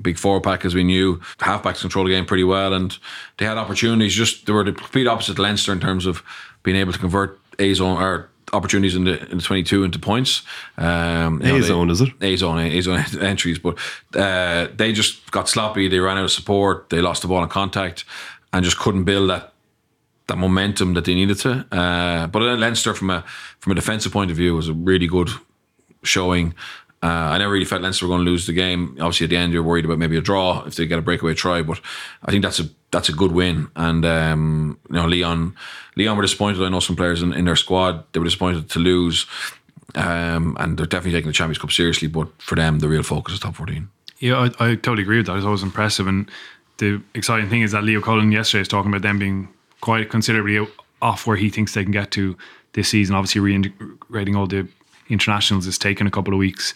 big 0.00 0.18
four 0.18 0.40
pack 0.40 0.64
as 0.64 0.74
we 0.74 0.84
knew. 0.84 1.16
Halfbacks 1.38 1.80
controlled 1.80 2.08
the 2.08 2.12
game 2.12 2.26
pretty 2.26 2.44
well, 2.44 2.72
and 2.72 2.96
they 3.38 3.44
had 3.44 3.58
opportunities. 3.58 4.14
Just 4.14 4.46
they 4.46 4.52
were 4.52 4.64
the 4.64 4.72
complete 4.72 5.06
opposite 5.06 5.36
to 5.36 5.42
Leinster 5.42 5.72
in 5.72 5.80
terms 5.80 6.06
of 6.06 6.22
being 6.62 6.76
able 6.76 6.92
to 6.92 6.98
convert 6.98 7.38
a 7.58 7.72
zone 7.74 8.02
or 8.02 8.28
opportunities 8.52 8.94
in 8.94 9.04
the 9.04 9.22
in 9.30 9.38
the 9.38 9.42
twenty 9.42 9.62
two 9.62 9.84
into 9.84 9.98
points. 9.98 10.42
Um, 10.78 11.42
A 11.42 11.62
zone, 11.62 11.90
is 11.90 12.00
it? 12.00 12.10
A 12.20 12.36
zone, 12.36 12.58
A 12.58 12.80
zone 12.80 13.04
entries, 13.20 13.58
but 13.58 13.78
uh, 14.14 14.68
they 14.76 14.92
just 14.92 15.30
got 15.30 15.48
sloppy. 15.48 15.88
They 15.88 15.98
ran 15.98 16.18
out 16.18 16.24
of 16.24 16.30
support. 16.30 16.88
They 16.90 17.00
lost 17.00 17.22
the 17.22 17.28
ball 17.28 17.42
in 17.42 17.48
contact, 17.48 18.04
and 18.52 18.64
just 18.64 18.78
couldn't 18.78 19.04
build 19.04 19.30
that 19.30 19.52
that 20.28 20.38
momentum 20.38 20.94
that 20.94 21.04
they 21.04 21.14
needed 21.14 21.38
to. 21.38 21.66
Uh, 21.70 22.26
but 22.26 22.42
Leinster, 22.42 22.94
from 22.94 23.10
a 23.10 23.24
from 23.60 23.72
a 23.72 23.74
defensive 23.74 24.12
point 24.12 24.30
of 24.30 24.36
view, 24.36 24.54
was 24.54 24.68
a 24.68 24.74
really 24.74 25.06
good 25.06 25.30
showing. 26.02 26.54
Uh, 27.02 27.06
I 27.06 27.38
never 27.38 27.52
really 27.52 27.64
felt 27.64 27.82
Leinster 27.82 28.06
were 28.06 28.14
going 28.14 28.24
to 28.24 28.30
lose 28.30 28.46
the 28.46 28.52
game. 28.52 28.96
Obviously, 29.00 29.24
at 29.24 29.30
the 29.30 29.36
end, 29.36 29.52
you're 29.52 29.62
worried 29.62 29.84
about 29.84 29.98
maybe 29.98 30.16
a 30.16 30.20
draw 30.20 30.64
if 30.64 30.76
they 30.76 30.86
get 30.86 30.98
a 30.98 31.02
breakaway 31.02 31.34
try. 31.34 31.62
But 31.62 31.80
I 32.24 32.30
think 32.30 32.42
that's 32.42 32.58
a 32.58 32.64
that's 32.90 33.08
a 33.08 33.12
good 33.12 33.32
win. 33.32 33.68
And 33.76 34.04
um, 34.04 34.78
you 34.88 34.96
know, 34.96 35.06
Lyon 35.06 35.54
Lyon 35.96 36.16
were 36.16 36.22
disappointed. 36.22 36.62
I 36.62 36.68
know 36.68 36.80
some 36.80 36.96
players 36.96 37.22
in, 37.22 37.32
in 37.32 37.44
their 37.44 37.56
squad 37.56 38.04
they 38.12 38.18
were 38.18 38.24
disappointed 38.24 38.70
to 38.70 38.78
lose. 38.78 39.26
Um, 39.94 40.56
and 40.60 40.76
they're 40.76 40.86
definitely 40.86 41.12
taking 41.12 41.28
the 41.28 41.32
Champions 41.32 41.58
Cup 41.58 41.72
seriously. 41.72 42.08
But 42.08 42.28
for 42.40 42.54
them, 42.54 42.80
the 42.80 42.88
real 42.88 43.02
focus 43.02 43.34
is 43.34 43.40
top 43.40 43.56
14. 43.56 43.88
Yeah, 44.18 44.48
I, 44.58 44.70
I 44.70 44.74
totally 44.74 45.02
agree 45.02 45.18
with 45.18 45.26
that. 45.26 45.36
It's 45.36 45.44
always 45.46 45.62
impressive. 45.62 46.06
And 46.06 46.30
the 46.78 47.00
exciting 47.14 47.48
thing 47.48 47.62
is 47.62 47.72
that 47.72 47.84
Leo 47.84 48.00
Cullen 48.00 48.32
yesterday 48.32 48.60
was 48.60 48.68
talking 48.68 48.90
about 48.90 49.02
them 49.02 49.18
being 49.18 49.48
quite 49.80 50.10
considerably 50.10 50.66
off 51.02 51.26
where 51.26 51.36
he 51.36 51.50
thinks 51.50 51.74
they 51.74 51.82
can 51.82 51.92
get 51.92 52.10
to 52.12 52.36
this 52.72 52.88
season. 52.88 53.14
Obviously, 53.14 53.40
reintegrating 53.40 54.36
all 54.36 54.46
the 54.46 54.66
internationals 55.08 55.66
is 55.66 55.78
taking 55.78 56.06
a 56.06 56.10
couple 56.10 56.32
of 56.32 56.38
weeks. 56.38 56.74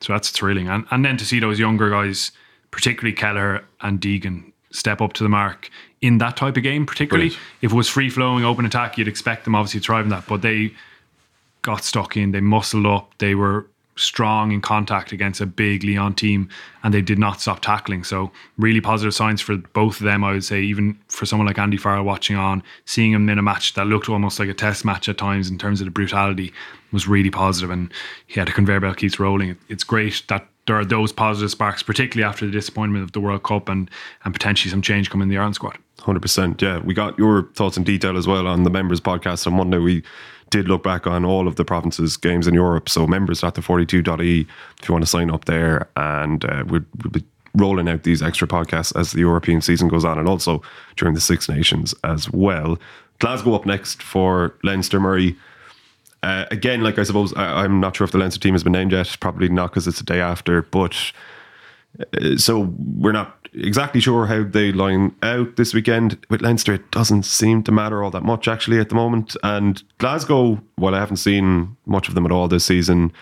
So 0.00 0.12
that's 0.12 0.30
thrilling. 0.30 0.68
And, 0.68 0.86
and 0.90 1.04
then 1.04 1.16
to 1.18 1.24
see 1.24 1.40
those 1.40 1.58
younger 1.58 1.90
guys, 1.90 2.32
particularly 2.70 3.14
Kelleher 3.14 3.64
and 3.82 4.00
Deegan, 4.00 4.52
step 4.70 5.00
up 5.00 5.12
to 5.14 5.22
the 5.22 5.28
mark 5.28 5.68
in 6.00 6.18
that 6.18 6.36
type 6.36 6.56
of 6.56 6.62
game, 6.62 6.86
particularly. 6.86 7.28
Brilliant. 7.30 7.46
If 7.62 7.72
it 7.72 7.76
was 7.76 7.88
free 7.88 8.08
flowing, 8.08 8.44
open 8.44 8.64
attack, 8.64 8.96
you'd 8.96 9.08
expect 9.08 9.44
them 9.44 9.54
obviously 9.54 9.80
to 9.80 9.86
thrive 9.86 10.04
in 10.04 10.10
that. 10.10 10.26
But 10.26 10.42
they 10.42 10.72
got 11.62 11.84
stuck 11.84 12.16
in. 12.16 12.32
They 12.32 12.40
muscled 12.40 12.86
up. 12.86 13.12
They 13.18 13.34
were 13.34 13.66
strong 14.00 14.52
in 14.52 14.60
contact 14.60 15.12
against 15.12 15.40
a 15.40 15.46
big 15.46 15.84
Lyon 15.84 16.14
team, 16.14 16.48
and 16.82 16.92
they 16.92 17.02
did 17.02 17.18
not 17.18 17.40
stop 17.40 17.60
tackling. 17.60 18.04
So 18.04 18.30
really 18.58 18.80
positive 18.80 19.14
signs 19.14 19.40
for 19.40 19.56
both 19.56 20.00
of 20.00 20.04
them. 20.04 20.24
I 20.24 20.32
would 20.32 20.44
say, 20.44 20.60
even 20.62 20.98
for 21.08 21.26
someone 21.26 21.46
like 21.46 21.58
Andy 21.58 21.76
Farrell 21.76 22.04
watching 22.04 22.36
on, 22.36 22.62
seeing 22.84 23.12
him 23.12 23.28
in 23.28 23.38
a 23.38 23.42
match 23.42 23.74
that 23.74 23.86
looked 23.86 24.08
almost 24.08 24.38
like 24.38 24.48
a 24.48 24.54
test 24.54 24.84
match 24.84 25.08
at 25.08 25.18
times 25.18 25.50
in 25.50 25.58
terms 25.58 25.80
of 25.80 25.84
the 25.84 25.90
brutality 25.90 26.52
was 26.92 27.06
really 27.06 27.30
positive, 27.30 27.70
and 27.70 27.92
yeah, 28.28 28.44
the 28.44 28.52
conveyor 28.52 28.80
belt 28.80 28.96
keeps 28.96 29.20
rolling. 29.20 29.56
It's 29.68 29.84
great 29.84 30.22
that. 30.28 30.46
There 30.66 30.78
are 30.78 30.84
those 30.84 31.10
positive 31.10 31.50
sparks, 31.50 31.82
particularly 31.82 32.28
after 32.28 32.46
the 32.46 32.52
disappointment 32.52 33.02
of 33.02 33.10
the 33.10 33.18
World 33.18 33.42
Cup 33.42 33.68
and 33.68 33.90
and 34.24 34.32
potentially 34.32 34.70
some 34.70 34.82
change 34.82 35.10
coming 35.10 35.24
in 35.24 35.28
the 35.28 35.36
Ireland 35.36 35.56
squad. 35.56 35.76
Hundred 35.98 36.20
percent. 36.20 36.62
Yeah, 36.62 36.78
we 36.78 36.94
got 36.94 37.18
your 37.18 37.48
thoughts 37.54 37.76
in 37.76 37.82
detail 37.82 38.16
as 38.16 38.28
well 38.28 38.46
on 38.46 38.62
the 38.62 38.70
members 38.70 39.00
podcast 39.00 39.48
on 39.48 39.54
Monday. 39.54 39.78
We 39.78 40.04
did 40.50 40.68
look 40.68 40.82
back 40.82 41.06
on 41.06 41.24
all 41.24 41.48
of 41.48 41.56
the 41.56 41.64
provinces' 41.64 42.16
games 42.16 42.46
in 42.46 42.54
Europe. 42.54 42.88
So 42.88 43.06
members 43.06 43.42
at 43.42 43.54
the 43.54 43.60
42.e 43.60 44.46
if 44.80 44.88
you 44.88 44.92
want 44.92 45.04
to 45.04 45.10
sign 45.10 45.30
up 45.30 45.46
there, 45.46 45.88
and 45.96 46.44
uh, 46.44 46.64
we'll, 46.66 46.84
we'll 47.02 47.12
be 47.12 47.24
rolling 47.54 47.88
out 47.88 48.02
these 48.02 48.22
extra 48.22 48.46
podcasts 48.46 48.98
as 48.98 49.12
the 49.12 49.20
European 49.20 49.60
season 49.60 49.88
goes 49.88 50.04
on, 50.04 50.18
and 50.18 50.28
also 50.28 50.62
during 50.96 51.14
the 51.14 51.20
Six 51.20 51.48
Nations 51.48 51.94
as 52.04 52.30
well. 52.30 52.78
Glasgow 53.18 53.54
up 53.54 53.66
next 53.66 54.02
for 54.02 54.54
Leinster 54.62 55.00
Murray. 55.00 55.36
Uh, 56.22 56.44
again, 56.50 56.82
like 56.82 56.98
I 56.98 57.02
suppose 57.02 57.32
I, 57.34 57.64
I'm 57.64 57.80
not 57.80 57.96
sure 57.96 58.04
if 58.04 58.12
the 58.12 58.18
Leinster 58.18 58.40
team 58.40 58.54
has 58.54 58.62
been 58.62 58.72
named 58.72 58.92
yet. 58.92 59.16
Probably 59.20 59.48
not 59.48 59.70
because 59.70 59.86
it's 59.86 59.98
the 59.98 60.04
day 60.04 60.20
after. 60.20 60.62
But 60.62 61.12
Uh, 61.98 62.36
so 62.36 62.72
we're 62.78 63.12
not 63.12 63.39
exactly 63.52 64.00
sure 64.00 64.26
how 64.26 64.44
they 64.44 64.72
line 64.72 65.14
out 65.22 65.56
this 65.56 65.74
weekend. 65.74 66.18
With 66.28 66.42
Leinster, 66.42 66.74
it 66.74 66.90
doesn't 66.90 67.24
seem 67.24 67.62
to 67.64 67.72
matter 67.72 68.02
all 68.02 68.10
that 68.10 68.22
much 68.22 68.48
actually 68.48 68.78
at 68.78 68.88
the 68.88 68.94
moment. 68.94 69.36
And 69.42 69.82
Glasgow, 69.98 70.60
while 70.76 70.94
I 70.94 71.00
haven't 71.00 71.16
seen 71.16 71.76
much 71.86 72.08
of 72.08 72.14
them 72.14 72.26
at 72.26 72.32
all 72.32 72.48
this 72.48 72.64
season, 72.64 73.12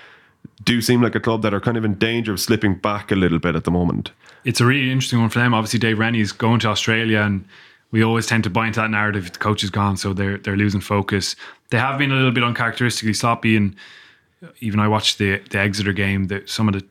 do 0.64 0.80
seem 0.80 1.02
like 1.02 1.14
a 1.14 1.20
club 1.20 1.42
that 1.42 1.54
are 1.54 1.60
kind 1.60 1.76
of 1.76 1.84
in 1.84 1.94
danger 1.94 2.32
of 2.32 2.40
slipping 2.40 2.74
back 2.74 3.10
a 3.10 3.14
little 3.14 3.38
bit 3.38 3.54
at 3.56 3.64
the 3.64 3.70
moment. 3.70 4.12
It's 4.44 4.60
a 4.60 4.66
really 4.66 4.90
interesting 4.90 5.20
one 5.20 5.30
for 5.30 5.38
them. 5.38 5.54
Obviously, 5.54 5.78
Dave 5.78 5.98
Rennie's 5.98 6.32
going 6.32 6.60
to 6.60 6.68
Australia, 6.68 7.20
and 7.20 7.44
we 7.90 8.02
always 8.02 8.26
tend 8.26 8.44
to 8.44 8.50
buy 8.50 8.66
into 8.66 8.80
that 8.80 8.90
narrative. 8.90 9.32
The 9.32 9.38
coach 9.38 9.62
is 9.62 9.70
gone, 9.70 9.96
so 9.96 10.12
they're 10.12 10.38
they're 10.38 10.56
losing 10.56 10.80
focus. 10.80 11.36
They 11.70 11.78
have 11.78 11.98
been 11.98 12.10
a 12.10 12.14
little 12.14 12.30
bit 12.30 12.44
uncharacteristically 12.44 13.14
sloppy, 13.14 13.56
and 13.56 13.74
even 14.60 14.80
I 14.80 14.88
watched 14.88 15.18
the 15.18 15.38
the 15.50 15.58
Exeter 15.58 15.92
game. 15.92 16.26
That 16.26 16.48
some 16.48 16.68
of 16.68 16.74
the 16.74 16.84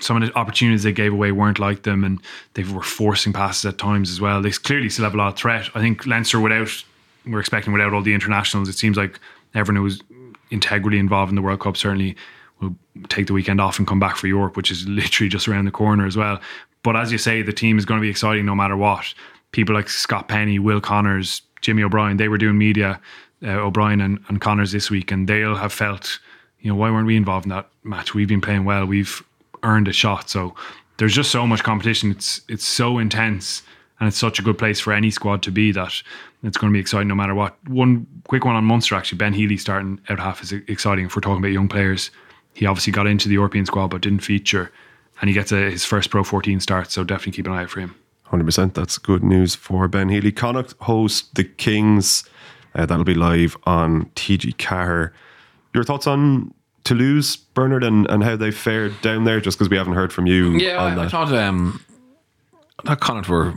some 0.00 0.20
of 0.20 0.28
the 0.28 0.36
opportunities 0.36 0.82
they 0.82 0.92
gave 0.92 1.12
away 1.12 1.32
weren't 1.32 1.58
like 1.58 1.82
them, 1.82 2.04
and 2.04 2.20
they 2.54 2.64
were 2.64 2.82
forcing 2.82 3.32
passes 3.32 3.64
at 3.66 3.78
times 3.78 4.10
as 4.10 4.20
well. 4.20 4.40
They 4.40 4.50
clearly 4.50 4.88
still 4.88 5.04
have 5.04 5.14
a 5.14 5.18
lot 5.18 5.28
of 5.28 5.38
threat. 5.38 5.68
I 5.74 5.80
think 5.80 6.06
Leinster, 6.06 6.40
without 6.40 6.84
we're 7.26 7.40
expecting 7.40 7.72
without 7.72 7.92
all 7.92 8.02
the 8.02 8.14
internationals, 8.14 8.68
it 8.68 8.74
seems 8.74 8.96
like 8.96 9.18
everyone 9.54 9.82
who's 9.82 10.00
integrally 10.50 10.98
involved 10.98 11.30
in 11.30 11.36
the 11.36 11.42
World 11.42 11.60
Cup 11.60 11.76
certainly 11.76 12.16
will 12.60 12.74
take 13.08 13.26
the 13.26 13.32
weekend 13.32 13.60
off 13.60 13.78
and 13.78 13.86
come 13.86 13.98
back 13.98 14.16
for 14.16 14.28
Europe, 14.28 14.56
which 14.56 14.70
is 14.70 14.86
literally 14.88 15.28
just 15.28 15.48
around 15.48 15.64
the 15.64 15.70
corner 15.70 16.06
as 16.06 16.16
well. 16.16 16.40
But 16.82 16.96
as 16.96 17.10
you 17.10 17.18
say, 17.18 17.42
the 17.42 17.52
team 17.52 17.78
is 17.78 17.84
going 17.84 18.00
to 18.00 18.02
be 18.02 18.10
exciting 18.10 18.46
no 18.46 18.54
matter 18.54 18.76
what. 18.76 19.12
People 19.52 19.74
like 19.74 19.88
Scott 19.88 20.28
Penny, 20.28 20.58
Will 20.58 20.80
Connors, 20.80 21.42
Jimmy 21.60 21.82
O'Brien, 21.82 22.16
they 22.16 22.28
were 22.28 22.38
doing 22.38 22.56
media, 22.56 23.00
uh, 23.42 23.50
O'Brien 23.50 24.00
and, 24.00 24.20
and 24.28 24.40
Connors 24.40 24.72
this 24.72 24.90
week, 24.90 25.10
and 25.10 25.28
they'll 25.28 25.56
have 25.56 25.72
felt, 25.72 26.18
you 26.60 26.70
know, 26.70 26.76
why 26.76 26.90
weren't 26.90 27.06
we 27.06 27.16
involved 27.16 27.46
in 27.46 27.50
that 27.50 27.68
match? 27.82 28.14
We've 28.14 28.28
been 28.28 28.40
playing 28.40 28.64
well. 28.64 28.86
We've 28.86 29.22
earned 29.62 29.88
a 29.88 29.92
shot. 29.92 30.30
So 30.30 30.54
there's 30.98 31.14
just 31.14 31.30
so 31.30 31.46
much 31.46 31.62
competition. 31.62 32.10
It's 32.10 32.40
it's 32.48 32.64
so 32.64 32.98
intense 32.98 33.62
and 33.98 34.08
it's 34.08 34.18
such 34.18 34.38
a 34.38 34.42
good 34.42 34.58
place 34.58 34.78
for 34.78 34.92
any 34.92 35.10
squad 35.10 35.42
to 35.42 35.50
be 35.50 35.72
that 35.72 36.02
it's 36.42 36.58
going 36.58 36.72
to 36.72 36.76
be 36.76 36.80
exciting 36.80 37.08
no 37.08 37.14
matter 37.14 37.34
what. 37.34 37.56
One 37.68 38.06
quick 38.28 38.44
one 38.44 38.56
on 38.56 38.64
Munster 38.64 38.94
actually, 38.94 39.18
Ben 39.18 39.32
Healy 39.32 39.56
starting 39.56 40.00
out 40.08 40.18
half 40.18 40.42
is 40.42 40.52
exciting 40.52 41.06
if 41.06 41.16
we're 41.16 41.22
talking 41.22 41.38
about 41.38 41.52
young 41.52 41.68
players. 41.68 42.10
He 42.54 42.66
obviously 42.66 42.92
got 42.92 43.06
into 43.06 43.28
the 43.28 43.34
European 43.34 43.66
squad 43.66 43.88
but 43.88 44.02
didn't 44.02 44.20
feature 44.20 44.70
and 45.20 45.28
he 45.28 45.34
gets 45.34 45.52
a, 45.52 45.70
his 45.70 45.84
first 45.84 46.10
Pro 46.10 46.22
14 46.24 46.60
start, 46.60 46.90
so 46.90 47.04
definitely 47.04 47.32
keep 47.32 47.46
an 47.46 47.52
eye 47.52 47.62
out 47.62 47.70
for 47.70 47.80
him. 47.80 47.94
100%. 48.30 48.74
That's 48.74 48.98
good 48.98 49.22
news 49.22 49.54
for 49.54 49.88
Ben 49.88 50.08
Healy. 50.08 50.32
Connacht 50.32 50.74
host 50.80 51.34
the 51.36 51.44
Kings. 51.44 52.28
Uh, 52.74 52.84
that'll 52.84 53.04
be 53.04 53.14
live 53.14 53.56
on 53.64 54.06
TG4. 54.16 55.10
Your 55.74 55.84
thoughts 55.84 56.06
on 56.06 56.52
Toulouse, 56.86 57.34
Bernard, 57.36 57.82
and, 57.82 58.08
and 58.08 58.22
how 58.22 58.36
they 58.36 58.52
fared 58.52 59.00
down 59.02 59.24
there, 59.24 59.40
just 59.40 59.58
because 59.58 59.68
we 59.68 59.76
haven't 59.76 59.94
heard 59.94 60.12
from 60.12 60.26
you 60.26 60.52
Yeah, 60.52 60.82
I, 60.82 61.04
I 61.04 61.08
thought 61.08 61.32
um, 61.32 61.84
thought 62.84 63.00
Connacht 63.00 63.28
were 63.28 63.54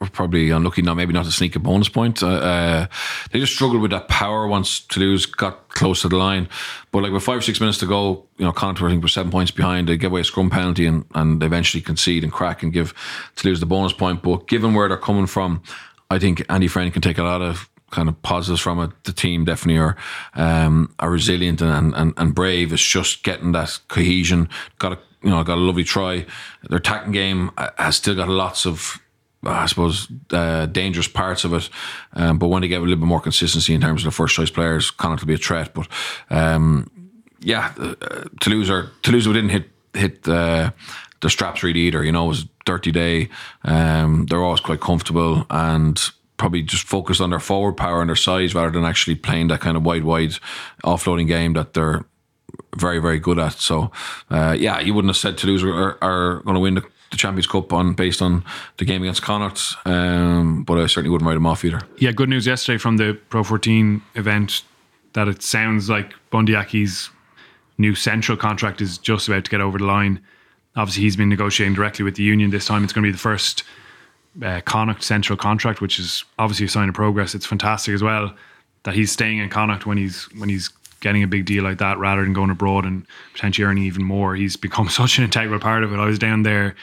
were 0.00 0.08
probably 0.08 0.48
unlucky 0.48 0.80
now, 0.80 0.94
maybe 0.94 1.12
not 1.12 1.26
to 1.26 1.30
sneak 1.30 1.54
a 1.56 1.58
bonus 1.58 1.90
point. 1.90 2.22
Uh, 2.22 2.28
uh, 2.28 2.86
they 3.32 3.38
just 3.38 3.52
struggled 3.52 3.82
with 3.82 3.90
that 3.90 4.08
power 4.08 4.46
once 4.46 4.80
Toulouse 4.80 5.26
got 5.26 5.68
close 5.68 6.00
to 6.00 6.08
the 6.08 6.16
line. 6.16 6.48
But 6.90 7.02
like 7.02 7.12
with 7.12 7.22
five 7.22 7.36
or 7.36 7.42
six 7.42 7.60
minutes 7.60 7.76
to 7.78 7.86
go, 7.86 8.24
you 8.38 8.46
know, 8.46 8.52
Connacht 8.52 8.80
were, 8.80 8.88
I 8.88 8.92
think, 8.92 9.02
were 9.02 9.08
seven 9.08 9.30
points 9.30 9.50
behind. 9.50 9.88
They 9.88 9.98
give 9.98 10.10
away 10.10 10.22
a 10.22 10.24
scrum 10.24 10.48
penalty 10.48 10.86
and, 10.86 11.04
and 11.14 11.42
eventually 11.42 11.82
concede 11.82 12.24
and 12.24 12.32
crack 12.32 12.62
and 12.62 12.72
give 12.72 12.94
Toulouse 13.36 13.60
the 13.60 13.66
bonus 13.66 13.92
point. 13.92 14.22
But 14.22 14.48
given 14.48 14.72
where 14.72 14.88
they're 14.88 14.96
coming 14.96 15.26
from, 15.26 15.62
I 16.08 16.18
think 16.18 16.46
Andy 16.48 16.66
Friend 16.66 16.90
can 16.90 17.02
take 17.02 17.18
a 17.18 17.22
lot 17.22 17.42
of 17.42 17.68
kind 17.90 18.08
of 18.08 18.20
positives 18.22 18.60
from 18.60 18.80
it. 18.80 18.90
The 19.04 19.12
team 19.12 19.44
definitely 19.44 19.78
are 19.78 19.96
um, 20.34 20.94
are 20.98 21.10
resilient 21.10 21.60
and, 21.60 21.94
and 21.94 22.14
and 22.16 22.34
brave. 22.34 22.72
It's 22.72 22.82
just 22.82 23.22
getting 23.22 23.52
that 23.52 23.78
cohesion. 23.88 24.48
Got 24.78 24.92
a 24.92 24.98
you 25.22 25.30
know 25.30 25.42
got 25.44 25.58
a 25.58 25.60
lovely 25.60 25.84
try. 25.84 26.26
Their 26.68 26.78
attacking 26.78 27.12
game 27.12 27.50
uh, 27.56 27.70
has 27.78 27.96
still 27.96 28.14
got 28.14 28.28
lots 28.28 28.66
of. 28.66 29.00
I 29.42 29.64
suppose 29.64 30.06
uh, 30.32 30.66
dangerous 30.66 31.08
parts 31.08 31.44
of 31.44 31.54
it, 31.54 31.70
um, 32.12 32.38
but 32.38 32.48
when 32.48 32.60
they 32.60 32.68
get 32.68 32.80
a 32.80 32.84
little 32.84 32.96
bit 32.96 33.06
more 33.06 33.22
consistency 33.22 33.72
in 33.72 33.80
terms 33.80 34.02
of 34.02 34.04
the 34.04 34.10
first 34.10 34.34
choice 34.34 34.50
players, 34.50 34.90
Connacht 34.90 35.22
will 35.22 35.28
be 35.28 35.34
a 35.34 35.38
threat. 35.38 35.72
But 35.72 35.88
um, 36.28 36.90
yeah, 37.40 37.72
uh, 37.78 37.94
Toulouse 38.40 38.68
are 38.68 38.90
Toulouse 39.00 39.24
didn't 39.24 39.48
hit 39.48 39.70
hit 39.94 40.28
uh, 40.28 40.72
the 41.20 41.30
straps 41.30 41.62
really 41.62 41.80
either. 41.80 42.04
You 42.04 42.12
know, 42.12 42.26
it 42.26 42.28
was 42.28 42.42
a 42.42 42.48
dirty 42.66 42.92
day. 42.92 43.30
Um, 43.64 44.26
they're 44.26 44.42
always 44.42 44.60
quite 44.60 44.80
comfortable 44.80 45.46
and 45.48 45.98
probably 46.40 46.62
just 46.62 46.86
focused 46.88 47.20
on 47.20 47.28
their 47.28 47.38
forward 47.38 47.76
power 47.76 48.00
and 48.00 48.08
their 48.08 48.16
size 48.16 48.54
rather 48.54 48.70
than 48.70 48.82
actually 48.82 49.14
playing 49.14 49.48
that 49.48 49.60
kind 49.60 49.76
of 49.76 49.84
wide 49.84 50.04
wide 50.04 50.32
offloading 50.82 51.28
game 51.28 51.52
that 51.52 51.74
they're 51.74 52.06
very 52.76 52.98
very 52.98 53.18
good 53.18 53.38
at. 53.38 53.52
So 53.52 53.92
uh, 54.30 54.56
yeah, 54.58 54.80
you 54.80 54.94
wouldn't 54.94 55.10
have 55.10 55.18
said 55.18 55.36
Toulouse 55.36 55.62
are, 55.62 56.02
are 56.02 56.40
going 56.40 56.54
to 56.54 56.60
win 56.60 56.74
the, 56.76 56.84
the 57.10 57.18
Champions 57.18 57.46
Cup 57.46 57.74
on 57.74 57.92
based 57.92 58.22
on 58.22 58.42
the 58.78 58.86
game 58.86 59.02
against 59.02 59.20
Connacht, 59.20 59.76
um, 59.84 60.64
but 60.64 60.78
I 60.78 60.86
certainly 60.86 61.10
wouldn't 61.10 61.28
write 61.28 61.34
them 61.34 61.46
off 61.46 61.62
either. 61.62 61.82
Yeah, 61.98 62.12
good 62.12 62.30
news 62.30 62.46
yesterday 62.46 62.78
from 62.78 62.96
the 62.96 63.18
Pro 63.28 63.44
14 63.44 64.00
event 64.14 64.62
that 65.12 65.28
it 65.28 65.42
sounds 65.42 65.90
like 65.90 66.14
Bundee 66.30 66.54
Aki's 66.54 67.10
new 67.76 67.94
central 67.94 68.38
contract 68.38 68.80
is 68.80 68.96
just 68.96 69.28
about 69.28 69.44
to 69.44 69.50
get 69.50 69.60
over 69.60 69.76
the 69.76 69.84
line. 69.84 70.22
Obviously, 70.74 71.02
he's 71.02 71.16
been 71.16 71.28
negotiating 71.28 71.74
directly 71.74 72.02
with 72.02 72.14
the 72.14 72.22
union 72.22 72.50
this 72.50 72.64
time. 72.64 72.82
It's 72.82 72.94
going 72.94 73.02
to 73.02 73.08
be 73.08 73.12
the 73.12 73.18
first 73.18 73.62
uh, 74.42 74.60
Connacht 74.64 75.02
central 75.02 75.36
contract, 75.36 75.80
which 75.80 75.98
is 75.98 76.24
obviously 76.38 76.66
a 76.66 76.68
sign 76.68 76.88
of 76.88 76.94
progress. 76.94 77.34
It's 77.34 77.46
fantastic 77.46 77.94
as 77.94 78.02
well 78.02 78.34
that 78.84 78.94
he's 78.94 79.12
staying 79.12 79.38
in 79.38 79.48
Connacht 79.50 79.86
when 79.86 79.98
he's 79.98 80.24
when 80.36 80.48
he's 80.48 80.70
getting 81.00 81.22
a 81.22 81.26
big 81.26 81.46
deal 81.46 81.64
like 81.64 81.78
that 81.78 81.98
rather 81.98 82.22
than 82.22 82.32
going 82.32 82.50
abroad 82.50 82.84
and 82.84 83.06
potentially 83.32 83.64
earning 83.64 83.84
even 83.84 84.04
more. 84.04 84.34
He's 84.36 84.56
become 84.56 84.88
such 84.90 85.18
an 85.18 85.24
integral 85.24 85.60
part 85.60 85.84
of 85.84 85.92
it. 85.92 85.98
I 85.98 86.06
was 86.06 86.18
down 86.18 86.42
there 86.42 86.74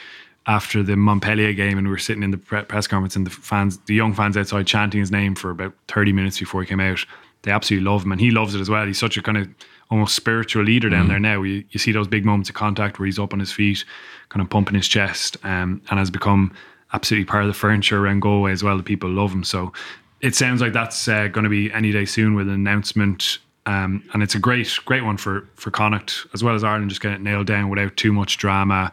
after 0.46 0.82
the 0.82 0.96
Montpellier 0.96 1.52
game 1.52 1.78
and 1.78 1.86
we 1.86 1.90
were 1.90 1.98
sitting 1.98 2.22
in 2.22 2.30
the 2.30 2.38
pre- 2.38 2.62
press 2.62 2.86
conference 2.86 3.16
and 3.16 3.26
the 3.26 3.30
fans, 3.30 3.78
the 3.86 3.94
young 3.94 4.14
fans 4.14 4.36
outside 4.36 4.66
chanting 4.66 5.00
his 5.00 5.10
name 5.10 5.34
for 5.34 5.50
about 5.50 5.74
30 5.88 6.12
minutes 6.12 6.38
before 6.38 6.62
he 6.62 6.66
came 6.66 6.80
out. 6.80 7.04
They 7.42 7.52
absolutely 7.52 7.88
love 7.88 8.04
him 8.04 8.12
and 8.12 8.20
he 8.20 8.30
loves 8.30 8.54
it 8.54 8.60
as 8.60 8.68
well. 8.68 8.86
He's 8.86 8.98
such 8.98 9.16
a 9.16 9.22
kind 9.22 9.38
of 9.38 9.48
almost 9.90 10.16
spiritual 10.16 10.64
leader 10.64 10.88
down 10.88 11.08
there 11.08 11.20
now. 11.20 11.42
You, 11.42 11.64
you 11.70 11.78
see 11.78 11.92
those 11.92 12.08
big 12.08 12.24
moments 12.24 12.48
of 12.48 12.54
contact 12.54 12.98
where 12.98 13.06
he's 13.06 13.18
up 13.18 13.32
on 13.32 13.38
his 13.38 13.52
feet, 13.52 13.84
kind 14.28 14.42
of 14.42 14.50
pumping 14.50 14.74
his 14.74 14.88
chest 14.88 15.36
um, 15.44 15.80
and 15.90 15.98
has 15.98 16.10
become 16.10 16.52
absolutely 16.92 17.24
part 17.24 17.42
of 17.42 17.48
the 17.48 17.54
furniture 17.54 18.04
around 18.04 18.20
Galway 18.20 18.52
as 18.52 18.62
well. 18.62 18.76
The 18.76 18.82
people 18.82 19.10
love 19.10 19.32
him. 19.32 19.44
So 19.44 19.72
it 20.20 20.34
sounds 20.34 20.60
like 20.60 20.72
that's 20.72 21.06
uh, 21.08 21.28
going 21.28 21.44
to 21.44 21.50
be 21.50 21.72
any 21.72 21.92
day 21.92 22.04
soon 22.04 22.34
with 22.34 22.48
an 22.48 22.54
announcement. 22.54 23.38
Um, 23.66 24.02
and 24.12 24.22
it's 24.22 24.34
a 24.34 24.38
great, 24.38 24.72
great 24.84 25.04
one 25.04 25.16
for 25.16 25.46
for 25.54 25.70
Connacht 25.70 26.26
as 26.32 26.42
well 26.42 26.54
as 26.54 26.64
Ireland. 26.64 26.88
Just 26.88 27.02
getting 27.02 27.16
it 27.16 27.22
nailed 27.22 27.46
down 27.46 27.68
without 27.68 27.96
too 27.96 28.12
much 28.12 28.38
drama, 28.38 28.92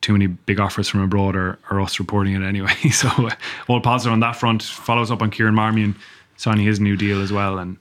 too 0.00 0.12
many 0.12 0.28
big 0.28 0.60
offers 0.60 0.88
from 0.88 1.00
abroad, 1.00 1.34
or, 1.34 1.58
or 1.70 1.80
us 1.80 1.98
reporting 1.98 2.34
it 2.34 2.42
anyway. 2.42 2.74
so 2.92 3.08
uh, 3.08 3.30
all 3.68 3.80
positive 3.80 4.12
on 4.12 4.20
that 4.20 4.36
front. 4.36 4.62
Follows 4.62 5.10
up 5.10 5.22
on 5.22 5.30
Kieran 5.30 5.54
Marmion 5.54 5.96
signing 6.36 6.64
his 6.64 6.78
new 6.78 6.96
deal 6.96 7.20
as 7.20 7.32
well, 7.32 7.58
and 7.58 7.78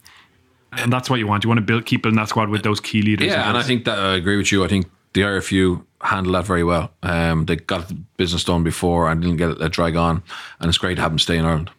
and 0.72 0.92
that's 0.92 1.10
what 1.10 1.20
you 1.20 1.28
want. 1.28 1.44
You 1.44 1.50
want 1.50 1.60
to 1.60 1.66
build, 1.66 1.86
keep 1.86 2.02
building 2.02 2.18
that 2.18 2.30
squad 2.30 2.50
with 2.50 2.64
those 2.64 2.80
key 2.80 3.04
leaders. 3.04 3.28
Yeah, 3.28 3.48
and 3.48 3.58
I 3.58 3.62
think 3.62 3.86
that 3.86 4.00
I 4.00 4.16
agree 4.16 4.38
with 4.38 4.52
you. 4.52 4.66
I 4.66 4.68
think 4.68 4.88
the 5.16 5.22
RFU 5.22 5.84
handled 6.02 6.36
that 6.36 6.46
very 6.46 6.64
well. 6.64 6.92
Um, 7.02 7.46
they 7.46 7.56
got 7.56 7.88
the 7.88 7.96
business 8.18 8.44
done 8.44 8.64
before 8.64 9.10
and 9.10 9.22
didn't 9.22 9.38
get 9.38 9.50
it 9.50 9.60
let 9.60 9.72
drag 9.72 9.96
on, 9.96 10.22
and 10.60 10.70
it's 10.70 10.78
great 10.78 10.96
to 10.96 11.02
have 11.02 11.12
them 11.12 11.20
stay 11.20 11.38
in 11.38 11.46
Ireland. 11.46 11.72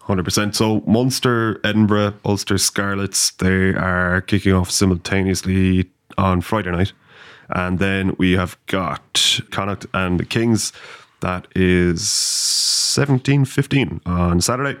Hundred 0.00 0.24
percent. 0.24 0.56
So 0.56 0.80
Munster, 0.86 1.60
Edinburgh, 1.62 2.14
Ulster 2.24 2.56
Scarlets, 2.56 3.32
they 3.32 3.74
are 3.74 4.22
kicking 4.22 4.54
off 4.54 4.70
simultaneously 4.70 5.90
on 6.16 6.40
Friday 6.40 6.70
night, 6.70 6.92
and 7.50 7.78
then 7.78 8.16
we 8.18 8.32
have 8.32 8.56
got 8.66 9.38
Connacht 9.50 9.86
and 9.92 10.18
the 10.18 10.24
Kings. 10.24 10.72
That 11.20 11.46
is 11.54 12.08
seventeen 12.10 13.44
fifteen 13.44 14.00
on 14.06 14.40
Saturday, 14.40 14.80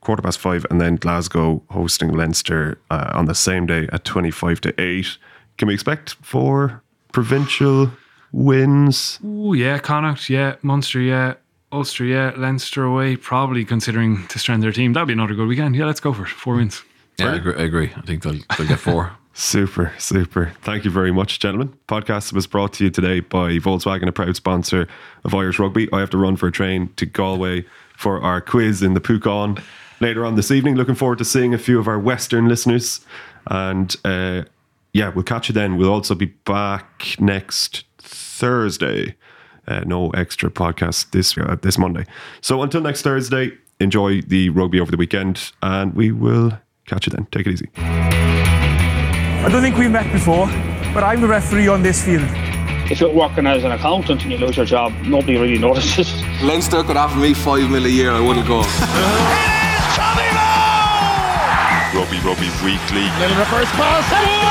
quarter 0.00 0.22
past 0.22 0.38
five, 0.38 0.64
and 0.70 0.80
then 0.80 0.94
Glasgow 0.94 1.60
hosting 1.70 2.12
Leinster 2.12 2.78
uh, 2.88 3.10
on 3.12 3.24
the 3.24 3.34
same 3.34 3.66
day 3.66 3.88
at 3.92 4.04
twenty 4.04 4.30
five 4.30 4.60
to 4.60 4.80
eight. 4.80 5.18
Can 5.58 5.66
we 5.66 5.74
expect 5.74 6.14
four 6.22 6.82
provincial 7.12 7.90
wins? 8.32 9.18
Oh 9.24 9.52
yeah, 9.52 9.78
Connacht, 9.78 10.28
yeah, 10.28 10.56
Munster, 10.62 11.00
yeah, 11.00 11.34
Ulster, 11.70 12.04
yeah, 12.04 12.32
Leinster 12.36 12.84
away. 12.84 13.16
Probably 13.16 13.64
considering 13.64 14.26
to 14.28 14.38
strengthen 14.38 14.62
their 14.62 14.72
team, 14.72 14.92
that'd 14.92 15.06
be 15.06 15.12
another 15.12 15.34
good 15.34 15.48
weekend. 15.48 15.76
Yeah, 15.76 15.86
let's 15.86 16.00
go 16.00 16.12
for 16.12 16.24
it. 16.24 16.28
Four 16.28 16.56
wins. 16.56 16.82
Yeah, 17.18 17.32
I 17.32 17.36
agree, 17.36 17.54
I 17.54 17.62
agree. 17.62 17.92
I 17.96 18.00
think 18.02 18.22
they'll, 18.22 18.38
they'll 18.56 18.68
get 18.68 18.78
four. 18.78 19.12
Super, 19.34 19.94
super. 19.96 20.52
Thank 20.60 20.84
you 20.84 20.90
very 20.90 21.10
much, 21.10 21.40
gentlemen. 21.40 21.74
Podcast 21.88 22.34
was 22.34 22.46
brought 22.46 22.74
to 22.74 22.84
you 22.84 22.90
today 22.90 23.20
by 23.20 23.52
Volkswagen, 23.52 24.06
a 24.06 24.12
proud 24.12 24.36
sponsor 24.36 24.86
of 25.24 25.34
Irish 25.34 25.58
Rugby. 25.58 25.88
I 25.90 26.00
have 26.00 26.10
to 26.10 26.18
run 26.18 26.36
for 26.36 26.48
a 26.48 26.52
train 26.52 26.92
to 26.96 27.06
Galway 27.06 27.64
for 27.96 28.20
our 28.20 28.42
quiz 28.42 28.82
in 28.82 28.92
the 28.92 29.00
Púcán 29.00 29.62
later 30.00 30.26
on 30.26 30.34
this 30.34 30.50
evening. 30.50 30.74
Looking 30.74 30.94
forward 30.94 31.16
to 31.16 31.24
seeing 31.24 31.54
a 31.54 31.58
few 31.58 31.78
of 31.78 31.88
our 31.88 31.98
Western 31.98 32.46
listeners. 32.46 33.00
And 33.46 33.96
uh, 34.04 34.42
yeah, 34.92 35.08
we'll 35.08 35.24
catch 35.24 35.48
you 35.48 35.52
then. 35.54 35.76
We'll 35.76 35.92
also 35.92 36.14
be 36.14 36.26
back 36.26 37.16
next 37.18 37.84
Thursday. 37.98 39.16
Uh, 39.66 39.80
no 39.86 40.10
extra 40.10 40.50
podcast 40.50 41.10
this 41.12 41.36
uh, 41.38 41.56
this 41.62 41.78
Monday. 41.78 42.04
So 42.40 42.62
until 42.62 42.80
next 42.80 43.02
Thursday, 43.02 43.52
enjoy 43.80 44.20
the 44.22 44.50
rugby 44.50 44.80
over 44.80 44.90
the 44.90 44.96
weekend, 44.96 45.52
and 45.62 45.94
we 45.94 46.10
will 46.12 46.58
catch 46.86 47.06
you 47.06 47.10
then. 47.12 47.26
Take 47.30 47.46
it 47.46 47.52
easy. 47.52 47.68
I 47.76 49.48
don't 49.50 49.62
think 49.62 49.76
we've 49.76 49.90
met 49.90 50.10
before, 50.12 50.46
but 50.92 51.02
I'm 51.04 51.20
the 51.20 51.28
referee 51.28 51.68
on 51.68 51.82
this 51.82 52.04
field. 52.04 52.28
if 52.90 53.00
you're 53.00 53.14
working 53.14 53.46
as 53.46 53.64
an 53.64 53.72
accountant 53.72 54.22
and 54.22 54.32
you 54.32 54.38
lose 54.38 54.56
your 54.56 54.66
job, 54.66 54.92
nobody 55.04 55.36
really 55.38 55.58
notices. 55.58 56.12
Leinster 56.42 56.82
could 56.82 56.96
offer 56.96 57.18
me 57.18 57.32
five 57.34 57.70
mil 57.70 57.86
a 57.86 57.88
year, 57.88 58.10
I 58.12 58.20
wouldn't 58.20 58.46
go. 58.46 58.62
Robbie 61.94 62.20
Robbie 62.20 62.50
Weekly. 62.64 63.04
Little 63.20 63.36
reverse 63.36 63.70
pass. 63.72 64.41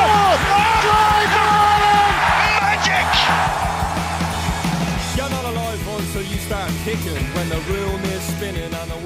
the 7.51 7.59
room 7.73 8.01
is 8.05 8.21
spinning 8.33 8.73
on 8.73 8.87
the 8.87 9.00